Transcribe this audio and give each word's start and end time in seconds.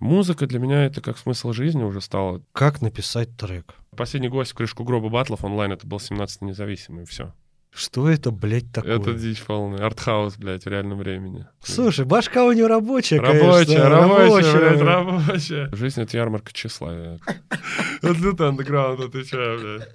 Музыка 0.00 0.46
для 0.46 0.58
меня 0.58 0.84
это 0.84 1.00
как 1.00 1.18
смысл 1.18 1.52
жизни 1.52 1.82
уже 1.82 2.00
стала. 2.00 2.42
Как 2.52 2.82
написать 2.82 3.36
трек? 3.36 3.74
Последний 3.96 4.28
гость 4.28 4.50
в 4.52 4.54
крышку 4.54 4.84
гроба 4.84 5.08
батлов 5.08 5.44
онлайн 5.44 5.72
это 5.72 5.86
был 5.86 6.00
17 6.00 6.42
независимый, 6.42 7.04
все. 7.06 7.32
Что 7.72 8.08
это, 8.08 8.30
блядь, 8.30 8.70
такое? 8.72 8.98
Это 8.98 9.14
дичь 9.14 9.42
полная. 9.42 9.84
Артхаус, 9.84 10.36
блядь, 10.36 10.64
в 10.64 10.68
реальном 10.68 10.98
времени. 10.98 11.46
Слушай, 11.62 12.04
башка 12.04 12.44
у 12.44 12.52
него 12.52 12.68
рабочая, 12.68 13.18
Рабочая, 13.20 13.64
конечно. 13.64 13.88
рабочая, 13.88 14.58
блядь, 14.58 14.80
рабочая. 14.80 15.68
Жизнь— 15.74 16.00
это 16.02 16.16
ярмарка 16.16 16.52
тщеславия. 16.52 17.18
Вот 18.02 18.16
это 18.18 18.48
андеграунд, 18.48 19.00
отвечаю, 19.00 19.58
блядь. 19.58 19.88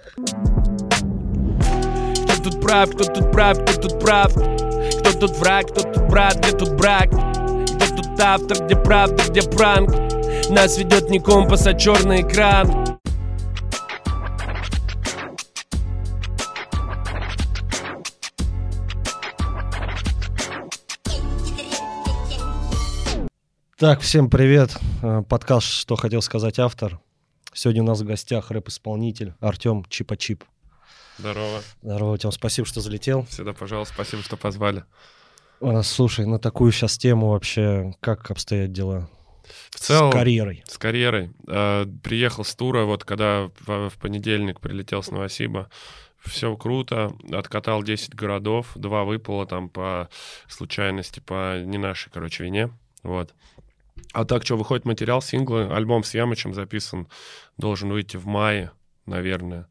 Кто 2.23 2.49
тут 2.49 2.61
прав, 2.61 2.89
кто 2.89 3.03
тут 3.03 3.31
прав, 3.31 3.63
кто 3.63 3.81
тут 3.81 3.99
прав? 3.99 4.33
Кто 4.33 5.19
тут 5.19 5.37
враг, 5.37 5.67
кто 5.67 5.83
тут 5.83 6.09
брат, 6.09 6.37
где 6.39 6.57
тут 6.57 6.75
брак? 6.75 7.09
Автор, 8.21 8.65
где 8.65 8.75
правда, 8.75 9.23
где 9.29 9.41
пранк? 9.41 9.91
Нас 10.49 10.77
ведет 10.77 11.09
не 11.09 11.19
компас, 11.19 11.65
а 11.67 11.73
черный 11.73 12.21
экран. 12.21 12.99
Так, 23.77 24.01
всем 24.01 24.29
привет. 24.29 24.75
Э, 25.01 25.23
Подкаст 25.27 25.67
«Что 25.67 25.95
хотел 25.95 26.21
сказать 26.21 26.59
автор». 26.59 26.99
Сегодня 27.53 27.83
у 27.83 27.85
нас 27.85 28.01
в 28.01 28.05
гостях 28.05 28.51
рэп-исполнитель 28.51 29.33
Артем 29.39 29.85
Чипа-Чип. 29.89 30.43
Здорово. 31.17 31.61
Здорово, 31.81 32.17
Тем, 32.17 32.33
спасибо, 32.33 32.67
что 32.67 32.81
залетел. 32.81 33.25
Всегда, 33.29 33.53
пожалуйста, 33.53 33.93
спасибо, 33.93 34.21
что 34.23 34.35
позвали. 34.35 34.83
А, 35.61 35.83
Слушай, 35.83 36.25
на 36.25 36.39
такую 36.39 36.71
сейчас 36.71 36.97
тему 36.97 37.29
вообще, 37.31 37.93
как 37.99 38.31
обстоят 38.31 38.71
дела 38.71 39.09
В 39.71 39.79
целом, 39.79 40.11
с 40.11 40.13
карьерой? 40.13 40.63
с 40.67 40.77
карьерой. 40.77 41.31
Э, 41.47 41.85
приехал 42.03 42.43
с 42.43 42.55
тура, 42.55 42.85
вот 42.85 43.03
когда 43.03 43.49
в, 43.59 43.91
понедельник 43.99 44.59
прилетел 44.59 45.03
с 45.03 45.11
Новосиба, 45.11 45.69
все 46.19 46.55
круто, 46.57 47.13
откатал 47.31 47.83
10 47.83 48.13
городов, 48.13 48.71
два 48.75 49.03
выпало 49.03 49.45
там 49.45 49.69
по 49.69 50.09
случайности, 50.47 51.19
по 51.19 51.61
не 51.61 51.77
нашей, 51.77 52.09
короче, 52.11 52.43
вине, 52.43 52.71
вот. 53.03 53.33
А 54.13 54.25
так 54.25 54.45
что, 54.45 54.57
выходит 54.57 54.85
материал, 54.85 55.21
синглы, 55.21 55.73
альбом 55.73 56.03
с 56.03 56.13
Ямычем 56.13 56.53
записан, 56.53 57.07
должен 57.57 57.89
выйти 57.91 58.17
в 58.17 58.25
мае, 58.25 58.71
наверное. 59.05 59.67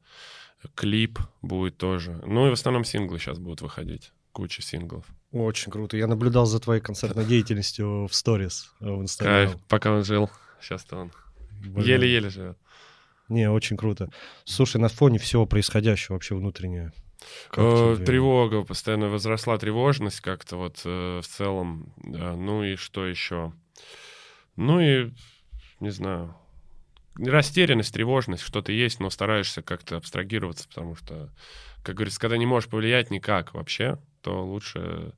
Клип 0.75 1.19
будет 1.41 1.79
тоже. 1.79 2.21
Ну 2.27 2.47
и 2.47 2.51
в 2.51 2.55
основном 2.55 2.85
синглы 2.85 3.19
сейчас 3.19 3.39
будут 3.39 3.63
выходить, 3.63 4.13
куча 4.33 4.61
синглов. 4.61 5.07
Очень 5.33 5.71
круто. 5.71 5.97
Я 5.97 6.07
наблюдал 6.07 6.47
за 6.47 6.59
твоей 6.59 6.81
концертной 6.81 7.25
деятельностью 7.25 8.07
в 8.07 8.15
сторис 8.15 8.73
э, 8.81 8.91
в 8.91 9.03
Инстаграм. 9.03 9.51
Кайф, 9.51 9.61
пока 9.69 9.93
он 9.93 10.05
жил, 10.05 10.31
сейчас-то 10.61 10.97
он 10.97 11.13
еле-еле 11.63 12.31
живет. 12.31 12.59
Не, 13.29 13.51
очень 13.51 13.77
круто. 13.77 14.09
Слушай, 14.45 14.79
на 14.81 14.89
фоне 14.89 15.19
всего 15.19 15.45
происходящего 15.45 16.15
вообще 16.15 16.35
внутреннее. 16.35 16.93
Э? 17.55 17.97
Тревога, 18.05 18.63
постоянно 18.63 19.09
возросла 19.09 19.59
тревожность 19.59 20.21
как-то 20.21 20.57
вот 20.57 20.81
э, 20.85 21.21
в 21.23 21.27
целом. 21.27 21.93
Да, 21.99 22.35
Ну 22.35 22.65
и 22.65 22.77
что 22.77 23.07
еще? 23.07 23.53
Ну 24.57 24.81
и, 24.81 25.11
не 25.81 25.91
знаю, 25.91 26.35
растерянность, 27.17 27.93
тревожность, 27.93 28.43
что-то 28.43 28.73
есть, 28.73 28.99
но 28.99 29.11
стараешься 29.11 29.63
как-то 29.63 29.97
абстрагироваться, 29.97 30.67
потому 30.69 30.97
что, 30.97 31.31
как 31.83 31.97
говорится, 31.97 32.21
когда 32.21 32.37
не 32.37 32.47
можешь 32.47 32.71
повлиять 32.71 33.11
никак 33.11 33.55
вообще, 33.55 33.99
то 34.29 34.45
лучше 34.45 35.15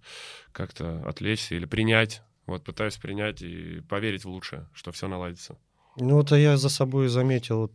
как-то 0.53 1.03
отвлечься 1.05 1.56
или 1.56 1.64
принять. 1.64 2.22
Вот 2.47 2.62
пытаюсь 2.62 2.97
принять 2.97 3.42
и 3.42 3.80
поверить 3.80 4.25
в 4.25 4.28
лучшее, 4.28 4.69
что 4.72 4.92
все 4.92 5.08
наладится. 5.08 5.58
Ну, 5.97 6.14
вот 6.14 6.30
я 6.30 6.56
за 6.56 6.69
собой 6.69 7.08
заметил 7.08 7.72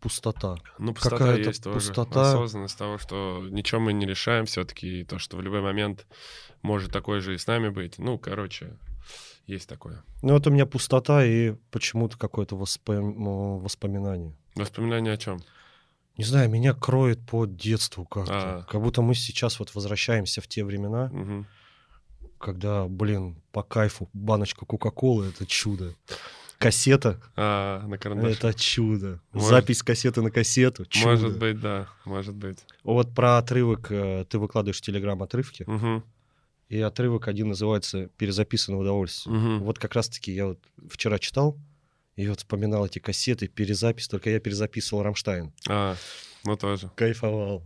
пустота. 0.00 0.56
Ну, 0.78 0.94
пустота 0.94 1.18
Какая-то 1.18 1.48
есть 1.48 1.64
тоже. 1.64 1.74
пустота. 1.74 2.30
Осознанность 2.30 2.78
того, 2.78 2.98
что 2.98 3.44
ничего 3.50 3.80
мы 3.80 3.92
не 3.94 4.06
решаем 4.06 4.46
все-таки, 4.46 5.00
и 5.00 5.04
то, 5.04 5.18
что 5.18 5.36
в 5.36 5.40
любой 5.42 5.60
момент 5.60 6.06
может 6.62 6.92
такой 6.92 7.18
же 7.20 7.34
и 7.34 7.38
с 7.38 7.48
нами 7.48 7.68
быть. 7.68 7.98
Ну, 7.98 8.16
короче, 8.16 8.78
есть 9.46 9.68
такое. 9.68 10.04
Ну, 10.22 10.34
вот 10.34 10.46
у 10.46 10.50
меня 10.50 10.66
пустота 10.66 11.24
и 11.24 11.56
почему-то 11.72 12.16
какое-то 12.16 12.54
воспом- 12.56 13.58
воспоминание. 13.58 14.36
Воспоминания 14.54 15.12
о 15.12 15.16
чем? 15.16 15.40
Не 16.18 16.24
знаю, 16.24 16.48
меня 16.48 16.72
кроет 16.74 17.20
по 17.26 17.44
детству 17.46 18.04
как-то. 18.06 18.58
А. 18.58 18.62
Как 18.62 18.80
будто 18.80 19.02
мы 19.02 19.14
сейчас 19.14 19.58
вот 19.58 19.74
возвращаемся 19.74 20.40
в 20.40 20.48
те 20.48 20.64
времена, 20.64 21.10
Мгм. 21.12 21.46
когда, 22.38 22.86
блин, 22.86 23.36
по 23.52 23.62
кайфу 23.62 24.08
баночка 24.12 24.64
Кока-Колы— 24.66 25.26
это 25.28 25.46
чудо. 25.46 25.94
Кассета 26.58 27.20
А, 27.36 27.86
на 27.86 28.26
это 28.28 28.54
чудо. 28.54 29.20
Может- 29.32 29.48
Запись 29.50 29.82
кассеты 29.82 30.22
на 30.22 30.30
кассету— 30.30 30.86
чудо. 30.88 31.10
Может 31.10 31.38
быть, 31.38 31.60
да, 31.60 31.86
может 32.06 32.34
быть. 32.34 32.60
Вот 32.82 33.14
про 33.14 33.36
отрывок 33.36 33.88
э, 33.92 34.24
ты 34.30 34.38
выкладываешь 34.38 34.78
в 34.78 34.80
Телеграм 34.80 35.22
отрывки, 35.22 35.64
Мгм. 35.66 36.02
и 36.70 36.80
отрывок 36.80 37.28
один 37.28 37.48
называется 37.48 38.08
«Перезаписанное 38.16 38.80
удовольствие». 38.80 39.36
Мгм. 39.36 39.64
Вот 39.64 39.78
как 39.78 39.94
раз-таки 39.94 40.32
я 40.32 40.46
вот 40.46 40.58
вчера 40.90 41.18
читал, 41.18 41.58
и 42.16 42.26
вот 42.28 42.38
вспоминал 42.38 42.86
эти 42.86 42.98
кассеты, 42.98 43.46
перезапись, 43.46 44.08
только 44.08 44.30
я 44.30 44.40
перезаписывал 44.40 45.02
«Рамштайн». 45.02 45.52
А, 45.68 45.96
ну 46.44 46.56
тоже. 46.56 46.90
Кайфовал. 46.96 47.62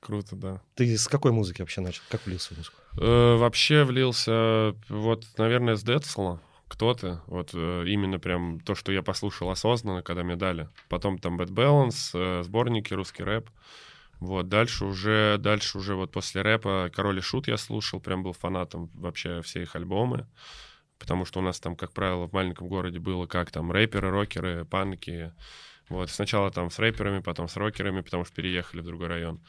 Круто, 0.00 0.36
да. 0.36 0.62
Ты 0.76 0.96
с 0.96 1.08
какой 1.08 1.32
музыки 1.32 1.62
вообще 1.62 1.80
начал? 1.80 2.02
Как 2.08 2.24
влился 2.26 2.54
в 2.54 2.58
музыку? 2.58 2.76
Э, 2.98 3.36
вообще 3.36 3.84
влился, 3.84 4.76
вот, 4.88 5.24
наверное, 5.36 5.74
с 5.74 5.82
Децла. 5.82 6.40
Кто-то, 6.68 7.22
вот 7.26 7.50
э, 7.54 7.84
именно 7.86 8.18
прям 8.18 8.60
то, 8.60 8.74
что 8.74 8.92
я 8.92 9.02
послушал 9.02 9.50
осознанно, 9.50 10.02
когда 10.02 10.22
мне 10.22 10.36
дали. 10.36 10.68
Потом 10.88 11.18
там 11.18 11.40
Bad 11.40 11.50
Balance, 11.50 12.10
э, 12.14 12.42
сборники, 12.44 12.94
русский 12.94 13.24
рэп. 13.24 13.48
Вот, 14.20 14.48
дальше 14.48 14.84
уже, 14.84 15.38
дальше 15.38 15.78
уже 15.78 15.94
вот 15.94 16.10
после 16.10 16.42
рэпа 16.42 16.90
Король 16.94 17.18
и 17.18 17.20
Шут 17.20 17.48
я 17.48 17.56
слушал, 17.56 18.00
прям 18.00 18.22
был 18.22 18.32
фанатом 18.32 18.90
вообще 18.94 19.42
все 19.42 19.62
их 19.62 19.76
альбомы. 19.76 20.26
Потому 20.98 21.24
что 21.24 21.40
у 21.40 21.42
нас 21.42 21.60
там, 21.60 21.76
как 21.76 21.92
правило, 21.92 22.26
в 22.26 22.32
маленьком 22.32 22.68
городе 22.68 22.98
было 22.98 23.26
как 23.26 23.50
там 23.50 23.70
рэперы, 23.70 24.10
рокеры, 24.10 24.64
панки. 24.64 25.32
Вот, 25.88 26.10
сначала 26.10 26.50
там 26.50 26.70
с 26.70 26.78
рэперами, 26.78 27.20
потом 27.20 27.48
с 27.48 27.56
рокерами, 27.56 28.00
потому 28.00 28.24
что 28.24 28.34
переехали 28.34 28.80
в 28.80 28.84
другой 28.84 29.08
район. 29.08 29.40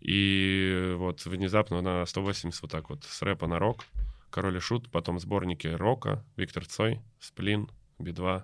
И 0.00 0.94
вот 0.96 1.24
внезапно 1.24 1.80
на 1.80 2.04
180 2.04 2.60
вот 2.62 2.70
так 2.70 2.90
вот 2.90 3.04
с 3.04 3.22
рэпа 3.22 3.46
на 3.46 3.58
рок. 3.58 3.84
Король 4.30 4.56
и 4.56 4.60
Шут, 4.60 4.90
потом 4.90 5.18
сборники 5.18 5.66
рока, 5.68 6.24
Виктор 6.36 6.66
Цой, 6.66 7.00
Сплин, 7.20 7.70
Би-2, 7.98 8.42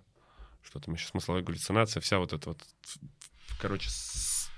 что 0.62 0.80
там 0.80 0.94
еще, 0.94 1.06
смысловая 1.08 1.42
галлюцинация, 1.42 2.00
вся 2.00 2.18
вот 2.18 2.32
эта 2.32 2.50
вот, 2.50 2.62
короче, 3.60 3.91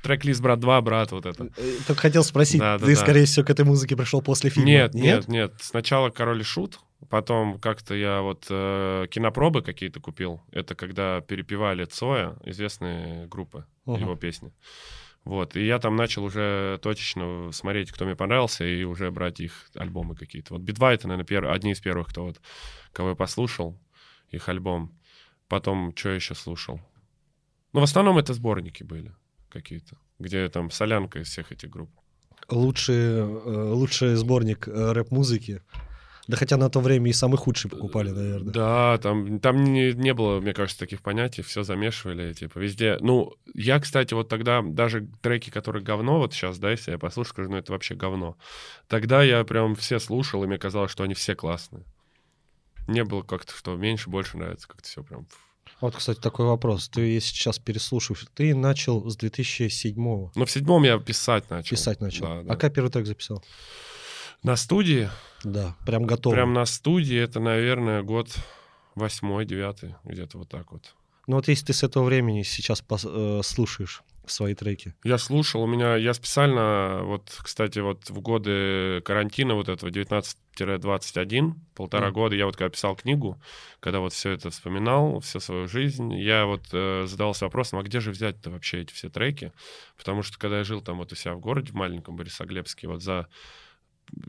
трек-лист 0.03 0.41
«Брат 0.41 0.61
2», 0.61 0.83
«Брат» 0.83 1.13
вот 1.13 1.27
это. 1.27 1.49
Только 1.87 2.01
хотел 2.03 2.23
спросить, 2.23 2.61
Да, 2.61 2.79
да, 2.79 2.87
ты, 2.87 2.95
да. 2.95 3.01
скорее 3.01 3.25
всего, 3.25 3.45
к 3.45 3.51
этой 3.51 3.65
музыке 3.65 3.97
пришел 3.97 4.23
после 4.23 4.51
фильма? 4.51 4.69
Нет, 4.69 4.95
нет, 4.95 5.29
нет. 5.29 5.55
Сначала 5.61 6.11
Король 6.11 6.43
и 6.43 6.45
Шут, 6.45 6.79
потом 7.11 7.59
как-то 7.59 7.95
я 7.95 8.21
вот 8.23 8.47
э, 8.51 9.07
кинопробы 9.11 9.63
какие-то 9.63 10.01
купил. 10.01 10.43
Это 10.53 10.75
когда 10.75 11.21
перепевали 11.21 11.85
Цоя, 11.85 12.37
известные 12.45 13.27
группы, 13.27 13.65
Ага. 13.87 14.01
его 14.01 14.17
песни. 14.17 14.53
Вот, 15.25 15.57
и 15.57 15.65
я 15.65 15.79
там 15.79 15.97
начал 15.97 16.25
уже 16.25 16.79
точечно 16.83 17.51
смотреть, 17.53 17.91
кто 17.91 18.05
мне 18.05 18.15
понравился, 18.15 18.65
и 18.67 18.85
уже 18.85 19.11
брать 19.11 19.41
их 19.41 19.71
альбомы 19.75 20.15
какие-то. 20.15 20.55
Вот 20.55 20.63
Би-2 20.63 20.93
это, 20.95 21.09
наверное, 21.09 21.27
пер- 21.27 21.51
одни 21.51 21.73
из 21.73 21.81
первых, 21.81 22.09
кто 22.09 22.25
вот, 22.25 22.41
кого 22.93 23.11
я 23.11 23.15
послушал, 23.15 23.79
их 24.29 24.49
альбом. 24.51 24.93
Потом, 25.49 25.95
что 25.97 26.11
еще 26.11 26.35
слушал? 26.35 26.79
Ну, 27.73 27.81
в 27.81 27.83
основном 27.85 28.19
это 28.19 28.35
сборники 28.35 28.83
были 28.83 29.15
какие-то, 29.49 29.97
где 30.19 30.47
там 30.49 30.71
солянка 30.71 31.21
из 31.21 31.29
всех 31.29 31.53
этих 31.53 31.71
групп. 31.71 31.91
Лучший, 32.51 32.95
э, 32.97 33.73
лучший 33.73 34.17
сборник 34.17 34.69
э, 34.69 34.93
рэп-музыки. 34.93 35.63
Да 36.27 36.37
хотя 36.37 36.57
на 36.57 36.71
то 36.71 36.81
время 36.81 37.11
и 37.11 37.13
самый 37.13 37.37
худший 37.37 37.71
покупали, 37.71 38.11
наверное. 38.11 38.53
Да, 38.53 38.99
там, 38.99 39.41
там 39.41 39.63
не, 39.63 39.93
не 39.93 40.15
было, 40.15 40.41
мне 40.41 40.55
кажется, 40.55 40.79
таких 40.79 41.03
понятий, 41.03 41.43
все 41.43 41.63
замешивали, 41.63 42.33
типа, 42.33 42.59
везде. 42.59 42.97
Ну, 43.01 43.35
я, 43.53 43.79
кстати, 43.79 44.15
вот 44.15 44.29
тогда 44.29 44.63
даже 44.63 45.07
треки, 45.21 45.51
которые 45.51 45.83
говно, 45.83 46.19
вот 46.19 46.33
сейчас, 46.33 46.59
да, 46.59 46.71
если 46.71 46.93
я 46.93 46.99
послушаю, 46.99 47.31
скажу, 47.31 47.51
ну, 47.51 47.57
это 47.59 47.73
вообще 47.73 47.95
говно. 47.95 48.37
Тогда 48.89 49.23
я 49.23 49.45
прям 49.45 49.75
все 49.75 49.99
слушал, 49.99 50.43
и 50.45 50.47
мне 50.47 50.59
казалось, 50.59 50.91
что 50.91 51.05
они 51.05 51.15
все 51.15 51.35
классные. 51.35 51.85
Не 52.87 53.05
было 53.05 53.23
как-то, 53.23 53.55
что 53.55 53.77
меньше, 53.77 54.09
больше 54.09 54.39
нравится, 54.39 54.67
как-то 54.67 54.89
все 54.89 55.03
прям... 55.03 55.27
Вот, 55.81 55.97
кстати, 55.97 56.21
такой 56.21 56.47
вопрос. 56.47 56.89
Ты 56.89 57.03
если 57.03 57.35
сейчас 57.35 57.59
переслушаешь, 57.59 58.27
ты 58.35 58.55
начал 58.55 59.11
с 59.11 59.19
2007-го. 59.19 60.33
Но 60.35 60.47
в 60.47 60.51
седьмом 60.51 60.85
я 60.85 60.99
писать 60.99 61.51
начал. 61.51 61.71
Писать 61.71 62.01
начал. 62.01 62.27
Да, 62.27 62.43
да. 62.43 62.53
А 62.55 62.57
как 62.57 62.73
первый 62.73 62.91
трек 62.91 63.07
записал? 63.07 63.43
На 64.45 64.57
студии, 64.57 65.09
Да, 65.43 65.75
прям 65.87 66.05
готов. 66.05 66.35
прям 66.35 66.53
на 66.53 66.67
студии, 66.67 67.17
это, 67.17 67.41
наверное, 67.41 68.03
год 68.03 68.29
восьмой, 68.95 69.47
девятый, 69.47 69.95
где-то 70.05 70.37
вот 70.37 70.51
так 70.51 70.71
вот. 70.71 70.95
Ну 71.27 71.37
вот 71.37 71.49
если 71.49 71.65
ты 71.65 71.73
с 71.73 71.83
этого 71.83 72.05
времени 72.05 72.43
сейчас 72.43 72.85
пос- 72.87 73.09
э, 73.11 73.43
слушаешь 73.43 74.03
свои 74.27 74.55
треки. 74.55 74.95
Я 75.03 75.17
слушал, 75.17 75.63
у 75.63 75.67
меня, 75.67 75.97
я 75.97 76.13
специально, 76.13 77.01
вот, 77.05 77.35
кстати, 77.43 77.79
вот 77.79 78.11
в 78.11 78.21
годы 78.21 79.01
карантина 79.03 79.55
вот 79.55 79.71
этого 79.71 79.91
19-21, 79.91 81.55
полтора 81.75 82.07
Мгм. 82.09 82.15
года, 82.15 82.37
я 82.37 82.45
вот 82.45 82.57
когда 82.57 82.69
писал 82.69 82.97
книгу, 82.97 83.41
когда 83.81 84.01
вот 84.01 84.13
все 84.13 84.33
это 84.33 84.51
вспоминал, 84.51 85.21
всю 85.21 85.41
свою 85.41 85.69
жизнь, 85.69 86.13
я 86.13 86.45
вот 86.45 86.65
э, 86.73 87.07
задался 87.07 87.47
вопросом, 87.47 87.79
а 87.79 87.83
где 87.83 88.01
же 88.01 88.11
взять-то 88.11 88.51
вообще 88.51 88.83
эти 88.83 88.93
все 88.93 89.09
треки? 89.09 89.53
Потому 89.97 90.23
что 90.23 90.39
когда 90.39 90.59
я 90.59 90.65
жил 90.65 90.83
там 90.83 90.99
вот 90.99 91.13
у 91.13 91.17
себя 91.17 91.33
в 91.35 91.41
городе, 91.41 91.73
в 91.73 91.75
маленьком 91.75 92.17
Борисоглебске, 92.17 92.89
вот 92.89 93.03
за 93.03 93.27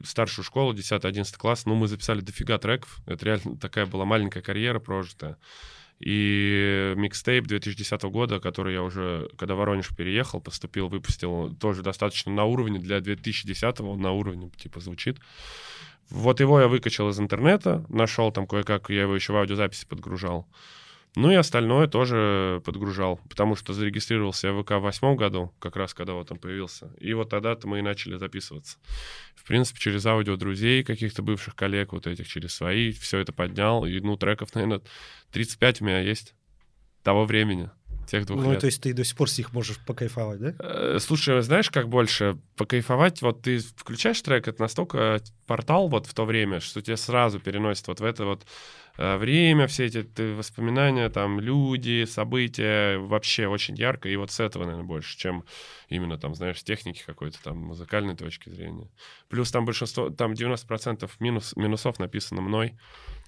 старшую 0.04 0.46
школу, 0.46 0.74
10-11 0.74 1.38
класс, 1.38 1.66
ну, 1.66 1.76
мы 1.76 1.88
записали 1.88 2.22
дофига 2.22 2.58
треков. 2.58 3.00
Это 3.06 3.26
реально 3.26 3.58
такая 3.58 3.86
была 3.86 4.06
маленькая 4.06 4.42
карьера 4.42 4.80
прожитая. 4.80 5.38
И 6.00 6.94
микстейп 6.98 7.48
2010 7.48 8.04
года, 8.04 8.40
который 8.40 8.74
я 8.74 8.84
уже, 8.84 9.30
когда 9.38 9.56
в 9.56 9.60
Воронеж 9.60 9.96
переехал, 9.96 10.42
поступил, 10.42 10.90
выпустил, 10.90 11.56
тоже 11.56 11.84
достаточно 11.84 12.32
на 12.34 12.44
уровне 12.44 12.80
для 12.80 13.00
2010 13.00 13.80
он 13.80 14.02
на 14.02 14.12
уровне, 14.12 14.52
типа, 14.58 14.82
звучит. 14.82 15.20
Вот 16.10 16.40
его 16.40 16.60
я 16.60 16.68
выкачал 16.68 17.10
из 17.10 17.20
интернета, 17.20 17.86
нашел 17.90 18.32
там 18.32 18.46
кое-как, 18.46 18.90
я 18.90 19.04
его 19.04 19.16
еще 19.16 19.34
в 19.34 19.38
аудиозаписи 19.38 19.88
подгружал. 19.88 20.48
Ну 21.16 21.32
и 21.32 21.36
остальное 21.36 21.88
тоже 21.88 22.62
подгружал, 22.66 23.22
потому 23.30 23.56
что 23.56 23.74
зарегистрировался 23.74 24.48
я 24.48 24.54
в 24.54 24.64
ВК 24.64 24.72
в 24.72 24.80
восьмом 24.80 25.16
году, 25.16 25.54
как 25.60 25.78
раз 25.78 25.94
когда 25.94 26.14
вот 26.14 26.30
он 26.32 26.38
появился. 26.38 26.94
И 27.00 27.14
вот 27.14 27.30
тогда-то 27.30 27.68
мы 27.68 27.80
и 27.80 27.82
начали 27.82 28.18
записываться. 28.18 28.78
В 29.34 29.46
принципе, 29.46 29.80
через 29.80 30.06
аудио 30.06 30.36
друзей, 30.36 30.84
каких-то 30.84 31.22
бывших 31.22 31.56
коллег, 31.56 31.94
вот 31.94 32.06
этих, 32.06 32.28
через 32.28 32.54
свои, 32.54 32.92
все 32.92 33.20
это 33.20 33.32
поднял. 33.32 33.86
И, 33.86 33.98
ну, 34.02 34.18
треков, 34.18 34.54
наверное, 34.56 34.82
35 35.32 35.82
у 35.82 35.86
меня 35.86 36.02
есть 36.02 36.36
того 37.02 37.26
времени, 37.26 37.70
тех 38.06 38.26
двух 38.26 38.42
Ну, 38.44 38.52
лет. 38.52 38.60
то 38.62 38.66
есть 38.68 38.82
ты 38.82 38.94
до 38.94 39.04
сих 39.04 39.16
пор 39.18 39.30
с 39.30 39.38
них 39.38 39.54
можешь 39.54 39.78
покайфовать, 39.86 40.40
да? 40.40 40.54
Э, 40.60 40.98
Слушай, 41.00 41.42
знаешь, 41.42 41.70
как 41.70 41.90
больше 41.90 42.38
покайфовать? 42.56 43.22
Вот 43.22 43.42
ты 43.42 43.60
включаешь 43.60 44.22
трек, 44.22 44.48
это 44.48 44.62
настолько 44.62 45.22
портал 45.48 45.88
вот 45.90 46.06
в 46.08 46.14
то 46.14 46.26
время, 46.26 46.60
что 46.60 46.82
тебя 46.82 46.98
сразу 46.98 47.40
переносит 47.40 47.88
вот 47.88 48.00
в 48.00 48.04
это 48.04 48.26
вот 48.26 48.46
э, 48.98 49.18
время, 49.18 49.68
все 49.68 49.86
эти 49.86 50.06
воспоминания, 50.36 51.10
там, 51.10 51.40
люди, 51.40 52.06
события, 52.06 52.98
вообще 52.98 53.48
очень 53.48 53.76
ярко, 53.76 54.10
и 54.10 54.16
вот 54.16 54.32
с 54.32 54.40
этого, 54.40 54.64
наверное, 54.64 54.86
больше, 54.88 55.18
чем 55.18 55.44
именно 55.90 56.18
там, 56.18 56.36
знаешь, 56.36 56.60
с 56.60 56.64
техники 56.64 57.04
какой-то 57.06 57.42
там, 57.44 57.58
музыкальной 57.58 58.16
точки 58.16 58.50
зрения. 58.50 58.90
Плюс 59.30 59.52
там 59.52 59.66
большинство, 59.66 60.10
там 60.10 60.34
90% 60.34 61.10
минус, 61.20 61.56
минусов 61.56 62.00
написано 62.00 62.42
мной, 62.42 62.78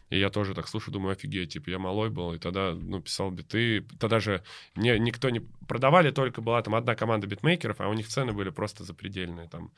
и 0.10 0.18
я 0.20 0.30
тоже 0.30 0.54
так 0.54 0.68
слушаю, 0.68 0.94
думаю, 0.94 1.12
офигеть, 1.14 1.54
типа, 1.54 1.70
я 1.70 1.80
малой 1.80 2.10
был, 2.10 2.34
и 2.34 2.40
тогда, 2.40 2.74
ну, 2.74 3.02
писал 3.02 3.32
биты. 3.32 3.82
Тогда 4.00 4.20
же 4.20 4.42
не, 4.76 4.98
никто 5.00 5.30
не... 5.30 5.42
Продавали 5.68 6.12
только, 6.12 6.42
была 6.42 6.62
там 6.62 6.76
одна 6.76 6.96
команда 6.96 7.28
битмейкеров, 7.28 7.82
а 7.82 7.88
у 7.90 7.94
них 7.94 8.08
цены 8.08 8.32
были 8.34 8.50
просто 8.50 8.84
запредельные, 8.84 9.48
там. 9.50 9.72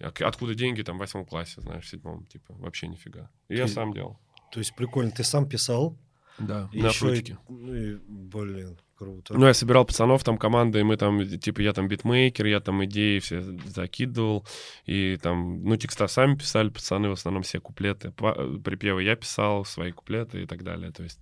От- 0.00 0.22
Откуда 0.22 0.54
деньги, 0.54 0.82
там, 0.82 0.96
в 0.96 1.00
восьмом 1.00 1.26
классе, 1.26 1.60
знаешь, 1.60 1.84
в 1.84 1.88
седьмом, 1.88 2.24
типа, 2.26 2.54
вообще 2.54 2.86
нифига. 2.88 3.28
И 3.48 3.56
я 3.56 3.64
Ты- 3.66 3.72
сам 3.72 3.92
делал. 3.92 4.18
То 4.52 4.60
есть 4.60 4.74
прикольно, 4.76 5.10
ты 5.10 5.24
сам 5.24 5.48
писал. 5.48 5.96
Да. 6.38 6.70
и 6.72 6.80
На 6.80 6.86
ещё 6.88 7.12
и- 7.12 7.36
ну 7.48 7.74
и, 7.74 7.96
блин, 8.06 8.78
круто. 8.98 9.34
Ну, 9.34 9.46
я 9.46 9.54
собирал 9.54 9.84
пацанов, 9.84 10.24
там 10.24 10.36
команда, 10.38 10.78
и 10.78 10.82
мы 10.82 10.96
там, 10.96 11.26
типа, 11.38 11.60
я 11.60 11.72
там 11.72 11.88
битмейкер, 11.88 12.46
я 12.46 12.60
там 12.60 12.84
идеи 12.84 13.20
все 13.20 13.40
закидывал, 13.40 14.46
и 14.86 15.18
там, 15.22 15.62
ну, 15.64 15.76
текста 15.76 16.08
сами 16.08 16.34
писали, 16.34 16.68
пацаны 16.68 17.08
в 17.08 17.12
основном 17.12 17.42
все 17.42 17.60
куплеты, 17.60 18.10
Па- 18.10 18.34
припевы 18.64 19.02
я 19.02 19.16
писал, 19.16 19.64
свои 19.64 19.92
куплеты 19.92 20.42
и 20.42 20.46
так 20.46 20.62
далее, 20.64 20.90
то 20.90 21.02
есть... 21.02 21.20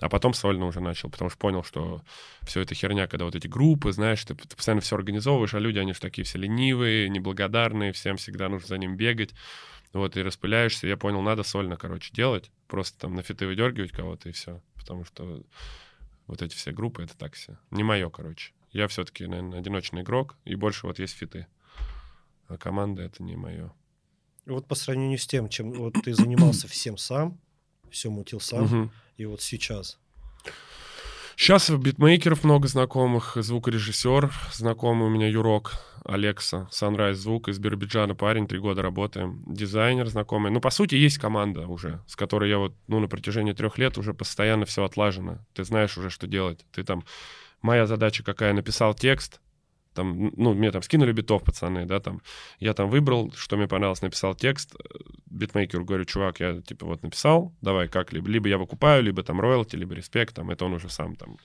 А 0.00 0.08
потом 0.08 0.34
сольно 0.34 0.66
уже 0.66 0.80
начал, 0.80 1.10
потому 1.10 1.30
что 1.30 1.38
понял, 1.38 1.62
что 1.62 2.02
все 2.42 2.60
это 2.60 2.74
херня, 2.74 3.06
когда 3.06 3.24
вот 3.24 3.36
эти 3.36 3.46
группы, 3.46 3.92
знаешь, 3.92 4.24
ты, 4.24 4.34
ты 4.34 4.56
постоянно 4.56 4.80
все 4.80 4.96
организовываешь, 4.96 5.54
а 5.54 5.60
люди, 5.60 5.78
они 5.78 5.92
же 5.92 6.00
такие 6.00 6.24
все 6.24 6.38
ленивые, 6.38 7.08
неблагодарные, 7.08 7.92
всем 7.92 8.16
всегда 8.16 8.48
нужно 8.48 8.66
за 8.66 8.78
ним 8.78 8.96
бегать. 8.96 9.32
Вот, 9.92 10.16
и 10.16 10.22
распыляешься. 10.22 10.88
Я 10.88 10.96
понял, 10.96 11.20
надо 11.20 11.42
сольно, 11.42 11.76
короче, 11.76 12.10
делать. 12.12 12.50
Просто 12.66 12.98
там 12.98 13.14
на 13.14 13.22
фиты 13.22 13.46
выдергивать 13.46 13.92
кого-то 13.92 14.28
и 14.30 14.32
все. 14.32 14.60
Потому 14.74 15.04
что 15.04 15.44
вот 16.26 16.42
эти 16.42 16.54
все 16.54 16.72
группы, 16.72 17.02
это 17.02 17.16
так 17.16 17.34
все. 17.34 17.58
Не 17.70 17.82
мое, 17.82 18.08
короче. 18.10 18.52
Я 18.70 18.88
все-таки, 18.88 19.26
наверное, 19.26 19.58
одиночный 19.58 20.02
игрок, 20.02 20.36
и 20.44 20.54
больше 20.54 20.86
вот 20.86 20.98
есть 20.98 21.14
фиты. 21.14 21.46
А 22.48 22.56
команда— 22.56 23.02
это 23.04 23.22
не 23.22 23.36
мое. 23.36 23.72
Вот 24.46 24.66
по 24.66 24.74
сравнению 24.74 25.18
с 25.18 25.26
тем, 25.26 25.48
чем 25.48 25.72
вот 25.72 25.94
ты 26.02 26.14
занимался 26.14 26.66
всем 26.68 26.96
сам, 26.96 27.38
все 27.90 28.10
мутил 28.10 28.40
сам, 28.40 28.90
и 29.16 29.24
вот 29.24 29.40
сейчас. 29.42 29.98
Сейчас 31.36 31.70
битмейкеров 31.70 32.44
много 32.44 32.68
знакомых, 32.68 33.36
звукорежиссер 33.36 34.32
знакомый 34.52 35.08
у 35.08 35.10
меня 35.10 35.28
Юрок, 35.28 35.72
Алекса, 36.04 36.68
Sunrise 36.70 37.14
Звук 37.14 37.48
из 37.48 37.58
Биробиджана 37.58 38.14
парень, 38.14 38.46
три 38.46 38.58
года 38.58 38.82
работаем, 38.82 39.42
дизайнер 39.46 40.06
знакомый. 40.08 40.50
Ну, 40.50 40.60
по 40.60 40.70
сути, 40.70 40.94
есть 40.94 41.18
команда 41.18 41.66
уже, 41.66 42.00
с 42.06 42.16
которой 42.16 42.50
я 42.50 42.58
вот, 42.58 42.74
ну, 42.88 43.00
на 43.00 43.08
протяжении 43.08 43.52
трех 43.52 43.78
лет 43.78 43.98
уже 43.98 44.14
постоянно 44.14 44.64
все 44.66 44.84
отлажено. 44.84 45.38
Ты 45.54 45.64
знаешь 45.64 45.96
уже, 45.96 46.10
что 46.10 46.26
делать. 46.26 46.64
Ты 46.72 46.82
там... 46.84 47.04
Моя 47.60 47.86
задача 47.86 48.24
какая? 48.24 48.52
Написал 48.52 48.92
текст, 48.92 49.40
там, 49.94 50.32
ну, 50.36 50.54
мне 50.54 50.70
там 50.70 50.82
скинули 50.82 51.12
битов, 51.12 51.42
пацаны, 51.44 51.86
да, 51.86 52.00
там, 52.00 52.20
я 52.60 52.74
там 52.74 52.90
выбрал, 52.90 53.32
что 53.36 53.56
мне 53.56 53.68
понравилось, 53.68 54.02
написал 54.02 54.34
текст, 54.34 54.74
э, 54.74 54.98
битмейкеру 55.26 55.84
говорю, 55.84 56.04
чувак, 56.04 56.40
я, 56.40 56.60
типа, 56.60 56.86
вот 56.86 57.02
написал, 57.02 57.52
давай 57.60 57.88
как, 57.88 58.12
либо, 58.12 58.28
либо 58.28 58.48
я 58.48 58.58
выкупаю, 58.58 59.02
либо 59.02 59.22
там 59.22 59.40
роялти, 59.40 59.76
либо 59.76 59.94
респект, 59.94 60.34
там, 60.34 60.50
это 60.50 60.64
он 60.64 60.74
уже 60.74 60.88
сам 60.88 61.16
там 61.16 61.36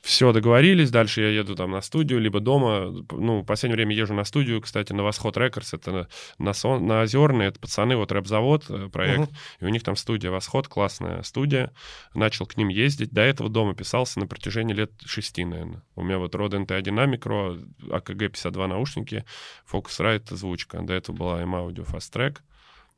все, 0.00 0.32
договорились, 0.32 0.90
дальше 0.90 1.20
я 1.22 1.28
еду 1.30 1.54
там 1.56 1.72
на 1.72 1.80
студию, 1.80 2.20
либо 2.20 2.40
дома. 2.40 3.04
Ну, 3.10 3.40
в 3.40 3.44
последнее 3.44 3.76
время 3.76 3.94
езжу 3.94 4.14
на 4.14 4.24
студию, 4.24 4.60
кстати, 4.62 4.92
на 4.92 5.02
Восход 5.02 5.36
Рекордс, 5.36 5.74
это 5.74 5.90
на, 5.92 6.08
на, 6.38 6.52
Сон- 6.54 6.86
на 6.86 7.02
Озерной, 7.02 7.46
это 7.46 7.58
пацаны, 7.58 7.96
вот 7.96 8.12
рэп-завод, 8.12 8.64
э, 8.70 8.88
проект, 8.90 9.18
Мгм. 9.30 9.36
и 9.60 9.64
у 9.64 9.68
них 9.68 9.82
там 9.82 9.96
студия 9.96 10.30
Восход, 10.30 10.68
классная 10.68 11.22
студия. 11.22 11.72
Начал 12.14 12.46
к 12.46 12.56
ним 12.56 12.68
ездить, 12.68 13.10
до 13.10 13.22
этого 13.22 13.50
дома 13.50 13.74
писался 13.74 14.20
на 14.20 14.26
протяжении 14.26 14.72
лет 14.72 14.92
шести, 15.04 15.44
наверное. 15.44 15.82
У 15.96 16.02
меня 16.04 16.18
вот 16.18 16.34
Rode 16.34 16.64
NT1 16.64 17.14
Micro, 17.14 17.60
AKG 17.88 18.28
52 18.28 18.66
наушники, 18.68 19.24
Focusrite 19.70 20.34
звучка, 20.36 20.80
до 20.80 20.94
этого 20.94 21.16
была 21.16 21.42
M-Audio 21.42 21.84
Fast 21.84 22.12
Track, 22.14 22.38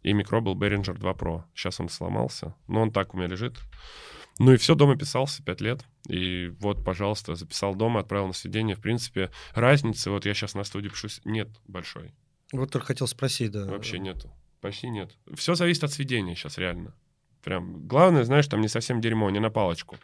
и 0.03 0.13
микро 0.13 0.41
был 0.41 0.55
Behringer 0.55 0.97
2 0.99 1.13
Pro. 1.13 1.43
Сейчас 1.55 1.81
он 1.81 1.89
сломался, 1.89 2.55
но 2.69 2.83
он 2.83 2.91
так 2.93 3.15
у 3.15 3.17
меня 3.19 3.27
лежит. 3.27 3.59
Ну 4.41 4.55
и 4.55 4.57
все, 4.57 4.75
дома 4.75 4.97
писался 4.97 5.43
пять 5.43 5.61
лет. 5.61 5.85
И 6.09 6.51
вот, 6.61 6.83
пожалуйста, 6.83 7.35
записал 7.35 7.75
дома, 7.75 8.01
отправил 8.01 8.27
на 8.27 8.33
сведение. 8.33 8.75
В 8.75 8.81
принципе, 8.81 9.31
разницы, 9.55 10.11
вот 10.11 10.25
я 10.25 10.33
сейчас 10.33 10.55
на 10.55 10.65
студии 10.65 10.89
пишусь, 10.89 11.21
нет 11.27 11.51
большой. 11.69 12.15
Вот 12.51 12.73
только 12.73 12.87
хотел 12.87 13.07
спросить, 13.07 13.51
да. 13.51 13.67
Вообще 13.67 13.99
нету. 13.99 14.31
Почти 14.63 14.89
нет. 14.89 15.13
Все 15.35 15.55
зависит 15.55 15.85
от 15.85 15.93
сведения 15.93 16.35
сейчас, 16.35 16.57
реально. 16.57 16.95
Прям. 17.45 17.87
Главное, 17.87 18.25
знаешь, 18.25 18.47
там 18.47 18.63
не 18.63 18.69
совсем 18.69 19.03
дерьмо, 19.03 19.29
не 19.29 19.41
на 19.41 19.51
палочку. 19.51 19.99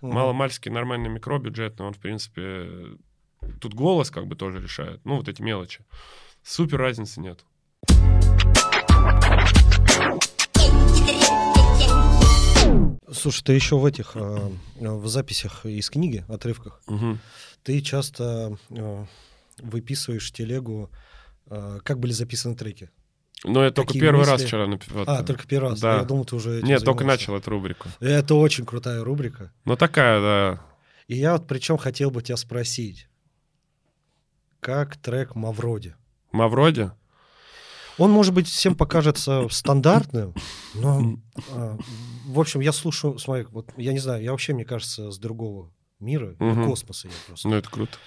Мгм. 0.00 0.14
Маломальский 0.14 0.72
нормальный 0.72 1.08
микро 1.08 1.38
бюджетный, 1.38 1.86
он, 1.86 1.92
в 1.92 1.98
принципе, 1.98 2.98
тут 3.60 3.74
голос 3.74 4.10
как 4.10 4.26
бы 4.26 4.34
тоже 4.34 4.60
решает. 4.60 5.00
Ну, 5.04 5.18
вот 5.18 5.28
эти 5.28 5.40
мелочи. 5.42 5.84
Супер 6.42 6.78
разницы 6.78 7.20
нет. 7.20 7.44
Слушай, 13.12 13.44
ты 13.44 13.52
еще 13.52 13.78
в 13.78 13.84
этих, 13.84 14.12
э, 14.16 14.50
в 14.80 15.06
записях 15.06 15.64
из 15.64 15.88
книги, 15.90 16.24
отрывках, 16.28 16.80
Мгм. 16.86 17.20
ты 17.62 17.80
часто 17.80 18.56
э, 18.70 19.04
выписываешь 19.58 20.32
телегу, 20.32 20.90
э, 21.48 21.78
как 21.84 22.00
были 22.00 22.12
записаны 22.12 22.56
треки. 22.56 22.90
Но 23.44 23.62
я 23.64 23.70
только 23.70 23.88
Какие 23.88 24.02
первый 24.02 24.20
раз 24.24 24.32
мысли? 24.40 24.46
вчера... 24.46 24.66
напи- 24.66 24.92
вот, 24.92 25.08
А, 25.08 25.22
только 25.22 25.46
первый 25.46 25.70
раз. 25.70 25.80
Да. 25.80 25.98
Я 25.98 26.04
думал, 26.04 26.24
ты 26.24 26.34
уже 26.36 26.62
Нет, 26.62 26.82
только 26.84 27.00
занимался. 27.00 27.04
начал 27.22 27.36
эту 27.36 27.50
рубрику. 27.50 27.88
Это 28.00 28.34
очень 28.34 28.64
крутая 28.66 29.04
рубрика. 29.04 29.52
Ну, 29.64 29.76
такая, 29.76 30.20
да. 30.20 30.62
И 31.06 31.16
я 31.16 31.34
вот 31.34 31.46
причем 31.46 31.76
хотел 31.76 32.10
бы 32.10 32.22
тебя 32.22 32.36
спросить, 32.36 33.08
как 34.60 34.96
трек 34.96 35.34
Мавроди? 35.36 35.94
Мавроди? 36.32 36.90
Он, 37.98 38.10
может 38.10 38.34
быть, 38.34 38.46
всем 38.46 38.74
покажется 38.74 39.46
стандартным, 39.50 40.34
но, 40.74 41.18
а, 41.48 41.78
в 42.26 42.38
общем, 42.38 42.60
я 42.60 42.72
слушаю, 42.72 43.18
смотри, 43.18 43.44
вот 43.50 43.70
я 43.76 43.92
не 43.92 43.98
знаю, 43.98 44.22
я 44.22 44.32
вообще, 44.32 44.52
мне 44.52 44.64
кажется, 44.64 45.10
с 45.10 45.18
другого 45.18 45.72
мира, 45.98 46.36
Мгм. 46.38 46.64
космоса 46.64 47.08
я 47.08 47.14
просто. 47.26 47.48
Ну, 47.48 47.56
это 47.56 47.70
круто. 47.70 47.98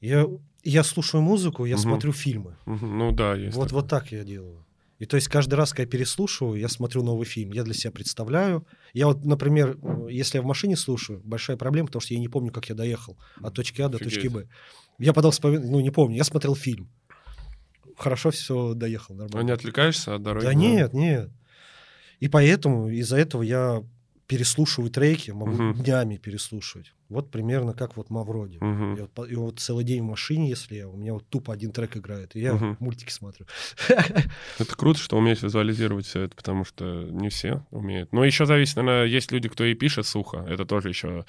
Я, 0.00 0.26
я 0.64 0.84
слушаю 0.84 1.22
музыку, 1.22 1.64
я 1.64 1.76
Мгм. 1.76 1.82
смотрю 1.82 2.12
фильмы. 2.12 2.56
Мгм. 2.66 2.98
Ну, 2.98 3.12
да, 3.12 3.34
есть 3.34 3.56
Вот, 3.56 3.68
такое. 3.68 3.82
вот 3.82 3.90
так 3.90 4.12
я 4.12 4.24
делаю. 4.24 4.64
И 4.98 5.04
то 5.06 5.16
есть 5.16 5.26
каждый 5.26 5.54
раз, 5.54 5.70
когда 5.70 5.82
я 5.82 5.88
переслушиваю, 5.88 6.60
я 6.60 6.68
смотрю 6.68 7.02
новый 7.02 7.26
фильм, 7.26 7.50
я 7.52 7.64
для 7.64 7.74
себя 7.74 7.90
представляю. 7.90 8.64
Я 8.92 9.08
вот, 9.08 9.24
например, 9.24 9.76
если 10.08 10.38
я 10.38 10.42
в 10.42 10.46
машине 10.46 10.76
слушаю, 10.76 11.20
большая 11.24 11.56
проблема, 11.56 11.86
потому 11.88 12.00
что 12.00 12.14
я 12.14 12.20
не 12.20 12.28
помню, 12.28 12.52
как 12.52 12.68
я 12.68 12.76
доехал 12.76 13.18
от 13.42 13.52
точки 13.54 13.82
А 13.82 13.88
до 13.88 13.98
точки 13.98 14.28
Офигеть. 14.28 14.32
Б. 14.32 14.48
Я 14.98 15.12
потом 15.12 15.32
вспоминаю, 15.32 15.68
ну 15.72 15.80
не 15.80 15.90
помню, 15.90 16.16
я 16.16 16.22
смотрел 16.22 16.54
фильм. 16.54 16.88
Хорошо 17.96 18.30
все 18.30 18.74
доехал, 18.74 19.14
А 19.14 19.18
не 19.18 19.22
нормально. 19.24 19.52
отвлекаешься 19.54 20.14
от 20.14 20.22
дороги? 20.22 20.44
Да 20.44 20.54
нет, 20.54 20.92
нет. 20.92 21.30
И 22.20 22.28
поэтому 22.28 22.88
из-за 22.88 23.16
этого 23.16 23.42
я 23.42 23.82
переслушиваю 24.26 24.90
треки, 24.90 25.30
могу 25.30 25.52
Мгм. 25.52 25.82
днями 25.82 26.16
переслушивать. 26.16 26.94
Вот 27.08 27.30
примерно 27.30 27.74
как 27.74 27.96
вот 27.96 28.08
Мавроди. 28.08 28.58
Мгм. 28.60 28.96
И 28.96 29.00
вот, 29.00 29.30
и 29.30 29.34
вот 29.34 29.60
целый 29.60 29.84
день 29.84 30.00
в 30.00 30.06
машине, 30.06 30.48
если 30.48 30.76
я, 30.76 30.88
у 30.88 30.96
меня 30.96 31.12
вот 31.12 31.28
тупо 31.28 31.52
один 31.52 31.70
трек 31.72 31.96
играет, 31.98 32.34
и 32.34 32.40
я 32.40 32.54
Мгм. 32.54 32.76
мультики 32.80 33.10
смотрю. 33.10 33.44
Это 34.58 34.76
круто, 34.76 34.98
что 34.98 35.18
умеешь 35.18 35.42
визуализировать 35.42 36.06
все 36.06 36.22
это, 36.22 36.34
потому 36.36 36.64
что 36.64 36.84
не 37.10 37.28
все 37.28 37.66
умеют. 37.70 38.12
Но 38.12 38.24
еще 38.24 38.46
зависит, 38.46 38.76
наверное, 38.76 39.04
есть 39.04 39.32
люди, 39.32 39.48
кто 39.48 39.64
и 39.64 39.74
пишет 39.74 40.06
сухо. 40.06 40.46
Это 40.48 40.64
тоже 40.64 40.88
еще 40.88 41.26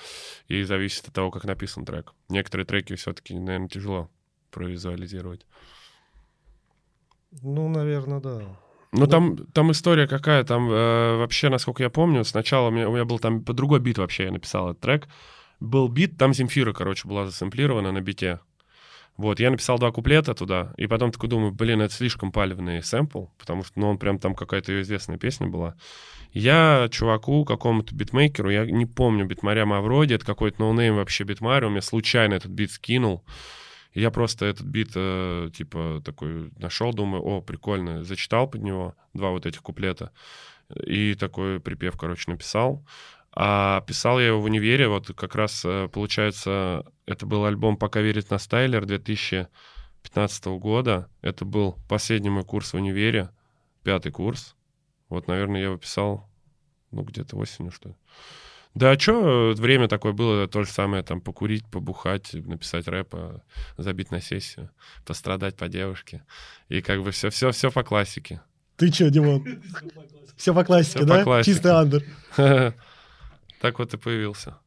и 0.48 0.64
зависит 0.64 1.08
от 1.08 1.14
того, 1.14 1.32
как 1.32 1.44
написан 1.44 1.86
трек. 1.86 2.14
Некоторые 2.30 2.66
треки 2.66 2.96
все-таки, 2.96 3.34
наверное, 3.38 3.68
тяжело 3.68 4.10
провизуализировать. 4.52 5.46
Ну, 7.42 7.70
наверное, 7.70 8.20
да. 8.20 8.42
Ну, 8.92 9.00
Ну, 9.00 9.08
там, 9.08 9.38
там 9.54 9.72
история 9.72 10.08
какая, 10.08 10.44
там 10.44 10.70
э, 10.70 11.18
вообще, 11.18 11.50
насколько 11.50 11.82
я 11.82 11.90
помню, 11.90 12.24
сначала 12.24 12.68
у 12.68 12.72
меня, 12.72 12.88
у 12.88 12.94
меня 12.94 13.06
был 13.06 13.18
там 13.20 13.44
по 13.44 13.54
другой 13.54 13.80
бит 13.80 13.98
вообще, 13.98 14.26
я 14.26 14.32
написал 14.32 14.70
этот 14.70 14.82
трек. 14.82 15.08
Был 15.60 15.88
бит, 15.88 16.18
там 16.18 16.34
Земфира, 16.34 16.74
короче, 16.74 17.08
была 17.08 17.26
засэмплирована 17.26 17.92
на 17.92 18.02
бите. 18.02 18.40
Вот, 19.16 19.40
я 19.40 19.52
написал 19.52 19.78
два 19.78 19.92
куплета 19.92 20.34
туда, 20.34 20.74
и 20.76 20.88
потом 20.88 21.12
такой 21.12 21.30
думаю, 21.30 21.52
блин, 21.52 21.82
это 21.82 21.94
слишком 21.94 22.32
палевный 22.32 22.82
сэмпл, 22.82 23.26
потому 23.38 23.64
что, 23.64 23.80
ну, 23.80 23.90
он 23.90 23.98
прям 24.00 24.18
там 24.18 24.34
какая-то 24.34 24.72
ее 24.72 24.82
известная 24.82 25.18
песня 25.18 25.48
была. 25.48 25.76
Я 26.32 26.88
чуваку, 26.90 27.46
какому-то 27.46 27.94
битмейкеру, 27.94 28.50
я 28.50 28.66
не 28.66 28.88
помню 28.88 29.26
битмаря 29.26 29.68
Мавроди, 29.68 30.16
это 30.16 30.26
какой-то 30.26 30.62
ноунейм 30.62 30.96
вообще 30.96 31.26
битмарь, 31.26 31.66
он 31.66 31.74
мне 31.74 31.84
случайно 31.84 32.34
этот 32.34 32.52
бит 32.52 32.72
скинул. 32.72 33.24
И 33.94 34.02
я 34.02 34.12
просто 34.12 34.46
этот 34.46 34.66
бит, 34.66 34.92
э, 34.96 35.50
типа, 35.54 36.02
такой 36.04 36.52
нашел, 36.58 36.94
думаю, 36.94 37.24
о, 37.24 37.42
прикольно, 37.42 38.04
зачитал 38.04 38.48
под 38.48 38.64
него 38.64 38.96
два 39.14 39.30
вот 39.30 39.46
этих 39.46 39.62
куплета. 39.62 40.12
И 40.86 41.14
такой 41.16 41.60
припев, 41.60 41.98
короче, 41.98 42.32
написал. 42.32 42.84
А 43.36 43.82
писал 43.82 44.20
я 44.20 44.28
его 44.28 44.42
в 44.42 44.46
универе, 44.46 44.88
вот 44.88 45.08
как 45.16 45.36
раз, 45.36 45.64
э, 45.66 45.88
получается, 45.92 46.86
это 47.06 47.26
был 47.26 47.46
альбом 47.46 47.78
«Пока 47.78 48.02
верит 48.02 48.30
на 48.30 48.38
Стайлер» 48.38 48.86
2015 48.86 50.46
года. 50.60 51.10
Это 51.22 51.46
был 51.46 51.78
последний 51.88 52.30
мой 52.30 52.44
курс 52.44 52.74
в 52.74 52.78
универе, 52.78 53.30
пятый 53.84 54.12
курс. 54.12 54.56
Вот, 55.10 55.28
наверное, 55.28 55.62
я 55.62 55.68
его 55.68 55.78
писал, 55.78 56.30
ну, 56.92 57.04
где-то 57.04 57.36
осенью, 57.36 57.72
что 57.72 57.90
ли. 57.90 57.96
Да, 58.76 58.92
а 58.92 59.00
что, 59.00 59.54
время 59.56 59.88
такое 59.88 60.14
было, 60.14 60.48
то 60.48 60.64
же 60.64 60.70
самое, 60.72 61.04
там, 61.04 61.22
покурить, 61.22 61.66
побухать, 61.68 62.34
написать 62.34 62.88
рэпа, 62.88 63.44
забить 63.78 64.10
на 64.10 64.20
сессию, 64.20 64.72
пострадать 65.06 65.56
по 65.56 65.68
девушке. 65.68 66.24
И 66.70 66.82
как 66.82 67.04
бы 67.04 67.12
все, 67.12 67.30
все, 67.30 67.52
все 67.52 67.70
по 67.70 67.84
классике. 67.84 68.42
Ты 68.78 68.92
что, 68.92 69.10
Димон? 69.10 69.46
Все 70.36 70.52
по 70.52 70.64
классике, 70.64 71.00
по 71.02 71.06
да? 71.06 71.24
классике. 71.24 71.54
Чистый 71.54 71.72
андер. 71.72 72.04
Так 73.62 73.80
вот 73.80 73.94
и 73.94 73.98
появился. 73.98 74.58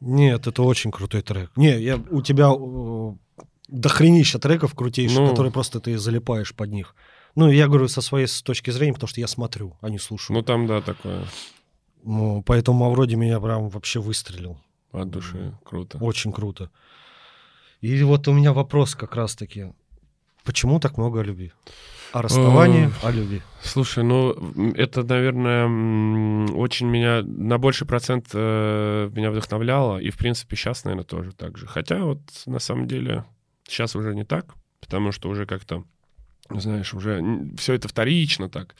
Нет, 0.00 0.46
это 0.46 0.62
очень 0.62 0.90
крутой 0.90 1.22
трек. 1.22 1.50
Не, 1.56 1.80
я, 1.80 1.96
у 1.96 2.20
тебя 2.20 2.50
э, 2.52 3.44
дохренища 3.68 4.38
треков 4.38 4.74
крутейших, 4.74 5.18
Ну. 5.18 5.30
которые 5.30 5.52
просто 5.52 5.80
ты 5.80 5.96
залипаешь 5.96 6.54
под 6.54 6.70
них. 6.70 6.94
Ну, 7.34 7.50
я 7.50 7.66
говорю 7.66 7.88
со 7.88 8.02
своей 8.02 8.26
с 8.26 8.42
точки 8.42 8.70
зрения, 8.70 8.92
потому 8.92 9.08
что 9.08 9.20
я 9.20 9.26
смотрю, 9.26 9.78
а 9.80 9.88
не 9.88 9.98
слушаю. 9.98 10.36
Ну, 10.36 10.42
там, 10.42 10.66
да, 10.66 10.82
такое 10.82 11.24
Ну, 12.02 12.42
поэтому 12.42 12.78
Мавроди 12.78 13.14
меня 13.14 13.40
прям 13.40 13.68
вообще 13.68 14.00
выстрелил. 14.00 14.58
от 14.92 15.10
души. 15.10 15.54
Круто. 15.64 15.98
Очень 15.98 16.32
круто. 16.32 16.70
И 17.80 18.02
вот 18.02 18.28
у 18.28 18.32
меня 18.32 18.52
вопрос 18.52 18.94
как 18.94 19.16
раз-таки. 19.16 19.72
Почему 20.44 20.80
так 20.80 20.98
много 20.98 21.20
о 21.20 21.24
любви? 21.24 21.52
О 22.12 22.20
расставании, 22.20 22.90
о 23.02 23.10
любви. 23.10 23.40
Слушай, 23.62 24.04
ну, 24.04 24.32
это, 24.74 25.02
наверное, 25.02 25.66
очень 26.52 26.86
меня, 26.86 27.22
на 27.22 27.58
больший 27.58 27.86
процент 27.86 28.26
э, 28.34 29.10
меня 29.14 29.30
вдохновляло, 29.30 29.98
и, 29.98 30.10
в 30.10 30.18
принципе, 30.18 30.56
сейчас, 30.56 30.84
наверное, 30.84 31.04
тоже 31.04 31.32
так 31.32 31.56
же. 31.56 31.66
Хотя 31.66 32.04
вот, 32.04 32.20
на 32.46 32.58
самом 32.58 32.86
деле, 32.86 33.24
сейчас 33.66 33.96
уже 33.96 34.14
не 34.14 34.24
так, 34.24 34.54
потому 34.80 35.10
что 35.12 35.30
уже 35.30 35.46
как-то, 35.46 35.84
знаешь, 36.60 36.94
уже 36.94 37.22
все 37.56 37.74
это 37.74 37.88
вторично 37.88 38.48
так. 38.48 38.74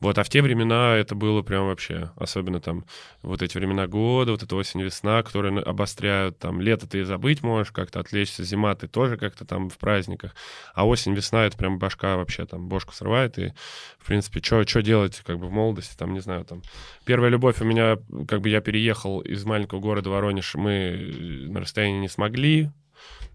Вот, 0.00 0.18
а 0.18 0.24
в 0.24 0.28
те 0.28 0.42
времена 0.42 0.94
это 0.96 1.14
было 1.14 1.40
прям 1.42 1.66
вообще, 1.66 2.10
особенно 2.16 2.60
там 2.60 2.84
вот 3.22 3.40
эти 3.40 3.56
времена 3.56 3.86
года, 3.86 4.32
вот 4.32 4.42
эта 4.42 4.54
осень-весна, 4.54 5.22
которые 5.22 5.52
на- 5.52 5.62
обостряют, 5.62 6.38
там, 6.38 6.60
лето 6.60 6.86
ты 6.86 7.00
и 7.00 7.02
забыть 7.02 7.42
можешь 7.42 7.72
как-то 7.72 8.00
отвлечься, 8.00 8.44
зима 8.44 8.74
ты 8.74 8.88
тоже 8.88 9.16
как-то 9.16 9.46
там 9.46 9.70
в 9.70 9.78
праздниках, 9.78 10.34
а 10.74 10.86
осень-весна 10.86 11.46
это 11.46 11.56
прям 11.56 11.78
башка 11.78 12.16
вообще 12.16 12.44
там 12.44 12.68
бошку 12.68 12.92
срывает, 12.92 13.38
и, 13.38 13.54
в 13.98 14.06
принципе, 14.06 14.42
что 14.42 14.82
делать 14.82 15.22
как 15.24 15.38
бы 15.38 15.46
в 15.46 15.50
молодости, 15.50 15.96
там, 15.96 16.12
не 16.12 16.20
знаю, 16.20 16.44
там, 16.44 16.62
первая 17.06 17.30
любовь 17.30 17.60
у 17.62 17.64
меня, 17.64 17.96
как 18.28 18.42
бы 18.42 18.50
я 18.50 18.60
переехал 18.60 19.20
из 19.20 19.44
маленького 19.44 19.80
города 19.80 20.10
Воронеж, 20.10 20.54
мы 20.56 20.70
э, 20.72 21.48
на 21.48 21.60
расстоянии 21.60 22.00
не 22.00 22.08
смогли, 22.08 22.70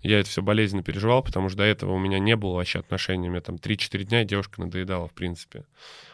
я 0.02 0.20
это 0.20 0.30
все 0.30 0.42
болезненно 0.42 0.84
переживал, 0.84 1.24
потому 1.24 1.50
что 1.50 1.60
до 1.60 1.64
этого 1.64 1.94
у 1.94 2.00
меня 2.00 2.20
не 2.20 2.36
было 2.36 2.56
вообще 2.56 2.80
отношений. 2.80 3.30
Меня 3.30 3.42
там 3.42 3.56
3-4 3.56 4.04
дня 4.04 4.24
девушка 4.24 4.62
надоедала, 4.62 5.08
в 5.08 5.14
принципе. 5.14 5.66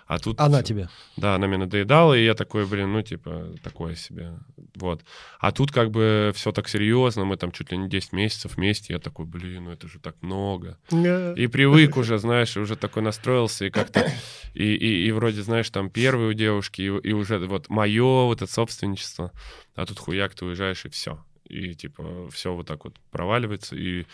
А 0.07 0.19
тут... 0.19 0.39
Она 0.39 0.63
тебе. 0.63 0.87
Да, 1.17 1.35
она 1.35 1.47
мне 1.47 1.57
надоедала, 1.57 2.13
и 2.13 2.23
я 2.23 2.33
такой, 2.33 2.65
блин, 2.65 2.93
ну, 2.93 3.01
типа, 3.01 3.53
такое 3.61 3.95
себе. 3.95 4.39
Вот. 4.75 5.03
А 5.39 5.51
тут 5.51 5.71
как 5.71 5.91
бы 5.91 6.31
все 6.33 6.53
так 6.53 6.69
серьезно, 6.69 7.25
мы 7.25 7.35
там 7.35 7.51
чуть 7.51 7.71
ли 7.71 7.77
не 7.77 7.89
10 7.89 8.13
месяцев 8.13 8.55
вместе, 8.55 8.93
я 8.93 8.99
такой, 8.99 9.25
блин, 9.25 9.65
ну 9.65 9.71
это 9.71 9.87
же 9.89 9.99
так 9.99 10.15
много. 10.21 10.77
И 10.91 11.47
привык 11.47 11.97
уже, 11.97 12.17
знаешь, 12.19 12.55
и 12.55 12.59
уже 12.59 12.77
такой 12.77 13.03
настроился, 13.03 13.65
и 13.65 13.69
как-то, 13.69 14.09
и, 14.53 14.63
и, 14.63 15.07
и 15.07 15.11
вроде, 15.11 15.41
знаешь, 15.41 15.69
там 15.69 15.89
первые 15.89 16.29
у 16.29 16.33
девушки, 16.33 16.81
и, 16.81 16.85
и 16.85 17.11
уже 17.11 17.39
вот 17.39 17.69
мое 17.69 18.25
вот 18.25 18.41
это 18.41 18.51
собственничество, 18.51 19.33
а 19.75 19.85
тут 19.85 19.99
хуяк, 19.99 20.33
ты 20.35 20.45
уезжаешь, 20.45 20.85
и 20.85 20.89
все. 20.89 21.23
И 21.47 21.73
типа 21.73 22.29
все 22.31 22.53
вот 22.53 22.67
так 22.67 22.83
вот 22.83 22.99
проваливается, 23.11 23.75
и 23.75 24.05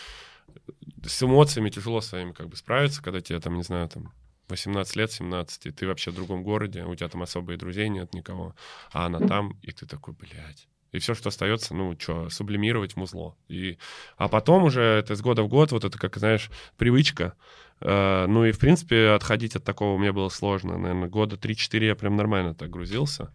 с 1.05 1.23
эмоциями 1.23 1.69
тяжело 1.69 2.01
своими 2.01 2.31
как 2.31 2.47
бы 2.47 2.55
справиться, 2.55 3.01
когда 3.01 3.21
тебе 3.21 3.39
там, 3.39 3.55
не 3.55 3.63
знаю, 3.63 3.89
там 3.89 4.11
18 4.49 4.95
лет, 4.95 5.11
17, 5.11 5.65
и 5.65 5.71
ты 5.71 5.87
вообще 5.87 6.11
в 6.11 6.15
другом 6.15 6.43
городе, 6.43 6.83
у 6.83 6.95
тебя 6.95 7.09
там 7.09 7.23
особые 7.23 7.57
друзей 7.57 7.89
нет 7.89 8.13
никого, 8.13 8.55
а 8.91 9.05
она 9.05 9.19
там, 9.19 9.57
и 9.61 9.71
ты 9.71 9.85
такой, 9.85 10.13
блядь. 10.13 10.67
И 10.91 10.99
все, 10.99 11.15
что 11.15 11.29
остается, 11.29 11.73
ну, 11.73 11.95
что, 11.99 12.29
сублимировать 12.29 12.95
музло. 12.95 13.35
И, 13.47 13.79
а 14.15 14.29
потом 14.29 14.63
уже 14.63 14.81
это 14.81 15.15
с 15.15 15.21
года 15.21 15.41
в 15.41 15.47
год, 15.47 15.71
вот 15.71 15.83
это, 15.83 15.97
как, 15.97 16.15
знаешь, 16.17 16.51
привычка. 16.77 17.33
Э, 17.81 18.27
ну 18.27 18.45
и, 18.45 18.51
в 18.51 18.59
принципе, 18.59 19.09
отходить 19.09 19.55
от 19.55 19.63
такого 19.63 19.97
мне 19.97 20.11
было 20.11 20.29
сложно. 20.29 20.77
Наверное, 20.77 21.09
года 21.09 21.35
3-4 21.35 21.85
я 21.85 21.95
прям 21.95 22.15
нормально 22.15 22.53
так 22.53 22.69
грузился. 22.69 23.33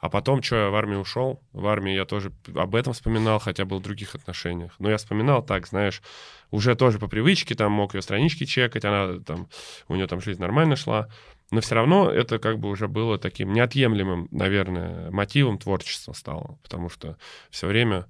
А 0.00 0.08
потом, 0.08 0.42
что, 0.42 0.56
я 0.56 0.70
в 0.70 0.74
армию 0.74 1.00
ушел. 1.00 1.42
В 1.52 1.66
армии 1.66 1.92
я 1.92 2.06
тоже 2.06 2.32
об 2.54 2.74
этом 2.74 2.94
вспоминал, 2.94 3.38
хотя 3.38 3.66
был 3.66 3.80
в 3.80 3.82
других 3.82 4.14
отношениях. 4.14 4.74
Но 4.78 4.90
я 4.90 4.96
вспоминал 4.96 5.42
так, 5.44 5.66
знаешь, 5.66 6.02
уже 6.50 6.74
тоже 6.74 6.98
по 6.98 7.06
привычке, 7.06 7.54
там 7.54 7.72
мог 7.72 7.94
ее 7.94 8.02
странички 8.02 8.44
чекать, 8.44 8.84
она 8.84 9.20
там, 9.20 9.48
у 9.88 9.94
нее 9.94 10.06
там 10.06 10.20
жизнь 10.20 10.40
нормально 10.40 10.76
шла. 10.76 11.08
Но 11.50 11.60
все 11.60 11.74
равно 11.74 12.10
это 12.10 12.38
как 12.38 12.58
бы 12.58 12.70
уже 12.70 12.88
было 12.88 13.18
таким 13.18 13.52
неотъемлемым, 13.52 14.28
наверное, 14.30 15.10
мотивом 15.10 15.58
творчества 15.58 16.12
стало. 16.14 16.58
Потому 16.62 16.88
что 16.88 17.18
все 17.50 17.66
время 17.66 18.06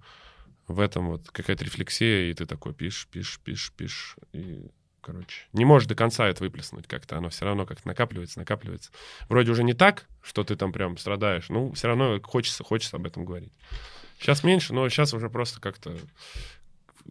в 0.68 0.78
этом 0.78 1.08
вот 1.08 1.28
какая-то 1.30 1.64
рефлексия, 1.64 2.30
и 2.30 2.34
ты 2.34 2.46
такой 2.46 2.72
пишешь, 2.72 3.08
пишешь, 3.08 3.40
пишешь, 3.40 3.72
пишешь, 3.72 4.16
и 4.32 4.70
короче. 5.00 5.46
Не 5.52 5.64
можешь 5.64 5.88
до 5.88 5.94
конца 5.94 6.28
это 6.28 6.42
выплеснуть 6.42 6.86
как-то, 6.86 7.18
оно 7.18 7.28
все 7.30 7.44
равно 7.44 7.66
как-то 7.66 7.88
накапливается, 7.88 8.38
накапливается. 8.38 8.90
Вроде 9.28 9.50
уже 9.50 9.64
не 9.64 9.74
так, 9.74 10.06
что 10.22 10.44
ты 10.44 10.56
там 10.56 10.72
прям 10.72 10.96
страдаешь, 10.96 11.48
ну, 11.48 11.72
все 11.72 11.88
равно 11.88 12.20
хочется, 12.22 12.64
хочется 12.64 12.96
об 12.96 13.06
этом 13.06 13.24
говорить. 13.24 13.52
Сейчас 14.18 14.44
меньше, 14.44 14.74
но 14.74 14.88
сейчас 14.88 15.14
уже 15.14 15.30
просто 15.30 15.60
как-то, 15.60 15.96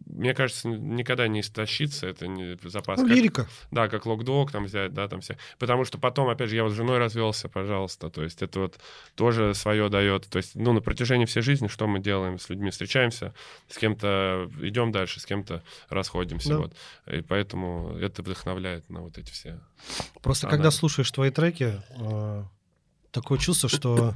мне 0.09 0.33
кажется, 0.33 0.67
никогда 0.67 1.27
не 1.27 1.41
истощится, 1.41 2.07
это 2.07 2.27
не 2.27 2.57
запас. 2.67 2.99
Ну, 2.99 3.07
Как- 3.07 3.15
лирика. 3.15 3.47
да, 3.71 3.87
как 3.87 4.05
локдог 4.05 4.51
там 4.51 4.65
взять, 4.65 4.93
да, 4.93 5.07
там 5.07 5.21
все. 5.21 5.37
Потому 5.59 5.85
что 5.85 5.97
потом, 5.97 6.27
опять 6.29 6.49
же, 6.49 6.55
я 6.55 6.63
вот 6.63 6.71
с 6.71 6.75
женой 6.75 6.97
развелся, 6.97 7.47
пожалуйста. 7.47 8.09
То 8.09 8.23
есть 8.23 8.41
это 8.41 8.59
вот 8.59 8.79
тоже 9.15 9.53
свое 9.53 9.87
дает. 9.89 10.27
То 10.27 10.37
есть, 10.37 10.55
ну, 10.55 10.73
на 10.73 10.81
протяжении 10.81 11.25
всей 11.25 11.41
жизни 11.41 11.67
что 11.67 11.87
мы 11.87 11.99
делаем? 11.99 12.39
С 12.39 12.49
людьми 12.49 12.71
встречаемся, 12.71 13.33
с 13.69 13.77
кем-то 13.77 14.49
идем 14.61 14.91
дальше, 14.91 15.19
с 15.19 15.25
кем-то 15.25 15.63
расходимся. 15.89 16.49
Да. 16.49 16.57
Вот. 16.57 16.73
И 17.07 17.21
поэтому 17.21 17.95
это 17.97 18.21
вдохновляет 18.21 18.89
на 18.89 19.01
вот 19.01 19.17
эти 19.17 19.31
все. 19.31 19.59
Просто 20.21 20.47
А, 20.47 20.49
когда 20.49 20.65
да. 20.65 20.71
слушаешь 20.71 21.11
твои 21.11 21.29
треки, 21.29 21.81
э, 21.99 22.43
такое 23.11 23.37
чувство, 23.37 23.69
что 23.69 24.13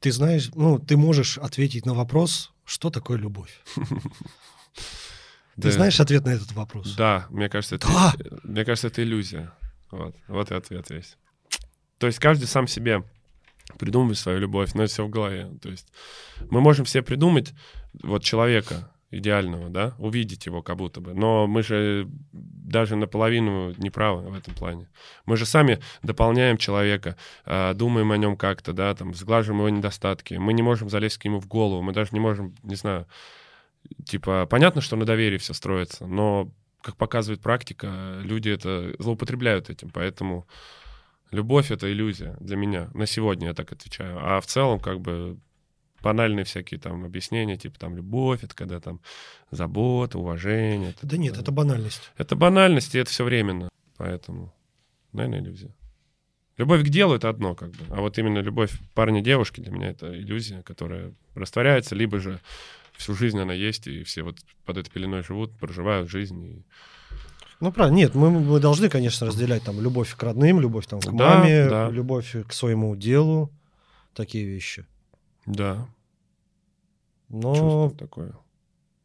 ты 0.00 0.10
знаешь, 0.10 0.50
ну, 0.54 0.78
ты 0.78 0.96
можешь 0.96 1.38
ответить 1.38 1.86
на 1.86 1.94
вопрос, 1.94 2.52
что 2.64 2.90
такое 2.90 3.18
любовь. 3.18 3.60
Ты 4.74 5.68
Да. 5.68 5.70
знаешь 5.70 6.00
ответ 6.00 6.24
на 6.24 6.30
этот 6.30 6.52
вопрос? 6.52 6.94
Да, 6.94 7.26
мне 7.30 7.48
кажется, 7.48 7.76
это, 7.76 7.86
Да. 7.88 8.14
мне 8.42 8.64
кажется, 8.64 8.88
это 8.88 9.02
иллюзия. 9.02 9.52
Вот, 9.90 10.16
вот 10.28 10.50
и 10.50 10.54
ответ 10.54 10.88
весь. 10.90 11.16
То 11.98 12.06
есть 12.06 12.18
каждый 12.18 12.46
сам 12.46 12.66
себе 12.66 13.04
придумывает 13.78 14.18
свою 14.18 14.38
любовь, 14.38 14.72
но 14.74 14.82
это 14.84 14.92
все 14.92 15.04
в 15.06 15.10
голове. 15.10 15.50
То 15.60 15.68
есть 15.68 15.92
мы 16.50 16.60
можем 16.60 16.84
все 16.84 17.02
придумать 17.02 17.52
вот 18.02 18.24
человека 18.24 18.90
идеального, 19.10 19.68
да, 19.68 19.94
увидеть 19.98 20.46
его 20.46 20.62
как 20.62 20.78
будто 20.78 21.02
бы. 21.02 21.12
Но 21.12 21.46
мы 21.46 21.62
же 21.62 22.08
даже 22.32 22.96
наполовину 22.96 23.74
не 23.76 23.90
правы 23.90 24.22
в 24.30 24.34
этом 24.34 24.54
плане. 24.54 24.88
Мы 25.26 25.36
же 25.36 25.44
сами 25.44 25.80
дополняем 26.02 26.56
человека, 26.56 27.16
э, 27.44 27.74
думаем 27.74 28.10
о 28.10 28.16
нем 28.16 28.38
как-то, 28.38 28.72
да, 28.72 28.94
там, 28.94 29.14
сглаживаем 29.14 29.60
его 29.60 29.68
недостатки. 29.68 30.34
Мы 30.34 30.54
не 30.54 30.62
можем 30.62 30.88
залезть 30.88 31.18
к 31.18 31.26
нему 31.26 31.40
в 31.40 31.46
голову, 31.46 31.82
мы 31.82 31.92
даже 31.92 32.08
не 32.12 32.20
можем, 32.20 32.54
не 32.62 32.74
знаю, 32.74 33.06
типа, 34.04 34.46
понятно, 34.46 34.80
что 34.80 34.96
на 34.96 35.04
доверии 35.04 35.38
все 35.38 35.54
строится, 35.54 36.06
но, 36.06 36.50
как 36.80 36.96
показывает 36.96 37.40
практика, 37.40 38.18
люди 38.22 38.50
это 38.50 38.94
злоупотребляют 38.98 39.70
этим, 39.70 39.90
поэтому 39.90 40.46
любовь— 41.30 41.70
это 41.70 41.90
иллюзия 41.90 42.36
для 42.40 42.56
меня. 42.56 42.90
На 42.94 43.06
сегодня 43.06 43.48
я 43.48 43.54
так 43.54 43.72
отвечаю. 43.72 44.18
А 44.20 44.40
в 44.40 44.46
целом, 44.46 44.80
как 44.80 45.00
бы, 45.00 45.38
банальные 46.02 46.44
всякие 46.44 46.80
там 46.80 47.04
объяснения, 47.04 47.56
типа 47.56 47.78
там 47.78 47.96
любовь, 47.96 48.42
это 48.42 48.54
когда 48.54 48.80
там 48.80 49.00
забота, 49.50 50.18
уважение. 50.18 50.90
Это, 50.90 51.06
Да 51.06 51.16
нет, 51.16 51.38
это 51.38 51.52
банальность. 51.52 52.10
это 52.16 52.36
банальность, 52.36 52.94
и 52.94 52.98
это 52.98 53.10
все 53.10 53.24
временно. 53.24 53.68
Поэтому, 53.96 54.52
наверное, 55.12 55.40
иллюзия. 55.40 55.74
Любовь 56.58 56.82
к 56.84 56.88
делу— 56.88 57.14
это 57.16 57.28
одно, 57.28 57.54
как 57.54 57.70
бы. 57.70 57.84
А 57.90 58.00
вот 58.00 58.18
именно 58.18 58.38
любовь 58.38 58.72
парня-девушки 58.94 59.60
для 59.60 59.70
меня— 59.72 59.88
это 59.90 60.14
иллюзия, 60.14 60.62
которая 60.62 61.14
растворяется, 61.34 61.94
либо 61.94 62.18
же 62.18 62.40
всю 63.02 63.14
жизнь 63.14 63.38
она 63.38 63.52
есть, 63.52 63.86
и 63.86 64.02
все 64.04 64.22
вот 64.22 64.38
под 64.64 64.76
этой 64.78 64.90
пеленой 64.90 65.22
живут, 65.22 65.52
проживают 65.58 66.08
жизнь. 66.10 66.42
И... 66.44 66.64
Ну, 67.60 67.70
правильно. 67.72 67.96
Нет, 67.96 68.14
мы, 68.14 68.30
мы 68.30 68.58
должны, 68.60 68.88
конечно, 68.88 69.26
разделять 69.26 69.62
там 69.62 69.80
любовь 69.80 70.14
к 70.16 70.22
родным, 70.22 70.60
любовь 70.60 70.86
там, 70.86 71.00
к 71.00 71.04
Да, 71.04 71.38
маме, 71.38 71.68
да. 71.68 71.90
любовь 71.90 72.34
к 72.48 72.52
своему 72.52 72.96
делу, 72.96 73.50
такие 74.14 74.44
вещи. 74.46 74.86
Да, 75.46 75.88
Но, 77.28 77.54
чувство 77.54 77.90
такое. 77.98 78.34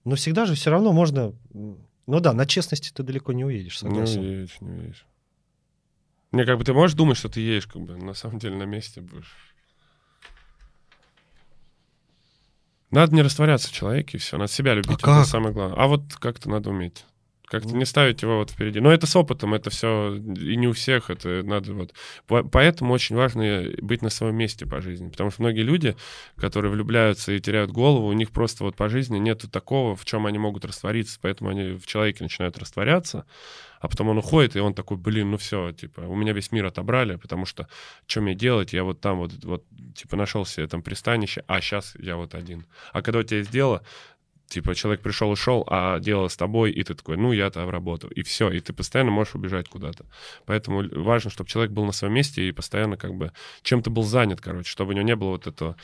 но 0.05 0.15
всегда 0.15 0.45
же 0.45 0.53
все 0.55 0.69
равно 0.69 0.93
можно... 0.93 1.33
Ну 1.53 2.19
да, 2.21 2.31
на 2.33 2.45
честности 2.45 2.91
ты 2.93 3.03
далеко 3.03 3.33
не 3.33 3.43
уедешь, 3.43 3.81
Не 3.81 3.89
согласен. 3.89 4.21
уедешь, 4.21 4.61
не 4.61 4.71
уедешь. 4.71 5.05
Не, 6.31 6.45
как 6.45 6.57
бы 6.57 6.63
ты 6.63 6.73
можешь 6.73 6.95
думать, 6.95 7.17
что 7.17 7.29
ты 7.29 7.41
едешь, 7.41 7.67
как 7.67 7.81
бы, 7.81 7.97
на 7.97 8.13
самом 8.13 8.39
деле 8.39 8.55
на 8.55 8.63
месте 8.63 9.01
будешь. 9.01 9.35
Надо 12.91 13.13
не 13.15 13.21
растворяться 13.21 13.67
в 13.69 13.73
человеке, 13.73 14.17
и 14.17 14.19
все, 14.19 14.37
надо 14.37 14.51
себя 14.51 14.73
любить, 14.73 14.91
это 14.93 15.01
как? 15.01 15.25
самое 15.25 15.53
главное. 15.53 15.77
А 15.77 15.87
вот 15.87 16.03
как-то 16.19 16.49
надо 16.49 16.69
уметь. 16.69 17.05
Как-то 17.49 17.69
не 17.73 17.85
ставить 17.85 18.21
его 18.21 18.39
вот 18.39 18.51
впереди. 18.51 18.81
Но 18.81 18.91
это 18.91 19.07
с 19.07 19.15
опытом, 19.15 19.53
это 19.53 19.69
все 19.69 20.15
и 20.15 20.57
не 20.57 20.67
у 20.67 20.73
всех, 20.73 21.09
это 21.09 21.43
надо 21.43 21.73
вот. 21.73 21.93
По- 22.27 22.43
Поэтому 22.43 22.93
очень 22.93 23.15
важно 23.15 23.69
быть 23.81 24.01
на 24.01 24.09
своем 24.09 24.35
месте 24.35 24.65
по 24.65 24.81
жизни, 24.81 25.07
потому 25.07 25.31
что 25.31 25.43
многие 25.43 25.61
люди, 25.61 25.95
которые 26.35 26.71
влюбляются 26.73 27.31
и 27.31 27.39
теряют 27.39 27.71
голову, 27.71 28.07
у 28.07 28.13
них 28.13 28.31
просто 28.31 28.65
вот 28.65 28.75
по 28.75 28.89
жизни 28.89 29.17
нету 29.17 29.49
такого, 29.49 29.95
в 29.95 30.03
чем 30.03 30.25
они 30.25 30.37
могут 30.37 30.65
раствориться, 30.65 31.19
поэтому 31.21 31.49
они 31.49 31.77
в 31.77 31.85
человеке 31.87 32.21
начинают 32.21 32.57
растворяться, 32.57 33.25
а 33.79 33.87
потом 33.87 34.09
он 34.09 34.17
уходит, 34.17 34.55
и 34.55 34.59
он 34.59 34.73
такой, 34.73 34.97
блин, 34.97 35.31
ну 35.31 35.37
все, 35.37 35.71
типа, 35.71 36.01
у 36.01 36.15
меня 36.15 36.33
весь 36.33 36.51
мир 36.51 36.65
отобрали, 36.65 37.15
потому 37.15 37.45
что 37.45 37.67
что 38.05 38.21
мне 38.21 38.35
делать, 38.35 38.73
я 38.73 38.83
вот 38.83 39.01
там 39.01 39.17
вот, 39.17 39.31
вот 39.43 39.65
типа, 39.95 40.15
нашел 40.15 40.45
себе 40.45 40.67
там 40.67 40.81
пристанище, 40.81 41.43
а 41.47 41.61
сейчас 41.61 41.95
я 41.99 42.15
вот 42.15 42.35
один. 42.35 42.65
А 42.93 43.01
когда 43.01 43.19
у 43.19 43.23
тебя 43.23 43.39
есть 43.39 43.51
дело, 43.51 43.83
типа, 44.47 44.75
человек 44.75 45.01
пришел 45.01 45.33
и 45.33 45.35
шел, 45.35 45.63
а 45.67 45.99
дело 45.99 46.27
с 46.27 46.37
тобой, 46.37 46.71
и 46.71 46.83
ты 46.83 46.93
такой, 46.95 47.17
ну, 47.17 47.31
я 47.31 47.49
там 47.49 47.69
работаю, 47.69 48.11
и 48.13 48.23
все, 48.23 48.49
и 48.49 48.59
ты 48.59 48.73
постоянно 48.73 49.11
можешь 49.11 49.35
убежать 49.35 49.69
куда-то. 49.69 50.05
Поэтому 50.45 50.83
важно, 51.03 51.29
чтобы 51.29 51.49
человек 51.49 51.71
был 51.71 51.85
на 51.85 51.91
своем 51.91 52.13
месте 52.13 52.47
и 52.47 52.51
постоянно 52.51 52.97
как 52.97 53.13
бы 53.13 53.31
чем-то 53.61 53.89
был 53.89 54.03
занят, 54.03 54.41
короче, 54.41 54.69
чтобы 54.69 54.91
у 54.91 54.93
него 54.93 55.05
не 55.05 55.15
было 55.15 55.29
вот 55.31 55.47
этого 55.47 55.75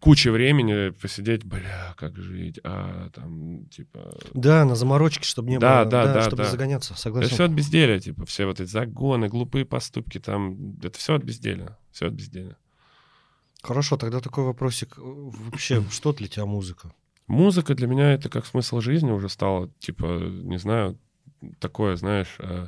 кучи 0.00 0.28
времени 0.28 0.90
посидеть, 0.90 1.44
бля, 1.44 1.94
как 1.96 2.16
жить, 2.16 2.58
а 2.64 3.10
там, 3.10 3.66
типа... 3.66 4.16
Да, 4.32 4.64
на 4.64 4.74
заморочке, 4.74 5.24
чтобы 5.24 5.50
не 5.50 5.58
Да, 5.58 5.80
было... 5.84 5.90
да, 5.90 6.14
да, 6.14 6.22
чтобы 6.22 6.44
да. 6.44 6.50
загоняться, 6.50 6.94
Это 6.94 7.02
согласен. 7.02 7.30
все 7.34 7.44
от 7.44 7.50
безделия, 7.50 8.00
типа, 8.00 8.24
все 8.26 8.46
вот 8.46 8.60
эти 8.60 8.70
загоны, 8.70 9.28
глупые 9.28 9.64
поступки 9.64 10.18
там, 10.18 10.78
это 10.82 10.98
все 10.98 11.14
от 11.14 11.22
безделия, 11.22 11.78
все 11.92 12.06
от 12.06 12.14
безделия. 12.14 12.56
Хорошо, 13.62 13.98
тогда 13.98 14.20
такой 14.20 14.44
вопросик. 14.44 14.94
Вообще, 14.96 15.82
что 15.90 16.12
для 16.12 16.28
тебя 16.28 16.46
музыка? 16.46 16.94
Музыка 17.30 17.76
для 17.76 17.86
меня 17.86 18.12
это 18.12 18.28
как 18.28 18.44
смысл 18.44 18.80
жизни 18.80 19.12
уже 19.12 19.28
стало, 19.28 19.70
типа, 19.78 20.04
не 20.04 20.58
знаю, 20.58 20.98
такое, 21.60 21.94
знаешь, 21.94 22.34
э, 22.40 22.66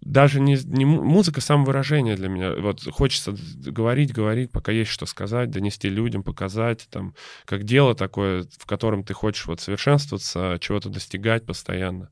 даже 0.00 0.40
не, 0.40 0.56
не 0.62 0.84
му- 0.84 1.02
музыка, 1.02 1.40
самовыражение 1.40 2.14
для 2.14 2.28
меня. 2.28 2.54
Вот 2.54 2.84
хочется 2.92 3.34
говорить, 3.56 4.12
говорить, 4.12 4.52
пока 4.52 4.70
есть 4.70 4.92
что 4.92 5.04
сказать, 5.04 5.50
донести 5.50 5.88
людям, 5.88 6.22
показать, 6.22 6.86
там, 6.92 7.16
как 7.44 7.64
дело 7.64 7.96
такое, 7.96 8.46
в 8.56 8.66
котором 8.66 9.02
ты 9.02 9.14
хочешь 9.14 9.46
вот 9.46 9.60
совершенствоваться, 9.60 10.58
чего-то 10.60 10.88
достигать 10.88 11.44
постоянно, 11.44 12.10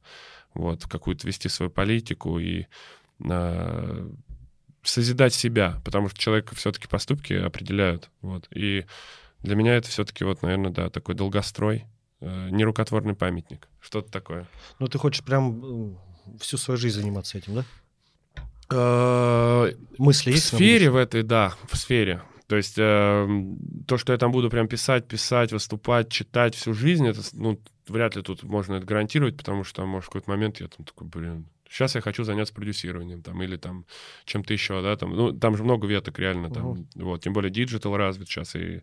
вот, 0.55 0.89
какую-то 0.89 1.29
вести 1.29 1.49
свою 1.49 1.71
политику 1.71 2.41
и 2.41 2.67
а, 3.31 4.11
созидать 4.83 5.35
себя, 5.35 5.81
потому 5.85 6.09
что 6.09 6.19
человека 6.19 6.57
все-таки 6.57 6.89
поступки 6.89 7.35
определяют, 7.35 8.11
вот, 8.23 8.49
и 8.51 8.87
для 9.43 9.57
меня 9.57 9.75
это 9.75 9.89
все-таки 9.89 10.25
вот, 10.25 10.43
наверное, 10.43 10.71
да, 10.71 10.91
такой 10.91 11.15
долгострой, 11.15 11.87
э, 12.21 12.49
нерукотворный 12.51 13.15
памятник, 13.15 13.69
что-то 13.81 14.11
такое. 14.11 14.47
Ну, 14.79 14.89
ты 14.89 14.99
хочешь 14.99 15.25
прям 15.25 15.99
всю 16.39 16.57
свою 16.57 16.79
жизнь 16.79 17.01
заниматься 17.01 17.39
этим, 17.39 17.55
да? 17.57 17.65
Э, 18.71 19.73
Мысли 19.99 20.31
В 20.31 20.35
есть? 20.35 20.53
на 20.53 20.59
сфере 20.59 20.91
в 20.91 20.97
этой, 20.97 21.23
да, 21.23 21.55
в 21.71 21.77
сфере. 21.77 22.23
То 22.47 22.57
есть 22.57 22.75
э, 22.79 23.29
то, 23.87 23.97
что 23.99 24.13
я 24.13 24.19
там 24.19 24.31
буду 24.31 24.51
прям 24.51 24.69
писать, 24.69 25.09
писать, 25.09 25.53
выступать, 25.53 26.11
читать 26.11 26.55
всю 26.55 26.75
жизнь, 26.75 27.07
это, 27.07 27.21
ну, 27.33 27.59
вряд 27.89 28.17
ли 28.17 28.23
тут 28.23 28.43
можно 28.43 28.75
это 28.75 28.87
гарантировать, 28.87 29.37
потому 29.37 29.65
что, 29.65 29.85
может, 29.87 30.05
в 30.05 30.09
какой-то 30.09 30.31
момент 30.31 30.61
я 30.61 30.69
там 30.69 30.85
такой, 30.85 31.07
блин, 31.07 31.47
сейчас 31.73 31.95
я 31.95 32.01
хочу 32.01 32.25
заняться 32.25 32.55
продюсированием 32.55 33.23
там 33.23 33.43
или 33.43 33.57
там 33.57 33.87
чем-то 34.25 34.53
еще, 34.53 34.83
да, 34.83 34.97
там, 34.97 35.17
ну, 35.17 35.33
там 35.33 35.57
же 35.57 35.65
много 35.65 35.87
веток 35.87 36.19
реально, 36.19 36.51
там, 36.51 36.71
Мгм. 36.71 36.89
вот, 36.97 37.23
тем 37.23 37.33
более 37.33 37.51
digital 37.51 37.97
развит 37.97 38.29
сейчас 38.29 38.55
и 38.55 38.83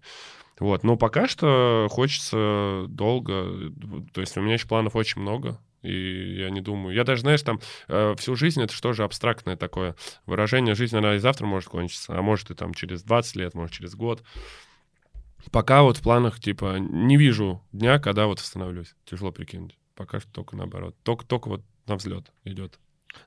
вот, 0.60 0.84
но 0.84 0.98
пока 0.98 1.28
что 1.28 1.88
хочется 1.90 2.86
долго, 2.90 3.72
то 4.14 4.20
есть 4.20 4.36
у 4.36 4.42
меня 4.42 4.56
еще 4.56 4.68
планов 4.68 4.96
очень 4.96 5.22
много, 5.22 5.58
и 5.82 6.36
я 6.40 6.50
не 6.50 6.60
думаю. 6.60 6.94
Я 6.94 7.06
даже, 7.06 7.22
знаешь, 7.22 7.42
там 7.42 7.62
э, 7.88 8.14
всю 8.18 8.36
жизнь 8.36 8.62
это 8.62 8.74
что 8.74 8.92
же 8.92 9.04
абстрактное 9.04 9.56
такое 9.56 9.96
выражение. 10.26 10.76
Жизнь, 10.76 10.98
она 10.98 11.16
и 11.16 11.20
завтра 11.20 11.46
может 11.46 11.70
кончиться, 11.70 12.18
а 12.18 12.22
может 12.22 12.52
и 12.52 12.56
там 12.56 12.74
через 12.74 13.04
20 13.04 13.36
лет, 13.38 13.54
может 13.54 13.76
через 13.76 13.96
год. 13.96 14.22
Пока 15.52 15.84
вот 15.84 15.96
в 15.96 16.02
планах, 16.02 16.42
типа, 16.42 16.78
не 16.80 17.16
вижу 17.16 17.64
дня, 17.72 18.00
когда 18.00 18.28
вот 18.28 18.40
остановлюсь. 18.40 18.94
Тяжело 19.06 19.32
прикинуть. 19.32 19.78
Пока 19.96 20.20
что 20.20 20.30
только 20.32 20.58
наоборот. 20.58 20.96
Только, 21.04 21.26
только 21.26 21.48
вот 21.48 21.62
на 21.90 21.96
взлет 21.96 22.32
идет. 22.46 22.80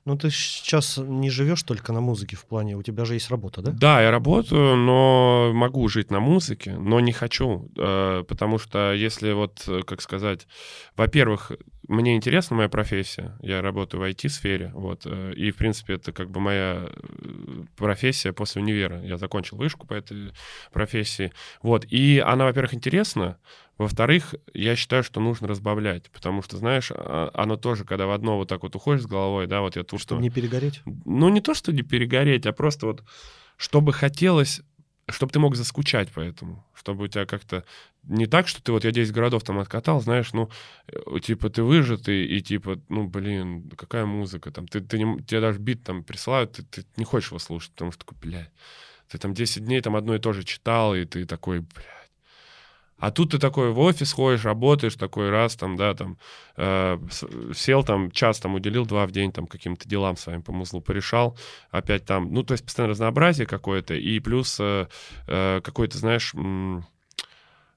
Ну, 0.05 0.17
ты 0.17 0.29
сейчас 0.29 0.97
не 0.97 1.29
живешь 1.29 1.63
только 1.63 1.93
на 1.93 2.01
музыке 2.01 2.35
в 2.35 2.45
плане, 2.45 2.77
у 2.77 2.83
тебя 2.83 3.05
же 3.05 3.13
есть 3.13 3.29
работа, 3.29 3.61
да? 3.61 3.71
Да, 3.71 4.01
я 4.01 4.11
работаю, 4.11 4.75
но 4.75 5.51
могу 5.53 5.87
жить 5.87 6.11
на 6.11 6.19
музыке, 6.19 6.75
но 6.77 6.99
не 6.99 7.11
хочу, 7.11 7.69
э, 7.77 8.23
потому 8.27 8.59
что 8.59 8.93
если 8.93 9.33
вот, 9.33 9.63
э, 9.67 9.81
как 9.85 10.01
сказать, 10.01 10.47
во-первых, 10.95 11.51
мне 11.87 12.15
интересна 12.15 12.55
моя 12.55 12.69
профессия, 12.69 13.37
я 13.41 13.61
работаю 13.61 14.01
в 14.01 14.03
IT-сфере, 14.03 14.71
вот, 14.73 15.01
э, 15.05 15.33
и, 15.35 15.51
в 15.51 15.57
принципе, 15.57 15.95
это 15.95 16.11
как 16.11 16.29
бы 16.29 16.39
моя 16.39 16.87
э, 16.87 17.63
профессия 17.75 18.31
после 18.31 18.61
универа. 18.61 19.01
Я 19.03 19.17
закончил 19.17 19.57
вышку 19.57 19.85
по 19.85 19.93
этой 19.93 20.31
профессии, 20.71 21.31
вот, 21.61 21.85
и 21.89 22.19
она, 22.19 22.45
во-первых, 22.45 22.73
интересна, 22.73 23.37
во-вторых, 23.77 24.35
я 24.53 24.75
считаю, 24.75 25.03
что 25.03 25.19
нужно 25.19 25.47
разбавлять, 25.47 26.09
потому 26.11 26.41
что, 26.41 26.57
знаешь, 26.57 26.91
а- 26.91 27.31
оно 27.33 27.57
тоже, 27.57 27.85
когда 27.85 28.05
в 28.05 28.11
одно 28.11 28.37
вот 28.37 28.47
так 28.47 28.63
вот 28.63 28.75
уходишь 28.75 29.03
с 29.03 29.07
головой, 29.07 29.47
да, 29.47 29.61
вот 29.61 29.75
я 29.75 29.83
тут... 29.83 29.99
Чтобы 29.99 30.21
не 30.21 30.29
перегореть. 30.29 30.81
Ну, 30.85 31.29
не 31.29 31.41
то, 31.41 31.53
что 31.53 31.73
не 31.73 31.81
перегореть, 31.81 32.45
а 32.45 32.53
просто 32.53 32.85
вот, 32.85 33.03
чтобы 33.57 33.91
хотелось, 33.91 34.61
чтобы 35.09 35.31
ты 35.31 35.39
мог 35.39 35.55
заскучать 35.55 36.11
по 36.11 36.19
этому, 36.19 36.65
чтобы 36.73 37.05
у 37.05 37.07
тебя 37.07 37.25
как-то 37.25 37.65
не 38.03 38.25
так, 38.25 38.47
что 38.47 38.61
ты 38.61 38.71
вот 38.71 38.83
я 38.83 38.91
10 38.91 39.13
городов 39.13 39.43
там 39.43 39.59
откатал, 39.59 40.01
знаешь, 40.01 40.33
ну, 40.33 40.49
э, 40.87 41.19
типа 41.21 41.49
ты 41.49 41.63
выжатый, 41.63 42.25
и 42.25 42.41
типа, 42.41 42.79
ну, 42.89 43.07
блин, 43.07 43.69
какая 43.77 44.05
музыка 44.05 44.51
там, 44.51 44.67
ты, 44.67 44.81
ты 44.81 44.99
не, 44.99 45.21
тебе 45.23 45.41
даже 45.41 45.59
бит 45.59 45.83
там 45.83 46.03
присылают, 46.03 46.53
ты, 46.53 46.63
ты 46.63 46.85
не 46.97 47.05
хочешь 47.05 47.29
его 47.29 47.39
слушать, 47.39 47.71
потому 47.71 47.91
что 47.91 48.05
такой, 48.05 48.17
блядь, 48.21 48.51
ты 49.07 49.17
там 49.17 49.33
10 49.33 49.65
дней 49.65 49.81
там 49.81 49.95
одно 49.95 50.15
и 50.15 50.19
то 50.19 50.33
же 50.33 50.43
читал, 50.43 50.95
и 50.95 51.05
ты 51.05 51.25
такой, 51.25 51.59
блядь. 51.59 52.03
А 52.97 53.11
тут 53.11 53.31
ты 53.31 53.37
такой 53.37 53.71
в 53.71 53.79
офис 53.79 54.13
ходишь, 54.13 54.45
работаешь, 54.45 54.95
такой 54.95 55.29
раз 55.29 55.55
там, 55.55 55.75
да, 55.75 55.93
там, 55.93 56.17
э, 56.55 56.97
сел 57.53 57.83
там, 57.83 58.11
час 58.11 58.39
там 58.39 58.55
уделил, 58.55 58.85
два 58.85 59.05
в 59.05 59.11
день 59.11 59.31
там 59.31 59.45
каким-то 59.45 59.89
делам 59.89 60.15
своим 60.15 60.41
по 60.41 60.53
музлу 60.53 60.79
порешал, 60.79 61.37
опять 61.69 62.05
там, 62.05 62.33
ну, 62.33 62.43
то 62.43 62.53
есть 62.53 62.63
постоянно 62.63 62.91
разнообразие 62.91 63.45
какое-то, 63.45 63.93
и 63.93 64.19
плюс 64.19 64.57
э, 64.59 64.87
э, 65.27 65.61
какой-то, 65.61 65.97
знаешь, 65.97 66.33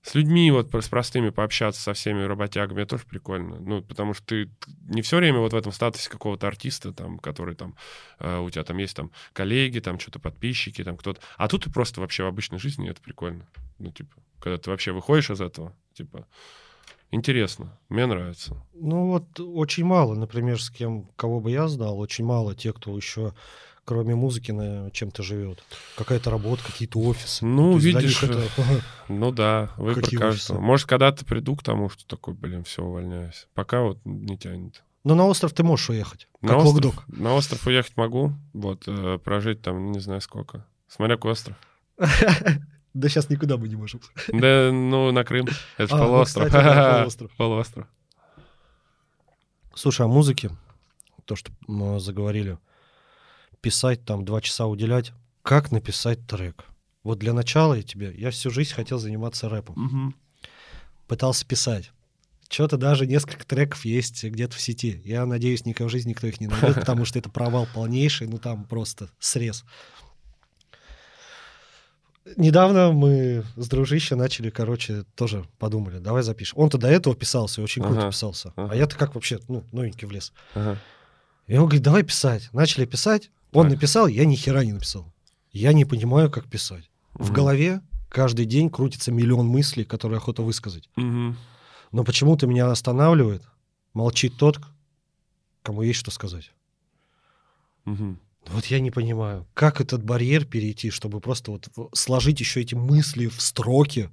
с 0.07 0.15
людьми 0.15 0.53
вот 0.53 0.73
с 0.73 0.89
простыми 0.89 1.31
пообщаться 1.31 1.83
со 1.83 1.93
всеми 1.93 2.23
работягами, 2.23 2.83
это 2.83 2.91
тоже 2.91 3.07
прикольно. 3.11 3.59
Ну, 3.59 3.83
потому 3.83 4.15
что 4.15 4.25
ты 4.25 4.51
не 4.89 5.03
все 5.03 5.17
время 5.17 5.41
вот 5.41 5.53
в 5.53 5.57
этом 5.57 5.73
статусе 5.73 6.09
какого-то 6.09 6.47
артиста, 6.47 6.93
там, 6.93 7.19
который 7.19 7.57
там, 7.57 7.75
э, 8.21 8.39
у 8.39 8.49
тебя 8.49 8.63
там 8.63 8.77
есть 8.79 8.95
там 8.95 9.11
коллеги, 9.33 9.81
там 9.81 9.99
что-то 9.99 10.21
подписчики, 10.21 10.85
там 10.85 10.97
кто-то. 10.97 11.21
А 11.37 11.49
тут 11.49 11.65
ты 11.65 11.73
просто 11.73 12.01
вообще 12.01 12.23
в 12.23 12.27
обычной 12.27 12.61
жизни, 12.61 12.89
это 12.89 13.01
прикольно. 13.01 13.49
Ну, 13.81 13.91
типа, 13.91 14.15
когда 14.39 14.59
ты 14.59 14.71
вообще 14.71 14.93
выходишь 14.93 15.31
из 15.31 15.41
этого, 15.41 15.75
типа, 15.93 16.25
Интересно, 17.13 17.79
мне 17.89 18.05
нравится. 18.05 18.57
Ну 18.75 19.07
вот 19.07 19.39
очень 19.39 19.85
мало, 19.85 20.15
например, 20.17 20.61
с 20.61 20.71
кем, 20.71 21.09
кого 21.15 21.39
бы 21.41 21.53
я 21.53 21.69
знал, 21.69 22.01
очень 22.01 22.25
мало 22.25 22.57
тех, 22.57 22.75
кто 22.75 22.97
еще 22.97 23.33
кроме 23.87 24.15
музыки 24.15 24.51
на 24.53 24.91
чем-то 24.91 25.23
живет. 25.23 25.63
Какая-то 25.97 26.29
работа, 26.31 26.63
какие-то 26.67 26.99
офисы. 27.01 27.47
Ну, 27.47 27.73
То 27.73 27.79
видишь, 27.79 28.23
это- 28.23 28.43
Ну 29.09 29.31
да, 29.33 29.71
выбор 29.79 30.03
Какие 30.03 30.19
каждого. 30.21 30.35
ужасы. 30.35 30.55
Может, 30.55 30.87
когда-то 30.89 31.25
приду 31.25 31.57
к 31.57 31.63
тому, 31.63 31.89
что 31.89 32.07
такой, 32.07 32.35
блин, 32.35 32.65
все, 32.65 32.83
увольняюсь. 32.83 33.47
Пока 33.55 33.81
вот 33.81 33.99
не 34.05 34.37
тянет. 34.37 34.83
Но 35.05 35.15
на 35.15 35.25
остров 35.27 35.53
ты 35.55 35.63
можешь 35.63 35.89
уехать, 35.89 36.29
На 36.43 36.49
как 36.51 36.59
остров, 36.65 36.85
Локдог. 36.97 37.05
на 37.17 37.35
остров 37.35 37.65
уехать 37.67 37.97
могу, 37.97 38.33
вот, 38.53 38.83
э, 38.89 39.19
прожить 39.25 39.63
там 39.63 39.93
не 39.93 40.01
знаю 40.01 40.21
сколько. 40.21 40.67
Смотря 40.89 41.17
какой 41.17 41.33
остров. 41.33 41.57
Да 42.93 43.11
сейчас 43.11 43.29
никуда 43.29 43.59
мы 43.59 43.69
не 43.69 43.77
можем. 43.77 44.01
Да, 44.33 44.71
ну, 44.73 45.13
на 45.13 45.23
Крым. 45.23 45.47
Это 45.77 45.95
А, 45.95 45.99
ну, 45.99 46.05
полуостров. 46.07 46.47
кстати, 46.47 46.65
да, 46.65 46.95
полуостров. 46.97 47.31
Полуостров. 47.37 47.87
Слушай, 49.75 50.07
о 50.07 50.09
музыке, 50.09 50.51
то, 51.27 51.37
что 51.37 51.53
мы 51.67 52.01
заговорили, 52.01 52.59
писать 53.67 54.05
там 54.05 54.25
два 54.25 54.41
часа 54.41 54.67
уделять, 54.67 55.13
как 55.43 55.73
написать 55.73 56.25
трек? 56.29 56.67
Вот 57.03 57.19
для 57.19 57.33
начала 57.33 57.75
я 57.75 57.83
тебе, 57.83 58.15
я 58.17 58.31
всю 58.31 58.51
жизнь 58.51 58.73
хотел 58.73 58.99
заниматься 59.01 59.49
рэпом, 59.49 59.75
Мгм. 59.77 60.15
пытался 61.09 61.45
писать. 61.45 61.91
Что-то 62.49 62.77
даже 62.77 63.09
несколько 63.09 63.45
треков 63.45 63.85
есть 63.85 64.23
где-то 64.23 64.55
в 64.55 64.61
сети. 64.61 65.03
Я 65.05 65.27
надеюсь, 65.27 65.65
никогда 65.65 65.89
в 65.89 65.91
жизни 65.91 66.11
никто 66.11 66.29
их 66.29 66.41
не 66.41 66.47
найдет, 66.47 66.75
потому 66.87 67.05
что 67.05 67.19
это 67.19 67.29
провал 67.29 67.67
полнейший, 67.75 68.29
ну 68.29 68.39
там 68.39 68.65
просто 68.67 69.09
срез. 69.19 69.65
Недавно 72.37 72.93
мы 72.93 73.45
с 73.57 73.69
дружища 73.69 74.15
начали, 74.15 74.51
короче, 74.51 75.05
тоже 75.17 75.45
подумали, 75.59 75.99
давай 75.99 76.23
запишем. 76.23 76.59
Он-то 76.61 76.79
до 76.79 76.87
этого 76.89 77.17
писался, 77.17 77.61
и 77.61 77.65
очень 77.65 77.83
круто 77.83 78.01
Ага, 78.03 78.11
писался. 78.11 78.53
ага. 78.55 78.73
А 78.73 78.77
я-то 78.77 78.97
как 78.97 79.17
вообще, 79.17 79.41
ну, 79.49 79.65
новенький 79.73 80.07
в 80.07 80.13
лес. 80.13 80.33
Ага. 80.55 80.79
И 81.49 81.57
он 81.57 81.65
говорит, 81.67 81.83
давай 81.83 82.03
писать. 82.05 82.49
Начали 82.53 82.85
писать. 82.85 83.31
Он 83.53 83.65
Так. 83.67 83.73
написал, 83.77 84.07
я 84.07 84.25
ни 84.25 84.35
хера 84.37 84.65
не 84.65 84.73
написал. 84.73 85.13
Я 85.53 85.73
не 85.73 85.85
понимаю, 85.85 86.31
как 86.31 86.49
писать. 86.49 86.91
В 87.15 87.27
Мгм. 87.27 87.35
голове 87.35 87.81
каждый 88.09 88.45
день 88.47 88.69
крутится 88.71 89.11
миллион 89.13 89.47
мыслей, 89.47 89.85
которые 89.85 90.19
охота 90.19 90.43
высказать. 90.43 90.89
Мгм. 90.97 91.37
Но 91.93 92.05
почему-то 92.05 92.47
меня 92.47 92.71
останавливает, 92.71 93.43
молчит 93.95 94.37
тот, 94.37 94.59
кому 95.63 95.83
есть 95.83 95.99
что 96.01 96.11
сказать. 96.11 96.53
Мгм. 97.85 98.21
Вот 98.49 98.67
я 98.67 98.81
не 98.81 98.91
понимаю, 98.91 99.47
как 99.55 99.81
этот 99.81 100.05
барьер 100.05 100.45
перейти, 100.45 100.91
чтобы 100.91 101.21
просто 101.21 101.51
вот 101.53 101.69
в- 101.75 101.89
сложить 101.95 102.41
еще 102.41 102.61
эти 102.61 102.75
мысли 102.75 103.27
в 103.27 103.41
строки. 103.41 104.11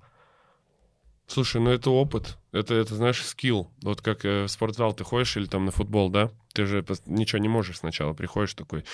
Слушай, 1.27 1.61
ну 1.61 1.69
это 1.71 1.89
опыт. 1.91 2.37
Это, 2.51 2.73
это 2.73 2.95
знаешь, 2.95 3.23
скилл. 3.23 3.71
Вот 3.81 4.01
как 4.01 4.25
э, 4.25 4.45
в 4.45 4.47
спортзал 4.49 4.93
ты 4.93 5.03
ходишь 5.03 5.37
или 5.37 5.45
там 5.45 5.65
на 5.65 5.71
футбол, 5.71 6.09
да? 6.09 6.31
Ты 6.53 6.65
же 6.65 6.85
ничего 7.07 7.39
не 7.39 7.49
можешь 7.49 7.79
сначала. 7.79 8.13
Приходишь 8.13 8.53
такой, 8.53 8.85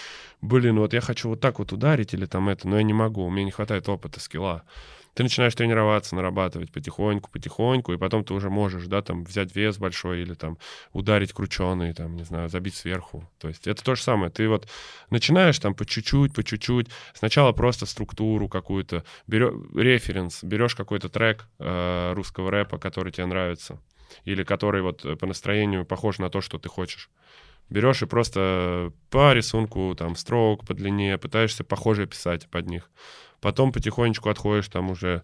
блин, 0.42 0.80
вот 0.80 0.94
я 0.94 1.02
хочу 1.02 1.30
вот 1.30 1.42
так 1.42 1.60
вот 1.60 1.74
ударить 1.74 2.14
или 2.14 2.26
там 2.26 2.48
это, 2.48 2.68
но 2.68 2.78
я 2.78 2.84
не 2.84 2.94
могу. 2.94 3.26
У 3.26 3.30
меня 3.30 3.46
не 3.46 3.52
хватает 3.52 3.90
опыта, 3.90 4.20
скилла. 4.22 4.64
Ты 5.14 5.24
начинаешь 5.24 5.56
тренироваться, 5.56 6.16
нарабатывать 6.16 6.72
потихоньку, 6.72 7.30
потихоньку, 7.30 7.92
и 7.92 7.98
потом 7.98 8.24
ты 8.24 8.34
уже 8.34 8.50
можешь, 8.50 8.86
да, 8.86 9.02
там 9.02 9.26
взять 9.26 9.54
вес 9.54 9.78
большой 9.78 10.22
или 10.22 10.34
там 10.34 10.58
ударить 10.94 11.34
крученый, 11.34 11.94
там, 11.94 12.16
не 12.16 12.24
знаю, 12.24 12.48
забить 12.48 12.76
сверху. 12.76 13.30
То 13.40 13.50
есть 13.50 13.68
это 13.68 13.84
то 13.84 13.96
же 13.96 14.02
самое. 14.02 14.32
Ты 14.32 14.48
вот 14.48 14.70
начинаешь 15.10 15.60
там 15.60 15.74
по 15.74 15.86
чуть-чуть, 15.86 16.34
по 16.34 16.44
чуть-чуть. 16.46 16.88
Сначала 17.14 17.52
просто 17.52 17.86
структуру 17.86 18.48
какую-то, 18.48 19.04
берешь 19.28 19.54
референс, 19.76 20.44
берешь 20.46 20.76
какой-то 20.76 21.10
трек 21.10 21.48
э, 21.58 22.14
русского 22.14 22.50
рэпа, 22.50 22.78
который 22.78 23.12
тебе 23.12 23.26
нравится, 23.26 23.82
или 24.24 24.44
который 24.44 24.82
вот 24.82 25.20
по 25.20 25.26
настроению 25.26 25.86
похож 25.86 26.20
на 26.20 26.30
то, 26.30 26.40
что 26.40 26.60
ты 26.60 26.70
хочешь. 26.70 27.10
Берешь 27.70 28.02
и 28.02 28.06
просто 28.06 28.92
по 29.10 29.34
рисунку, 29.34 29.96
там, 29.96 30.16
строк 30.16 30.66
по 30.66 30.74
длине, 30.74 31.18
пытаешься 31.18 31.64
похоже 31.64 32.08
писать 32.08 32.48
под 32.50 32.68
них. 32.68 32.90
Потом 33.42 33.72
потихонечку 33.72 34.30
отходишь 34.30 34.68
там 34.68 34.90
уже, 34.92 35.24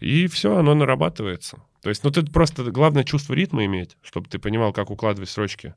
и 0.00 0.26
все, 0.26 0.56
оно 0.56 0.74
нарабатывается. 0.74 1.62
То 1.82 1.88
есть, 1.90 2.02
ну, 2.04 2.10
ты 2.10 2.22
просто, 2.24 2.64
главное 2.70 3.04
чувство 3.04 3.34
ритма 3.34 3.64
иметь, 3.66 3.96
чтобы 4.02 4.28
ты 4.28 4.38
понимал, 4.38 4.72
как 4.72 4.90
укладывать 4.90 5.28
строчки. 5.30 5.74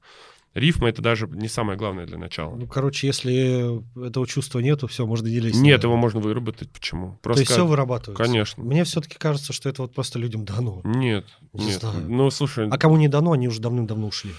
Рифма— 0.53 0.87
это 0.89 1.01
даже 1.01 1.27
не 1.27 1.47
самое 1.49 1.77
главное 1.77 2.05
для 2.07 2.17
начала. 2.17 2.55
Ну, 2.55 2.65
короче, 2.65 3.05
если 3.05 3.79
этого 4.07 4.25
чувства 4.25 4.59
нету, 4.59 4.87
все, 4.87 5.05
можно 5.05 5.27
не 5.27 5.39
лезть. 5.39 5.59
Нет, 5.59 5.83
его 5.83 5.97
можно 5.97 6.19
выработать. 6.19 6.71
Почему? 6.71 7.11
То 7.11 7.17
Просто 7.23 7.41
есть 7.41 7.51
все 7.51 7.65
вырабатывается. 7.65 8.23
Конечно. 8.23 8.63
Мне 8.63 8.83
все-таки 8.83 9.17
кажется, 9.19 9.53
что 9.53 9.69
это 9.69 9.83
вот 9.83 9.93
просто 9.93 10.17
людям 10.17 10.45
дано. 10.45 10.81
Нет, 10.83 11.25
Не 11.53 11.65
нет. 11.67 11.81
знаю. 11.81 12.05
Ну, 12.09 12.31
слушай, 12.31 12.67
А 12.69 12.77
кому 12.79 12.97
не 12.97 13.07
дано, 13.07 13.33
они 13.33 13.47
уже 13.47 13.61
давным-давно 13.61 14.07
ушли. 14.07 14.31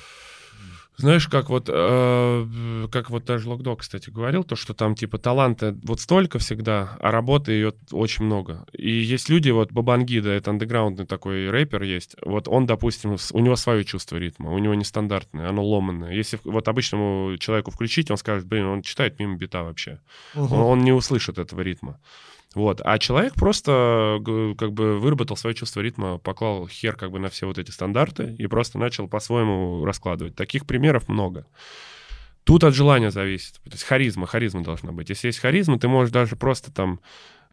Знаешь, 0.98 1.28
как 1.28 1.48
вот, 1.48 1.68
э, 1.72 2.88
как 2.90 3.11
вот 3.11 3.24
даже 3.24 3.48
Локдог, 3.48 3.80
кстати, 3.80 4.11
говорил, 4.11 4.42
то, 4.42 4.56
что 4.56 4.74
там 4.74 4.96
типа 4.96 5.18
таланта 5.18 5.78
вот 5.84 6.00
столько 6.00 6.40
всегда, 6.40 6.96
а 7.00 7.12
работы 7.12 7.52
ее 7.52 7.72
очень 7.92 8.24
много. 8.24 8.66
И 8.72 8.90
есть 8.90 9.28
люди, 9.28 9.50
вот 9.50 9.70
Бабангида, 9.70 10.30
это 10.30 10.50
андеграундный 10.50 11.06
такой 11.06 11.50
рэпер 11.50 11.84
есть, 11.84 12.16
вот 12.24 12.48
он, 12.48 12.66
допустим, 12.66 13.16
у 13.32 13.38
него 13.38 13.54
свое 13.54 13.84
чувство 13.84 14.16
ритма, 14.16 14.50
у 14.50 14.58
него 14.58 14.74
нестандартное, 14.74 15.48
оно 15.48 15.64
ломанное. 15.64 16.12
Если 16.12 16.40
вот 16.42 16.66
обычному 16.66 17.37
человеку 17.38 17.70
включить, 17.70 18.11
он 18.11 18.16
скажет, 18.16 18.46
блин, 18.46 18.66
он 18.66 18.82
читает 18.82 19.20
мимо 19.20 19.37
бита 19.37 19.62
вообще. 19.62 20.00
Мгм. 20.34 20.52
Он, 20.52 20.61
он 20.61 20.78
не 20.80 20.92
услышит 20.92 21.38
этого 21.38 21.61
ритма. 21.61 22.00
Вот. 22.54 22.80
А 22.82 22.98
человек 22.98 23.34
просто 23.34 24.18
как 24.58 24.72
бы 24.72 24.98
выработал 24.98 25.37
свое 25.37 25.54
чувство 25.54 25.80
ритма, 25.80 26.18
поклал 26.18 26.66
хер 26.66 26.96
как 26.96 27.11
бы 27.11 27.18
на 27.18 27.28
все 27.28 27.46
вот 27.46 27.58
эти 27.58 27.70
стандарты 27.70 28.34
и 28.38 28.46
просто 28.46 28.78
начал 28.78 29.06
по-своему 29.06 29.84
раскладывать. 29.84 30.34
Таких 30.34 30.66
примеров 30.66 31.08
много. 31.08 31.46
Тут 32.44 32.64
от 32.64 32.74
желания 32.74 33.11
зависит. 33.11 33.54
То 33.64 33.72
есть 33.72 33.84
харизма, 33.84 34.26
харизма 34.26 34.62
должна 34.62 34.92
быть. 34.92 35.11
Если 35.11 35.26
есть 35.26 35.38
харизма, 35.38 35.78
ты 35.78 35.87
можешь 35.88 36.11
даже 36.11 36.34
просто 36.34 36.72
там 36.72 37.00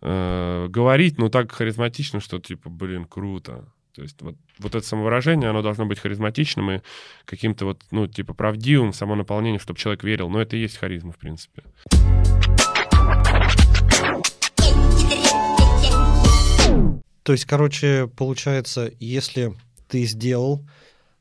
э, 0.01 0.67
говорить, 0.69 1.17
ну 1.17 1.29
так 1.29 1.51
харизматично, 1.51 2.21
что 2.21 2.39
типа, 2.39 2.69
блин, 2.69 3.05
круто. 3.05 3.65
То 3.93 4.01
есть 4.01 4.21
вот, 4.21 4.35
вот 4.59 4.75
это 4.75 4.85
самовыражение, 4.85 5.49
оно 5.49 5.61
должно 5.61 5.85
быть 5.85 5.99
харизматичным 5.99 6.71
и 6.71 6.81
каким-то 7.23 7.65
вот, 7.65 7.81
ну, 7.91 8.07
типа, 8.07 8.33
правдивым, 8.33 8.91
само 8.91 9.15
наполнение, 9.15 9.59
чтобы 9.59 9.79
человек 9.79 10.03
верил. 10.03 10.29
Но 10.29 10.41
это 10.41 10.57
и 10.57 10.59
есть 10.59 10.77
харизма, 10.77 11.13
в 11.13 11.17
принципе. 11.17 11.63
То 17.25 17.31
есть, 17.31 17.45
короче, 17.45 18.07
получается, 18.15 18.91
если 18.99 19.55
ты 19.87 20.05
сделал, 20.05 20.63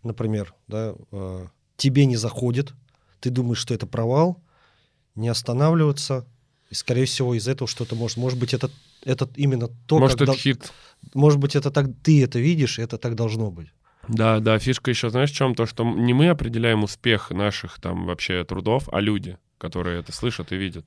например, 0.02 0.52
да, 0.68 0.94
э, 1.10 1.46
тебе 1.78 2.04
не 2.04 2.16
заходит, 2.16 2.74
ты 3.20 3.30
думаешь, 3.30 3.56
что 3.56 3.72
это 3.72 3.86
провал, 3.86 4.38
не 5.14 5.28
останавливаться, 5.30 6.26
и, 6.68 6.74
скорее 6.74 7.06
всего, 7.06 7.34
из 7.34 7.48
этого 7.48 7.66
что-то 7.66 7.94
может... 7.94 8.18
Может 8.18 8.38
быть, 8.38 8.52
это, 8.52 8.70
это 9.02 9.30
именно 9.34 9.68
то, 9.86 9.98
Может, 9.98 10.18
как 10.18 10.22
это 10.24 10.32
дол- 10.32 10.36
хит. 10.36 10.72
Может 11.14 11.38
быть, 11.38 11.56
это 11.56 11.70
так... 11.70 11.86
Ты 12.02 12.22
это 12.22 12.38
видишь, 12.38 12.78
и 12.78 12.82
это 12.82 12.98
так 12.98 13.14
должно 13.14 13.50
быть. 13.50 13.68
Да, 14.06 14.40
да, 14.40 14.58
фишка 14.58 14.90
еще, 14.90 15.08
знаешь, 15.08 15.30
в 15.30 15.34
чем? 15.34 15.54
То, 15.54 15.64
что 15.64 15.84
не 15.84 16.12
мы 16.12 16.28
определяем 16.28 16.84
успех 16.84 17.30
наших 17.30 17.80
там 17.80 18.04
вообще 18.04 18.44
трудов, 18.44 18.90
а 18.92 19.00
люди, 19.00 19.38
которые 19.56 20.00
это 20.00 20.12
слышат 20.12 20.52
и 20.52 20.56
видят. 20.56 20.84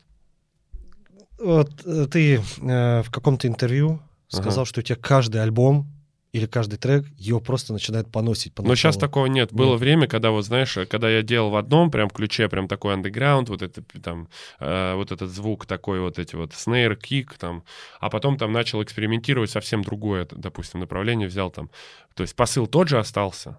Вот 1.39 1.83
э, 1.87 2.05
ты 2.05 2.35
э, 2.35 3.01
в 3.01 3.09
каком-то 3.09 3.47
интервью 3.47 3.99
сказал, 4.27 4.65
что 4.65 4.79
у 4.79 4.83
тебя 4.83 4.97
каждый 4.97 5.41
альбом 5.41 5.87
или 6.33 6.45
каждый 6.45 6.77
трек 6.77 7.05
его 7.17 7.39
просто 7.39 7.73
начинает 7.73 8.11
поносить. 8.11 8.53
Но 8.57 8.75
сейчас 8.75 8.97
такого 8.97 9.27
нет. 9.27 9.53
Было 9.53 9.71
Нет. 9.71 9.79
время, 9.79 10.07
когда 10.07 10.31
вот, 10.31 10.45
знаешь, 10.45 10.77
когда 10.89 11.09
я 11.09 11.21
делал 11.21 11.49
в 11.49 11.55
одном 11.55 11.89
прям 11.89 12.09
ключе, 12.09 12.49
прям 12.49 12.67
такой 12.67 12.93
андеграунд, 12.93 13.49
вот 13.49 13.61
это 13.61 13.81
там, 14.01 14.27
э, 14.59 14.93
вот 14.95 15.11
этот 15.11 15.29
звук 15.29 15.65
такой, 15.65 15.99
вот 15.99 16.19
эти 16.19 16.35
вот 16.35 16.53
снейр, 16.53 16.95
кик 16.95 17.33
там, 17.37 17.63
а 17.99 18.09
потом 18.09 18.37
там 18.37 18.51
начал 18.51 18.83
экспериментировать 18.83 19.49
совсем 19.49 19.83
другое, 19.83 20.27
допустим, 20.29 20.79
направление 20.81 21.27
взял 21.27 21.49
там. 21.49 21.69
То 22.13 22.23
есть 22.23 22.35
посыл 22.35 22.67
тот 22.67 22.89
же 22.89 22.99
остался, 22.99 23.57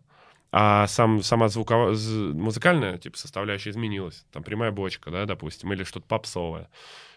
а 0.52 0.86
сам, 0.86 1.22
сама 1.22 1.48
звуковая, 1.48 1.96
музыкальная, 2.32 2.98
типа, 2.98 3.18
составляющая 3.18 3.70
изменилась. 3.70 4.24
Там 4.32 4.42
прямая 4.42 4.72
бочка, 4.72 5.10
да, 5.10 5.24
допустим, 5.24 5.72
или 5.72 5.84
что-то 5.84 6.06
попсовое. 6.06 6.68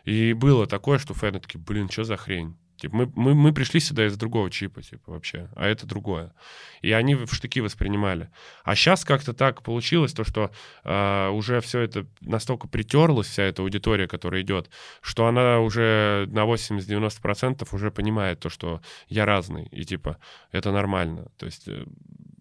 И 0.06 0.34
было 0.34 0.66
такое, 0.66 0.98
что 0.98 1.14
фэны 1.14 1.40
такие, 1.40 1.60
блин, 1.60 1.90
что 1.90 2.04
за 2.04 2.18
хрень? 2.18 2.56
Типа, 2.82 2.96
мы, 2.96 3.12
мы, 3.15 3.36
мы 3.36 3.54
пришли 3.54 3.80
сюда 3.80 4.08
из 4.08 4.17
другого 4.17 4.50
чипа, 4.50 4.82
типа, 4.82 5.12
вообще, 5.12 5.48
а 5.56 5.67
это 5.67 5.86
другое. 5.86 6.34
И 6.82 6.91
они 6.91 7.13
в 7.13 7.32
штыки 7.32 7.62
воспринимали. 7.62 8.32
А 8.63 8.76
сейчас 8.76 9.06
как-то 9.06 9.34
так 9.34 9.62
получилось, 9.62 10.13
то, 10.13 10.24
что 10.24 10.50
э, 10.84 11.30
уже 11.30 11.62
все 11.62 11.82
это 11.82 12.08
настолько 12.22 12.67
притерлось, 12.67 13.28
вся 13.28 13.44
эта 13.44 13.62
аудитория, 13.62 14.08
которая 14.08 14.41
идет, 14.41 14.72
что 15.02 15.28
она 15.28 15.60
уже 15.60 16.28
на 16.32 16.46
80-90% 16.52 17.67
уже 17.72 17.91
понимает 17.91 18.39
то, 18.39 18.50
что 18.50 18.82
я 19.10 19.28
разный, 19.28 19.67
и 19.67 19.84
типа 19.84 20.17
это 20.52 20.72
нормально. 20.72 21.28
То 21.38 21.46
есть 21.46 21.67
э, 21.67 21.86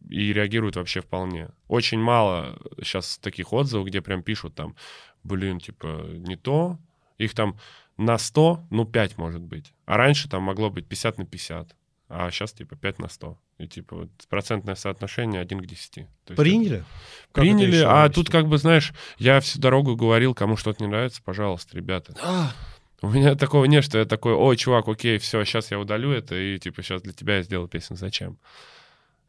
и 0.09 0.33
реагирует 0.33 0.77
вообще 0.77 1.03
вполне. 1.03 1.51
Очень 1.69 2.01
мало 2.01 2.59
сейчас 2.79 3.19
таких 3.19 3.53
отзывов, 3.53 3.89
где 3.89 4.01
прям 4.01 4.23
пишут 4.23 4.55
там, 4.55 4.75
блин, 5.23 5.61
типа, 5.61 6.07
не 6.15 6.37
то. 6.37 6.79
Их 7.19 7.35
там 7.35 7.59
на 8.01 8.19
100, 8.19 8.67
ну, 8.71 8.85
5 8.85 9.19
может 9.19 9.41
быть. 9.43 9.73
А 9.87 9.97
раньше 9.97 10.29
там 10.29 10.43
могло 10.45 10.71
быть 10.71 10.87
50 10.87 11.19
на 11.19 11.27
50. 11.27 11.77
а 12.13 12.31
сейчас 12.33 12.53
типа 12.53 12.75
5 12.77 12.99
на 12.99 13.09
100. 13.09 13.39
И 13.59 13.69
типа 13.69 13.95
вот 13.97 14.09
процентное 14.29 14.75
соотношение 14.75 15.41
1 15.41 15.61
к 15.61 15.67
10. 15.67 16.07
То 16.25 16.35
Приняли? 16.35 16.79
это- 16.79 16.87
Как 17.33 17.43
Приняли, 17.43 17.83
а 17.87 18.09
тут 18.09 18.29
как 18.31 18.47
бы, 18.49 18.59
знаешь, 18.59 18.93
я 19.19 19.39
всю 19.41 19.61
дорогу 19.61 19.95
говорил, 19.97 20.35
кому 20.35 20.57
что-то 20.57 20.83
не 20.83 20.91
нравится, 20.91 21.21
пожалуйста, 21.25 21.77
ребята. 21.77 22.15
А, 22.23 22.53
У 23.03 23.09
меня 23.11 23.35
такого 23.35 23.65
нет, 23.67 23.85
что 23.85 23.99
я 23.99 24.05
такой, 24.07 24.33
ой, 24.35 24.57
чувак, 24.57 24.89
окей, 24.89 25.19
все, 25.19 25.45
сейчас 25.45 25.71
я 25.71 25.79
удалю 25.79 26.11
это, 26.11 26.35
и 26.35 26.59
типа 26.59 26.83
сейчас 26.83 27.03
для 27.03 27.13
тебя 27.13 27.37
я 27.37 27.43
сделаю 27.43 27.69
песню. 27.69 27.97
Зачем? 27.97 28.39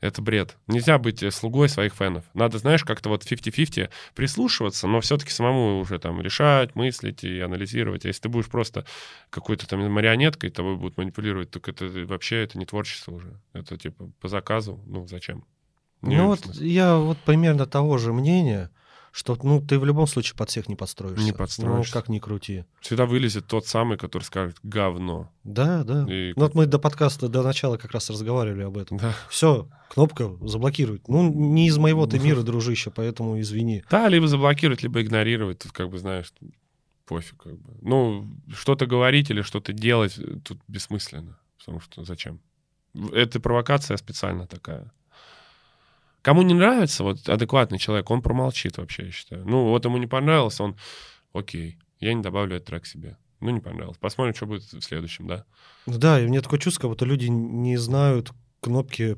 Это 0.02 0.24
бред. 0.24 0.58
Нельзя 0.66 0.98
быть 0.98 1.22
э, 1.22 1.30
слугой 1.30 1.70
своих 1.70 1.94
фенов. 1.94 2.26
Надо, 2.34 2.58
знаешь, 2.58 2.84
как-то 2.84 3.10
вот 3.10 3.24
50-50 3.24 3.92
прислушиваться, 4.16 4.88
но 4.88 5.00
все-таки 5.00 5.32
самому 5.32 5.80
уже 5.80 6.00
там 6.00 6.20
решать, 6.20 6.76
мыслить 6.76 7.24
и 7.24 7.40
анализировать. 7.40 8.04
А 8.04 8.08
если 8.08 8.24
ты 8.24 8.30
будешь 8.30 8.50
просто 8.50 8.86
какой-то 9.30 9.68
там 9.68 9.80
марионеткой, 9.92 10.50
тобой 10.50 10.76
будут 10.76 10.98
манипулировать, 10.98 11.52
так 11.52 11.70
это 11.70 11.86
вообще 11.86 12.44
это 12.44 12.58
не 12.58 12.66
творчество 12.66 13.12
уже. 13.12 13.40
Это 13.54 13.78
типа 13.78 14.10
по 14.20 14.28
заказу. 14.28 14.82
Ну, 14.88 15.08
зачем? 15.08 15.46
Не 16.02 16.18
ну 16.18 16.28
вот 16.28 16.40
смысла. 16.40 16.64
я 16.64 16.98
вот 16.98 17.20
примерно 17.20 17.68
того 17.68 18.00
же 18.00 18.12
мнения, 18.12 18.72
что 19.12 19.38
ну 19.43 19.62
ты 19.62 19.78
в 19.78 19.86
любом 19.86 20.08
случае 20.08 20.36
под 20.38 20.50
всех 20.50 20.69
не 20.69 20.76
подстроишься. 20.76 21.24
Не 21.24 21.34
подстроишься. 21.34 21.93
Ну, 21.93 22.02
как 22.02 22.10
ни 22.10 22.19
крути. 22.19 22.65
Всегда 22.80 23.06
вылезет 23.06 23.47
тот 23.47 23.67
самый, 23.67 23.97
который 23.97 24.24
скажет 24.24 24.58
говно. 24.63 25.30
Да, 25.43 25.84
да. 25.84 26.06
И 26.10 26.34
Ну 26.36 26.43
вот 26.43 26.56
мы 26.56 26.65
до 26.65 26.80
подкаста, 26.80 27.28
до 27.28 27.43
начала 27.43 27.78
как 27.78 27.91
раз 27.91 28.10
разговаривали 28.10 28.63
об 28.63 28.78
этом. 28.78 28.97
Да. 28.97 29.13
Все, 29.30 29.67
кнопка 29.89 30.32
заблокировать. 30.41 31.08
Ну, 31.08 31.32
не 31.32 31.67
из 31.67 31.78
моего 31.78 32.08
ты 32.08 32.19
мира, 32.19 32.41
дружище, 32.41 32.91
поэтому 32.91 33.39
извини. 33.39 33.84
Да, 33.89 34.08
либо 34.08 34.28
заблокировать, 34.28 34.84
либо 34.84 35.02
игнорировать. 35.02 35.60
Тут 35.60 35.71
как 35.74 35.89
бы, 35.89 35.97
знаешь, 35.97 36.32
пофиг 37.06 37.38
как 37.38 37.58
бы. 37.60 37.78
Ну, 37.82 38.28
что-то 38.54 38.86
говорить 38.86 39.30
или 39.30 39.41
что-то 39.41 39.74
делать 39.74 40.17
тут 40.45 40.60
бессмысленно. 40.67 41.38
Потому 41.60 41.82
что 41.82 42.04
зачем? 42.06 42.39
Это 43.12 43.39
провокация 43.39 43.97
специально 43.97 44.47
такая. 44.47 44.91
Кому 46.22 46.44
не 46.44 46.54
нравится, 46.54 47.04
вот 47.04 47.28
адекватный 47.28 47.80
человек, 47.80 48.10
он 48.12 48.22
промолчит 48.22 48.78
вообще, 48.78 49.06
я 49.06 49.12
считаю. 49.12 49.46
Ну, 49.46 49.70
вот 49.70 49.86
ему 49.86 49.98
не 49.98 50.08
понравилось, 50.08 50.60
он, 50.60 50.78
окей, 51.34 51.78
я 52.00 52.14
не 52.14 52.22
добавлю 52.22 52.58
этот 52.58 52.68
трек 52.68 52.86
себе. 52.86 53.18
Ну, 53.40 53.50
не 53.50 53.60
понравилось. 53.60 53.98
Посмотрим, 53.98 54.36
что 54.36 54.46
будет 54.46 54.64
в 54.64 54.82
следующем, 54.82 55.28
да? 55.28 55.46
Ну 55.88 55.98
Да, 55.98 56.22
и 56.22 56.28
мне 56.28 56.42
такое 56.42 56.60
чувство, 56.60 56.82
как 56.82 56.92
будто 56.92 57.06
люди 57.06 57.26
не 57.26 57.76
знают 57.78 58.32
кнопки 58.60 59.18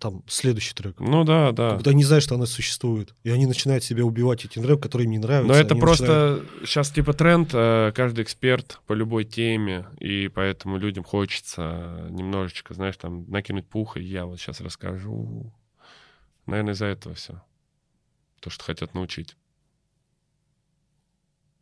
там 0.00 0.22
следующий 0.28 0.74
трек. 0.74 1.00
Ну, 1.00 1.24
да, 1.24 1.50
да. 1.50 1.70
Когда 1.74 1.90
они 1.90 2.04
знают, 2.04 2.22
что 2.22 2.36
она 2.36 2.46
существует. 2.46 3.14
И 3.24 3.30
они 3.30 3.46
начинают 3.46 3.82
себя 3.82 4.04
убивать 4.04 4.44
этим 4.44 4.62
трек, 4.62 4.80
который 4.80 5.04
им 5.04 5.10
не 5.10 5.18
нравится. 5.18 5.52
Но 5.52 5.58
это 5.58 5.74
просто 5.74 6.44
сейчас 6.64 6.90
типа 6.90 7.12
тренд, 7.14 7.50
э, 7.52 7.92
каждый 7.94 8.22
эксперт 8.22 8.80
по 8.86 8.92
любой 8.92 9.24
теме, 9.24 9.86
и 9.98 10.28
поэтому 10.28 10.76
людям 10.78 11.02
хочется 11.02 12.06
немножечко, 12.10 12.74
знаешь, 12.74 12.96
там 12.96 13.28
накинуть 13.28 13.66
пуха, 13.66 13.98
и 13.98 14.04
я 14.04 14.26
вот 14.26 14.38
сейчас 14.38 14.60
расскажу. 14.60 15.52
Наверное, 16.46 16.74
из-за 16.74 16.86
этого 16.86 17.14
все. 17.14 17.42
То, 18.40 18.50
что 18.50 18.64
хотят 18.64 18.94
научить. 18.94 19.36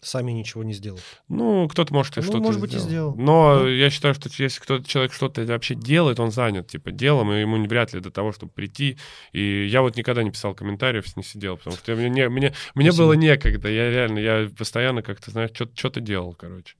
Сами 0.01 0.33
ничего 0.33 0.63
не 0.65 0.75
сделают. 0.75 1.03
Ну, 1.29 1.67
кто-то 1.67 1.95
может 1.95 2.19
и 2.19 2.21
Ну, 2.21 2.25
что-то 2.27 2.41
может 2.41 2.61
быть, 2.61 2.75
и 2.75 2.79
сделал. 2.79 3.15
Но 3.17 3.61
Ну. 3.61 3.69
я 3.69 3.89
считаю, 3.89 4.13
что 4.13 4.29
если 4.37 4.61
кто-то 4.61 4.87
человек 4.87 5.15
что-то 5.15 5.47
вообще 5.47 5.75
делает, 5.75 6.21
он 6.21 6.31
занят, 6.31 6.67
типа, 6.69 6.91
делом, 6.93 7.33
и 7.33 7.41
ему 7.41 7.57
не 7.57 7.67
вряд 7.67 7.95
ли 7.95 8.01
до 8.01 8.11
того, 8.11 8.33
чтобы 8.33 8.53
прийти. 8.53 8.99
И 9.33 9.67
я 9.67 9.81
вот 9.81 9.97
никогда 9.97 10.23
не 10.23 10.31
писал 10.31 10.55
комментариев, 10.55 11.17
не 11.17 11.23
сидел, 11.23 11.57
потому 11.57 11.77
что 11.77 11.95
мне, 11.97 12.11
не- 12.11 12.29
мне, 12.29 12.53
мне 12.75 12.93
Спасибо. 12.93 12.97
было 13.07 13.13
некогда. 13.15 13.71
Я 13.71 13.91
реально, 13.91 14.19
я 14.19 14.51
постоянно 14.51 15.01
как-то, 15.01 15.31
знаешь, 15.31 15.53
что-то 15.55 16.01
делал, 16.03 16.35
короче. 16.35 16.77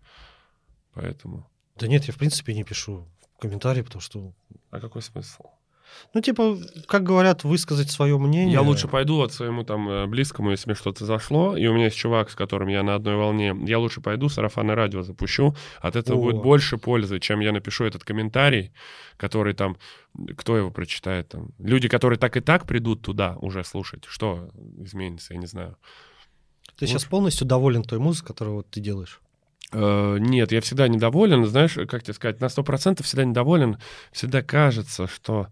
Поэтому. 0.93 1.49
Да 1.77 1.87
нет, 1.89 2.05
я 2.05 2.13
в 2.13 2.19
принципе 2.19 2.53
не 2.53 2.63
пишу 2.63 3.09
комментарии, 3.41 3.81
потому 3.81 4.03
что... 4.03 4.35
А 4.71 4.81
какой 4.81 5.01
смысл? 5.01 5.45
Ну, 6.13 6.21
типа, 6.21 6.59
как 6.87 7.03
говорят, 7.03 7.45
высказать 7.45 7.91
свое 7.91 8.19
мнение. 8.19 8.53
Я 8.53 8.63
лучше 8.63 8.89
пойду 8.89 9.21
от 9.21 9.33
своему 9.33 9.65
там 9.65 9.89
э, 9.89 10.07
близкому, 10.07 10.51
если 10.51 10.69
мне 10.69 10.77
что-то 10.77 11.05
зашло, 11.05 11.57
и 11.57 11.67
у 11.67 11.75
меня 11.75 11.87
есть 11.87 11.97
чувак, 11.97 12.31
с 12.31 12.35
которым 12.35 12.69
я 12.69 12.83
на 12.83 12.95
одной 12.95 13.17
волне, 13.17 13.55
я 13.67 13.79
лучше 13.79 14.01
пойду, 14.01 14.29
сарафанное 14.29 14.75
радио 14.75 15.03
запущу, 15.03 15.55
от 15.81 15.97
этого 15.97 16.19
О. 16.19 16.23
будет 16.23 16.43
больше 16.43 16.79
пользы, 16.79 17.19
чем 17.19 17.41
я 17.41 17.53
напишу 17.53 17.85
этот 17.85 18.05
комментарий, 18.05 18.73
который 19.17 19.55
там, 19.55 19.77
кто 20.37 20.57
его 20.57 20.71
прочитает 20.71 21.29
там. 21.29 21.51
Люди, 21.59 21.89
которые 21.89 22.19
так 22.19 22.37
и 22.37 22.41
так 22.41 22.67
придут 22.67 23.03
туда 23.03 23.37
уже 23.41 23.65
слушать, 23.65 24.05
что 24.07 24.51
изменится, 24.79 25.35
я 25.35 25.41
не 25.41 25.47
знаю. 25.47 25.77
Ты 26.79 26.87
сейчас 26.87 27.05
полностью 27.05 27.47
доволен 27.47 27.83
той 27.83 27.99
музыкой, 27.99 28.29
которую 28.29 28.57
вот 28.57 28.71
ты 28.71 28.81
делаешь? 28.81 29.21
Э, 29.75 30.19
Нет, 30.21 30.53
я 30.53 30.61
всегда 30.61 30.87
недоволен, 30.87 31.45
знаешь, 31.47 31.75
как 31.89 32.03
тебе 32.03 32.15
сказать, 32.15 32.41
на 32.41 32.47
100% 32.47 33.03
всегда 33.03 33.25
недоволен, 33.25 33.79
всегда 34.13 34.43
кажется, 34.43 35.07
что... 35.09 35.49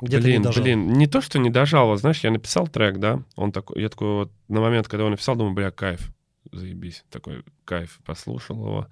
Где-то 0.00 0.22
блин, 0.22 0.38
не 0.38 0.44
дожал. 0.44 0.62
блин, 0.62 0.92
не 0.92 1.06
то, 1.08 1.20
что 1.20 1.38
не 1.40 1.50
дожал, 1.50 1.88
вот 1.88 1.98
знаешь, 1.98 2.20
я 2.20 2.30
написал 2.30 2.68
трек, 2.68 2.98
да, 2.98 3.22
он 3.34 3.50
такой, 3.50 3.82
я 3.82 3.88
такой 3.88 4.08
вот 4.08 4.32
на 4.46 4.60
момент, 4.60 4.86
когда 4.86 5.04
он 5.04 5.10
написал, 5.10 5.34
думаю, 5.34 5.54
бля, 5.54 5.72
кайф, 5.72 6.12
заебись, 6.52 7.04
такой 7.10 7.42
кайф, 7.64 7.98
послушал 8.04 8.56
его, 8.64 8.86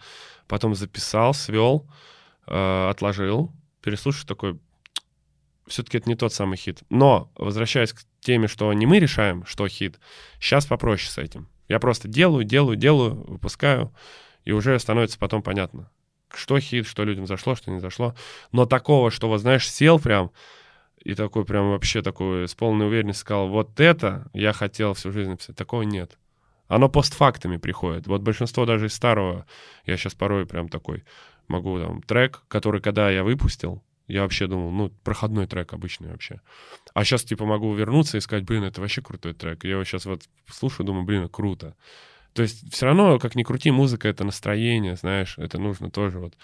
потом 0.49 0.75
записал, 0.75 1.33
свел, 1.33 1.89
э, 2.49 2.89
отложил, 2.91 3.53
переслушал, 3.83 4.27
такой, 4.27 4.59
все-таки 5.69 5.99
это 5.99 6.09
не 6.09 6.17
тот 6.17 6.33
самый 6.33 6.59
хит. 6.59 6.81
Но, 6.91 7.31
возвращаясь 7.37 7.93
к 7.93 8.01
теме, 8.21 8.49
что 8.49 8.73
не 8.73 8.85
мы 8.85 8.99
решаем, 8.99 9.47
что 9.47 9.69
хит, 9.69 10.01
сейчас 10.41 10.67
попроще 10.67 11.11
с 11.11 11.19
этим. 11.19 11.49
Я 11.69 11.79
просто 11.79 12.09
делаю, 12.09 12.45
делаю, 12.45 12.77
делаю, 12.77 13.25
выпускаю, 13.29 13.93
и 14.47 14.53
уже 14.53 14.79
становится 14.79 15.19
потом 15.19 15.43
понятно, 15.43 15.91
что 16.35 16.59
хит, 16.59 16.87
что 16.87 17.05
людям 17.05 17.27
зашло, 17.27 17.55
что 17.55 17.71
не 17.71 17.81
зашло. 17.81 18.15
Но 18.53 18.65
такого, 18.65 19.11
что, 19.11 19.29
вот 19.29 19.39
знаешь, 19.41 19.71
сел 19.71 19.99
прям, 19.99 20.31
и 21.03 21.15
такой 21.15 21.45
прям 21.45 21.71
вообще 21.71 22.01
такой 22.01 22.49
с 22.49 22.55
полной 22.55 22.87
уверенностью 22.87 23.23
сказал, 23.23 23.49
вот 23.49 23.79
это 23.81 24.31
я 24.33 24.53
хотел 24.53 24.95
всю 24.95 25.13
жизнь 25.13 25.31
написать, 25.31 25.57
такого 25.57 25.83
нет. 25.83 26.17
Оно 26.69 26.89
постфактами 26.89 27.59
приходит. 27.59 28.07
Вот 28.07 28.23
большинство 28.23 28.65
даже 28.65 28.87
из 28.87 28.95
старого, 28.95 29.47
я 29.85 29.97
сейчас 29.97 30.15
порой 30.15 30.47
прям 30.47 30.69
такой 30.69 31.05
могу 31.49 31.79
там 31.79 32.03
трек, 32.03 32.43
который 32.49 32.81
когда 32.81 33.11
я 33.11 33.25
выпустил, 33.25 33.83
я 34.07 34.23
вообще 34.23 34.47
думал, 34.47 34.71
ну, 34.71 34.91
проходной 35.03 35.49
трек 35.49 35.73
обычный 35.73 36.11
вообще. 36.11 36.41
А 36.95 37.05
сейчас, 37.05 37.25
типа, 37.25 37.45
могу 37.45 37.75
вернуться 37.75 38.17
и 38.17 38.21
сказать, 38.21 38.45
блин, 38.45 38.63
это 38.63 38.81
вообще 38.81 39.03
крутой 39.03 39.35
трек. 39.35 39.65
Я 39.65 39.73
его 39.73 39.85
сейчас 39.85 40.07
вот 40.07 40.23
слушаю, 40.49 40.87
думаю, 40.87 41.05
блин, 41.05 41.29
круто. 41.29 41.75
То 42.37 42.43
есть 42.43 42.71
все 42.71 42.85
равно, 42.85 43.19
как 43.19 43.35
ни 43.35 43.43
крути, 43.45 43.71
музыка— 43.71 44.09
это 44.11 44.23
настроение, 44.23 44.97
знаешь, 44.97 45.39
это 45.39 45.59
нужно 45.59 45.91
тоже 45.91 46.19
вот 46.19 46.37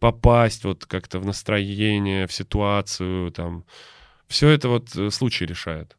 попасть 0.00 0.64
вот 0.64 0.84
как-то 0.84 1.20
в 1.20 1.26
настроение, 1.26 2.26
в 2.26 2.32
ситуацию, 2.32 3.30
там. 3.30 3.64
Все 4.26 4.48
это 4.48 4.68
вот 4.68 4.96
э, 4.96 5.10
случай 5.10 5.46
решает. 5.46 5.96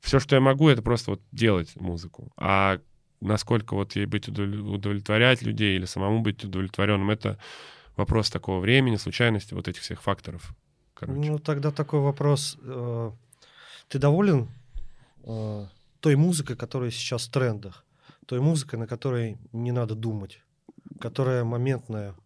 Все, 0.00 0.20
что 0.20 0.36
я 0.36 0.40
могу, 0.40 0.68
это 0.68 0.82
просто 0.82 1.10
вот 1.10 1.20
делать 1.32 1.74
музыку. 1.74 2.32
А 2.36 2.78
насколько 3.20 3.74
вот 3.74 3.96
ей 3.96 4.06
быть 4.06 4.28
удовле- 4.28 4.60
удовлетворять 4.60 5.42
людей 5.42 5.76
или 5.76 5.84
самому 5.84 6.20
быть 6.20 6.44
удовлетворенным, 6.44 7.10
это 7.10 7.38
вопрос 7.96 8.30
такого 8.30 8.60
времени, 8.60 8.96
случайности, 8.96 9.54
вот 9.54 9.66
этих 9.66 9.82
всех 9.82 10.00
факторов. 10.00 10.54
Короче. 10.94 11.28
Ну, 11.28 11.38
тогда 11.40 11.72
такой 11.72 11.98
вопрос. 11.98 12.56
э, 12.62 13.10
Ты 13.88 13.98
доволен 13.98 14.48
э, 15.24 15.66
той 15.98 16.14
музыкой, 16.14 16.54
которая 16.54 16.92
сейчас 16.92 17.26
в 17.26 17.32
трендах? 17.32 17.85
Той 18.26 18.40
музыкой, 18.40 18.78
на 18.78 18.86
которой 18.86 19.38
не 19.52 19.70
надо 19.72 19.94
думать? 19.94 20.42
Которая 21.00 21.44
моментная. 21.44 22.16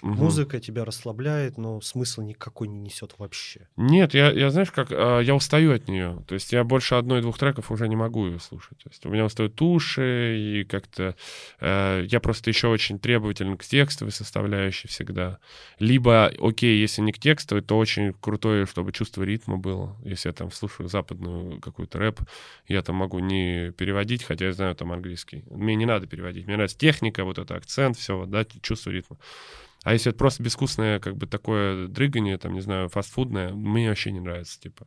Мгм. 0.00 0.14
Музыка 0.14 0.60
тебя 0.60 0.84
расслабляет, 0.84 1.58
но 1.58 1.80
смысла 1.80 2.22
никакой 2.22 2.68
не 2.68 2.78
несет 2.78 3.14
вообще. 3.18 3.66
Нет, 3.76 4.14
я, 4.14 4.30
я 4.30 4.50
знаешь, 4.50 4.70
как 4.70 4.88
а, 4.92 5.18
я 5.18 5.34
устаю 5.34 5.72
от 5.72 5.88
нее. 5.88 6.22
То 6.28 6.34
есть 6.34 6.52
я 6.52 6.62
больше 6.62 6.94
одной-двух 6.94 7.36
треков 7.36 7.72
уже 7.72 7.88
не 7.88 7.96
могу 7.96 8.26
ее 8.26 8.38
слушать. 8.38 8.78
То 8.78 8.90
есть 8.90 9.04
у 9.06 9.08
меня 9.08 9.24
устают 9.24 9.60
уши, 9.60 10.38
и 10.38 10.64
как-то 10.64 11.16
э, 11.58 12.06
я 12.08 12.20
просто 12.20 12.50
еще 12.50 12.68
очень 12.68 13.00
требователен 13.00 13.56
к 13.56 13.64
текстовой 13.64 14.12
составляющей 14.12 14.86
всегда. 14.86 15.40
Либо, 15.80 16.30
окей, 16.40 16.80
если 16.80 17.02
не 17.02 17.10
к 17.10 17.18
текстовой, 17.18 17.62
то 17.62 17.76
очень 17.76 18.12
крутое, 18.12 18.66
чтобы 18.66 18.92
чувство 18.92 19.24
ритма 19.24 19.56
было. 19.56 19.96
Если 20.04 20.28
я 20.28 20.32
там 20.32 20.52
слушаю 20.52 20.88
западную 20.88 21.60
какую-то 21.60 21.98
рэп, 21.98 22.20
я 22.68 22.82
там 22.82 22.94
могу 22.94 23.18
не 23.18 23.72
переводить, 23.72 24.22
хотя 24.22 24.46
я 24.46 24.52
знаю 24.52 24.76
там 24.76 24.92
английский. 24.92 25.42
Мне 25.50 25.74
не 25.74 25.86
надо 25.86 26.06
переводить. 26.06 26.46
Мне 26.46 26.54
нравится 26.54 26.78
техника, 26.78 27.24
вот 27.24 27.38
это 27.38 27.56
акцент, 27.56 27.96
все, 27.96 28.26
да, 28.26 28.44
чувство 28.62 28.90
ритма. 28.90 29.16
А 29.84 29.92
если 29.92 30.10
это 30.10 30.18
просто 30.18 30.42
безвкусное, 30.42 30.98
как 31.00 31.16
бы 31.16 31.26
такое 31.26 31.88
дрыгание, 31.88 32.38
там, 32.38 32.54
не 32.54 32.60
знаю, 32.60 32.88
фастфудное, 32.88 33.52
мне 33.52 33.88
вообще 33.88 34.10
не 34.10 34.20
нравится, 34.20 34.60
типа. 34.60 34.86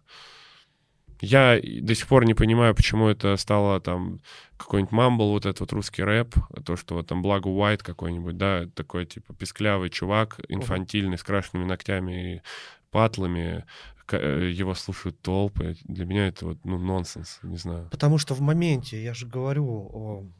Я 1.21 1.60
до 1.62 1.93
сих 1.93 2.08
пор 2.08 2.25
не 2.25 2.34
понимаю, 2.34 2.73
почему 2.73 3.08
это 3.08 3.38
стало 3.38 3.80
там 3.80 4.19
какой-нибудь 4.58 4.91
мамбл, 4.91 5.30
вот 5.30 5.45
этот 5.45 5.60
вот 5.60 5.73
русский 5.73 6.04
рэп, 6.04 6.36
то, 6.65 6.75
что 6.75 6.95
вот 6.95 7.08
там 7.08 7.21
Благо 7.21 7.47
Уайт 7.47 7.84
какой-нибудь, 7.84 8.38
да, 8.38 8.65
такой 8.73 9.06
типа 9.06 9.36
песклявый 9.36 9.91
чувак, 9.91 10.39
инфантильный, 10.49 11.19
с 11.19 11.23
крашенными 11.23 11.67
ногтями 11.67 12.36
и 12.36 12.41
патлами, 12.89 13.65
э, 14.12 14.51
его 14.51 14.73
слушают 14.73 15.21
толпы. 15.21 15.75
Для 15.84 16.06
меня 16.06 16.27
это 16.27 16.47
вот, 16.47 16.58
ну, 16.65 16.80
нонсенс, 16.80 17.39
не 17.43 17.58
знаю. 17.58 17.88
Потому 17.91 18.17
что 18.17 18.34
в 18.34 18.41
моменте, 18.41 19.01
я 19.01 19.13
же 19.13 19.27
говорю, 19.27 20.34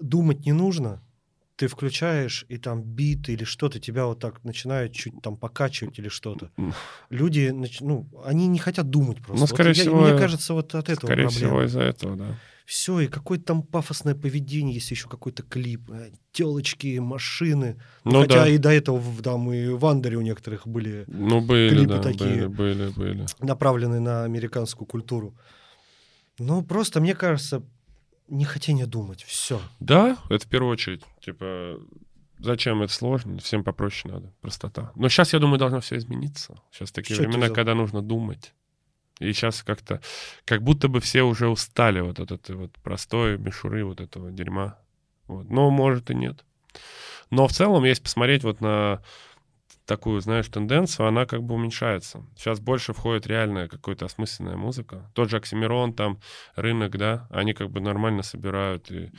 думать 0.00 0.46
не 0.46 0.52
нужно, 0.52 1.02
ты 1.56 1.68
включаешь, 1.68 2.44
и 2.48 2.58
там 2.58 2.82
бит 2.82 3.28
или 3.28 3.44
что-то 3.44 3.78
тебя 3.78 4.06
вот 4.06 4.18
так 4.18 4.42
начинает 4.44 4.92
чуть 4.92 5.14
там 5.22 5.36
покачивать 5.36 5.98
или 6.00 6.08
что-то. 6.08 6.50
Люди, 7.10 7.52
ну, 7.80 8.08
они 8.24 8.48
не 8.48 8.58
хотят 8.58 8.90
думать 8.90 9.18
просто. 9.18 9.34
Ну, 9.34 9.40
Вот 9.40 9.48
скорее 9.50 9.70
я- 9.70 9.74
всего, 9.82 10.00
мне 10.00 10.18
кажется, 10.18 10.52
вот 10.54 10.74
от 10.74 10.88
этого 10.88 11.06
Скорее 11.06 11.28
проблема. 11.28 11.30
всего, 11.30 11.62
из-за 11.64 11.80
этого, 11.82 12.16
да. 12.16 12.38
Все, 12.66 13.00
и 13.00 13.08
какое-то 13.08 13.44
там 13.44 13.62
пафосное 13.62 14.14
поведение, 14.14 14.74
есть 14.74 14.90
еще 14.90 15.06
какой-то 15.06 15.42
клип, 15.42 15.82
телочки, 16.32 16.98
машины. 16.98 17.76
Ну, 18.04 18.12
Ну 18.12 18.20
хотя 18.22 18.44
да. 18.44 18.48
и 18.48 18.56
до 18.58 18.70
этого 18.70 19.02
там 19.22 19.52
и 19.52 19.68
в 19.68 19.84
Андере 19.84 20.16
у 20.16 20.22
некоторых 20.22 20.66
были 20.66 21.04
Ну, 21.06 21.40
были, 21.42 21.68
клипы 21.76 21.92
да, 21.92 22.02
такие. 22.02 22.48
были, 22.48 22.86
были, 22.86 22.88
были. 22.88 23.26
направлены 23.40 24.00
на 24.00 24.24
американскую 24.24 24.86
культуру. 24.88 25.36
Ну, 26.38 26.62
просто, 26.62 27.00
мне 27.00 27.14
кажется, 27.14 27.62
нехотение 28.28 28.86
думать. 28.86 29.22
Все. 29.24 29.60
Да, 29.80 30.16
это 30.30 30.46
в 30.46 30.48
первую 30.48 30.72
очередь. 30.72 31.02
Типа, 31.20 31.78
зачем 32.38 32.82
это 32.82 32.92
сложно? 32.92 33.38
Всем 33.38 33.64
попроще 33.64 34.12
надо. 34.12 34.32
Простота. 34.40 34.92
Но 34.94 35.08
сейчас, 35.08 35.32
я 35.32 35.38
думаю, 35.38 35.58
должно 35.58 35.80
все 35.80 35.96
измениться. 35.96 36.60
Сейчас 36.70 36.92
такие 36.92 37.16
Чё 37.16 37.24
ты 37.24 37.28
времена, 37.28 37.50
когда 37.50 37.74
нужно 37.74 38.02
думать. 38.02 38.52
И 39.20 39.32
сейчас 39.32 39.62
как-то, 39.62 40.00
как 40.44 40.62
будто 40.62 40.88
бы 40.88 41.00
все 41.00 41.22
уже 41.22 41.48
устали 41.48 42.00
вот 42.00 42.18
от 42.18 42.32
этой 42.32 42.56
вот 42.56 42.72
простой 42.82 43.38
мишуры, 43.38 43.84
вот 43.84 44.00
этого 44.00 44.32
дерьма. 44.32 44.78
Вот. 45.26 45.48
Но 45.48 45.70
может 45.70 46.10
и 46.10 46.14
нет. 46.14 46.44
Но 47.30 47.46
в 47.46 47.52
целом, 47.52 47.84
если 47.84 48.02
посмотреть 48.02 48.42
вот 48.42 48.60
на 48.60 49.02
такую, 49.86 50.20
знаешь, 50.20 50.48
тенденцию, 50.48 51.06
она 51.06 51.26
как 51.26 51.42
бы 51.42 51.54
уменьшается. 51.54 52.22
Сейчас 52.36 52.60
больше 52.60 52.92
входит 52.92 53.26
реальная 53.26 53.68
какая-то 53.68 54.06
осмысленная 54.06 54.56
музыка. 54.56 55.10
Тот 55.14 55.30
же 55.30 55.36
Оксимирон, 55.36 55.92
там, 55.92 56.18
рынок, 56.56 56.96
да, 56.96 57.26
они 57.30 57.52
как 57.54 57.70
бы 57.70 57.80
нормально 57.80 58.22
собирают. 58.22 58.90
И... 58.90 59.10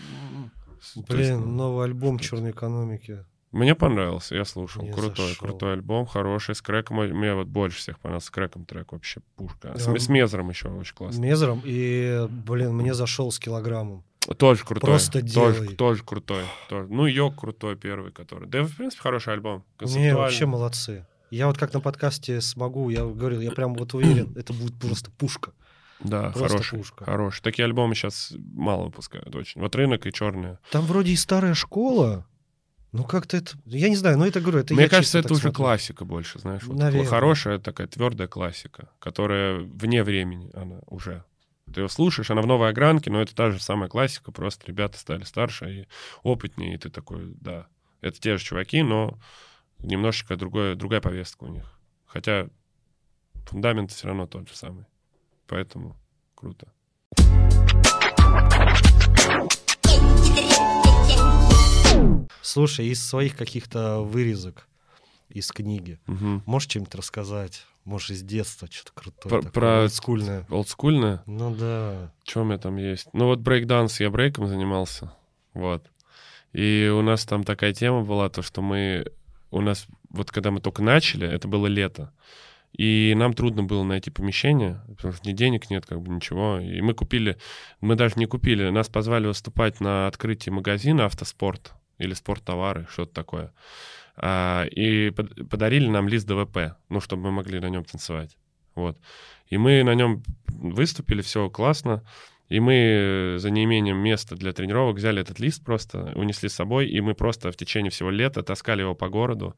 То 1.07 1.17
есть, 1.17 1.39
Блин, 1.39 1.55
новый 1.55 1.85
альбом 1.85 2.19
черной 2.19 2.51
экономики. 2.51 3.25
Мне 3.51 3.73
понравился, 3.73 4.35
я 4.35 4.43
слушал. 4.43 4.83
Не 4.83 4.91
крутой, 4.91 5.29
зашел. 5.29 5.47
крутой 5.47 5.73
альбом, 5.73 6.05
хороший. 6.05 6.55
С 6.55 6.61
крэком 6.61 6.97
мне 6.97 7.33
вот 7.33 7.47
больше 7.47 7.77
всех 7.77 7.99
понравился. 7.99 8.27
С 8.27 8.29
крэком 8.29 8.65
трек 8.65 8.91
вообще 8.91 9.21
пушка. 9.37 9.77
С, 9.77 9.85
Да. 9.85 9.97
с 9.97 10.09
Мезером 10.09 10.49
еще 10.49 10.67
очень 10.67 10.93
классно. 10.93 11.21
Мезером. 11.21 11.61
И, 11.63 12.27
блин, 12.29 12.73
мне 12.75 12.93
зашел 12.93 13.31
с 13.31 13.39
килограммом. 13.39 14.03
Тоже 14.37 14.63
крутой. 14.65 14.87
Просто 14.89 15.19
тоже, 15.21 15.61
делай. 15.61 15.75
тоже 15.75 16.03
крутой. 16.03 16.43
Тоже. 16.69 16.87
Ну, 16.89 17.05
Йог 17.05 17.39
крутой 17.39 17.75
первый, 17.75 18.11
который. 18.11 18.47
Да, 18.47 18.63
в 18.63 18.75
принципе, 18.75 19.01
хороший 19.03 19.33
альбом. 19.33 19.63
Не, 19.81 20.15
вообще 20.15 20.45
молодцы. 20.45 21.05
Я 21.31 21.47
вот 21.47 21.57
как 21.57 21.73
на 21.73 21.79
подкасте 21.81 22.39
смогу, 22.41 22.89
я 22.89 23.03
говорил, 23.03 23.41
я 23.41 23.51
прям 23.51 23.75
вот 23.75 23.93
уверен, 23.93 24.33
это 24.37 24.53
будет 24.53 24.75
просто 24.79 25.11
пушка. 25.11 25.51
Да, 26.01 26.29
Просто 26.31 26.49
хороший. 26.49 26.77
пушка. 26.79 27.05
Хороший. 27.05 27.41
Такие 27.41 27.65
альбомы 27.65 27.95
сейчас 27.95 28.33
мало 28.53 28.85
выпускают 28.85 29.33
очень. 29.33 29.61
Вот 29.61 29.75
рынок 29.75 30.05
и 30.05 30.11
черные. 30.11 30.59
Там 30.69 30.85
вроде 30.85 31.11
и 31.13 31.15
старая 31.15 31.53
школа. 31.53 32.27
Ну, 32.91 33.03
как-то 33.03 33.37
это... 33.37 33.53
Я 33.65 33.89
не 33.89 33.95
знаю, 33.95 34.17
но 34.17 34.25
это, 34.27 34.39
говорю, 34.41 34.59
это 34.59 34.73
Мне 34.73 34.87
кажется, 34.89 35.19
это 35.19 35.33
уже 35.33 35.43
смотрю. 35.43 35.57
классика 35.63 36.05
больше, 36.05 36.39
знаешь. 36.39 36.63
Вот 36.63 36.77
Наверное. 36.77 37.07
хорошая 37.07 37.59
такая 37.59 37.87
твердая 37.87 38.27
классика, 38.27 38.89
которая 38.99 39.59
вне 39.59 40.03
времени, 40.03 40.49
она 40.53 40.79
уже. 40.87 41.23
Ты 41.73 41.81
ее 41.81 41.89
слушаешь, 41.89 42.29
она 42.29 42.41
в 42.41 42.47
новой 42.47 42.69
огранке, 42.69 43.09
но 43.09 43.21
это 43.21 43.35
та 43.35 43.51
же 43.51 43.59
самая 43.61 43.89
классика, 43.89 44.31
просто 44.31 44.67
ребята 44.67 44.97
стали 44.97 45.23
старше 45.23 45.81
и 45.81 45.87
опытнее, 46.23 46.75
и 46.75 46.77
ты 46.77 46.89
такой, 46.89 47.33
да, 47.41 47.67
это 48.01 48.19
те 48.19 48.37
же 48.37 48.43
чуваки, 48.43 48.83
но 48.83 49.17
немножечко 49.79 50.35
другое, 50.37 50.75
другая 50.75 51.01
повестка 51.01 51.43
у 51.45 51.47
них. 51.47 51.77
Хотя 52.05 52.47
фундамент 53.47 53.91
все 53.91 54.07
равно 54.07 54.27
тот 54.27 54.47
же 54.47 54.55
самый. 54.55 54.85
Поэтому 55.47 55.97
круто. 56.35 56.71
Слушай, 62.41 62.87
из 62.87 63.03
своих 63.03 63.35
каких-то 63.35 64.01
вырезок 64.01 64.67
из 65.29 65.51
книги, 65.51 65.99
Мгм. 66.05 66.43
можешь 66.45 66.69
чем-нибудь 66.69 66.95
рассказать? 66.95 67.65
Может, 67.85 68.11
из 68.11 68.23
детства 68.23 68.67
что-то 68.69 68.91
крутое, 68.93 69.29
Про- 69.29 69.37
такое, 69.41 69.51
про- 69.51 69.81
олдскульное? 69.83 70.45
Олдскульная? 70.49 71.23
Ну 71.27 71.55
да. 71.55 72.11
Что 72.23 72.41
у 72.41 72.43
меня 72.45 72.57
там 72.57 72.77
есть? 72.77 73.07
Ну 73.13 73.27
вот 73.27 73.39
брейкданс, 73.39 73.99
я 73.99 74.09
брейком 74.09 74.47
занимался, 74.47 75.13
вот. 75.53 75.85
И 76.51 76.91
у 76.93 77.01
нас 77.03 77.25
там 77.25 77.43
такая 77.43 77.73
тема 77.73 78.01
была, 78.01 78.29
то 78.29 78.41
что 78.41 78.61
мы, 78.61 79.11
у 79.51 79.61
нас, 79.61 79.87
вот 80.09 80.31
когда 80.31 80.49
мы 80.51 80.61
только 80.61 80.81
начали, 80.81 81.27
это 81.27 81.47
было 81.47 81.67
лето, 81.67 82.11
и 82.77 83.13
нам 83.15 83.33
трудно 83.33 83.63
было 83.63 83.83
найти 83.83 84.09
помещение, 84.09 84.81
потому 84.87 85.13
что 85.13 85.27
ни 85.29 85.33
денег 85.33 85.69
нет, 85.69 85.85
как 85.85 86.01
бы 86.01 86.11
ничего. 86.11 86.59
И 86.59 86.81
мы 86.81 86.93
купили, 86.93 87.37
мы 87.81 87.95
даже 87.95 88.15
не 88.17 88.25
купили, 88.25 88.69
нас 88.69 88.89
позвали 88.89 89.27
выступать 89.27 89.79
на 89.79 90.07
открытии 90.07 90.49
магазина 90.49 91.05
«Автоспорт» 91.05 91.73
или 91.99 92.13
«Спорттовары», 92.13 92.87
что-то 92.89 93.13
такое. 93.13 93.53
А, 94.17 94.65
и 94.65 95.09
под- 95.11 95.49
подарили 95.49 95.87
нам 95.87 96.07
лист 96.07 96.27
ДВП, 96.27 96.75
ну, 96.89 96.99
чтобы 96.99 97.23
мы 97.23 97.31
могли 97.31 97.59
на 97.59 97.69
нем 97.69 97.83
танцевать. 97.83 98.37
Вот. 98.75 98.97
И 99.47 99.57
мы 99.57 99.83
на 99.83 99.93
нем 99.93 100.23
выступили, 100.47 101.21
все 101.21 101.49
классно. 101.49 102.03
И 102.47 102.59
мы 102.59 103.35
за 103.39 103.49
неимением 103.49 103.97
места 103.97 104.35
для 104.35 104.53
тренировок 104.53 104.97
взяли 104.97 105.21
этот 105.21 105.39
лист 105.39 105.63
просто, 105.63 106.11
унесли 106.15 106.47
с 106.47 106.53
собой, 106.53 106.87
и 106.87 107.01
мы 107.01 107.15
просто 107.15 107.51
в 107.51 107.57
течение 107.57 107.89
всего 107.89 108.11
лета 108.11 108.43
таскали 108.43 108.81
его 108.81 108.93
по 108.93 109.09
городу 109.09 109.55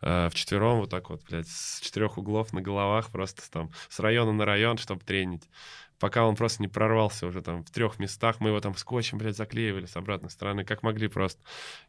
э, 0.00 0.28
вчетвером, 0.30 0.80
вот 0.80 0.90
так 0.90 1.10
вот, 1.10 1.22
блядь, 1.28 1.48
с 1.48 1.80
четырех 1.80 2.18
углов 2.18 2.52
на 2.52 2.60
головах, 2.60 3.12
просто 3.12 3.48
там 3.50 3.70
с 3.88 4.00
района 4.00 4.32
на 4.32 4.44
район, 4.44 4.78
чтобы 4.78 5.04
тренить. 5.04 5.48
Пока 6.04 6.26
он 6.26 6.36
просто 6.36 6.60
не 6.60 6.68
прорвался 6.68 7.26
уже 7.26 7.40
там 7.40 7.64
в 7.64 7.70
трех 7.70 7.98
местах, 7.98 8.36
мы 8.38 8.50
его 8.50 8.60
там 8.60 8.76
скотчем, 8.76 9.16
блядь, 9.16 9.38
заклеивали 9.38 9.86
с 9.86 9.96
обратной 9.96 10.28
стороны, 10.28 10.62
как 10.62 10.82
могли 10.82 11.08
просто. 11.08 11.40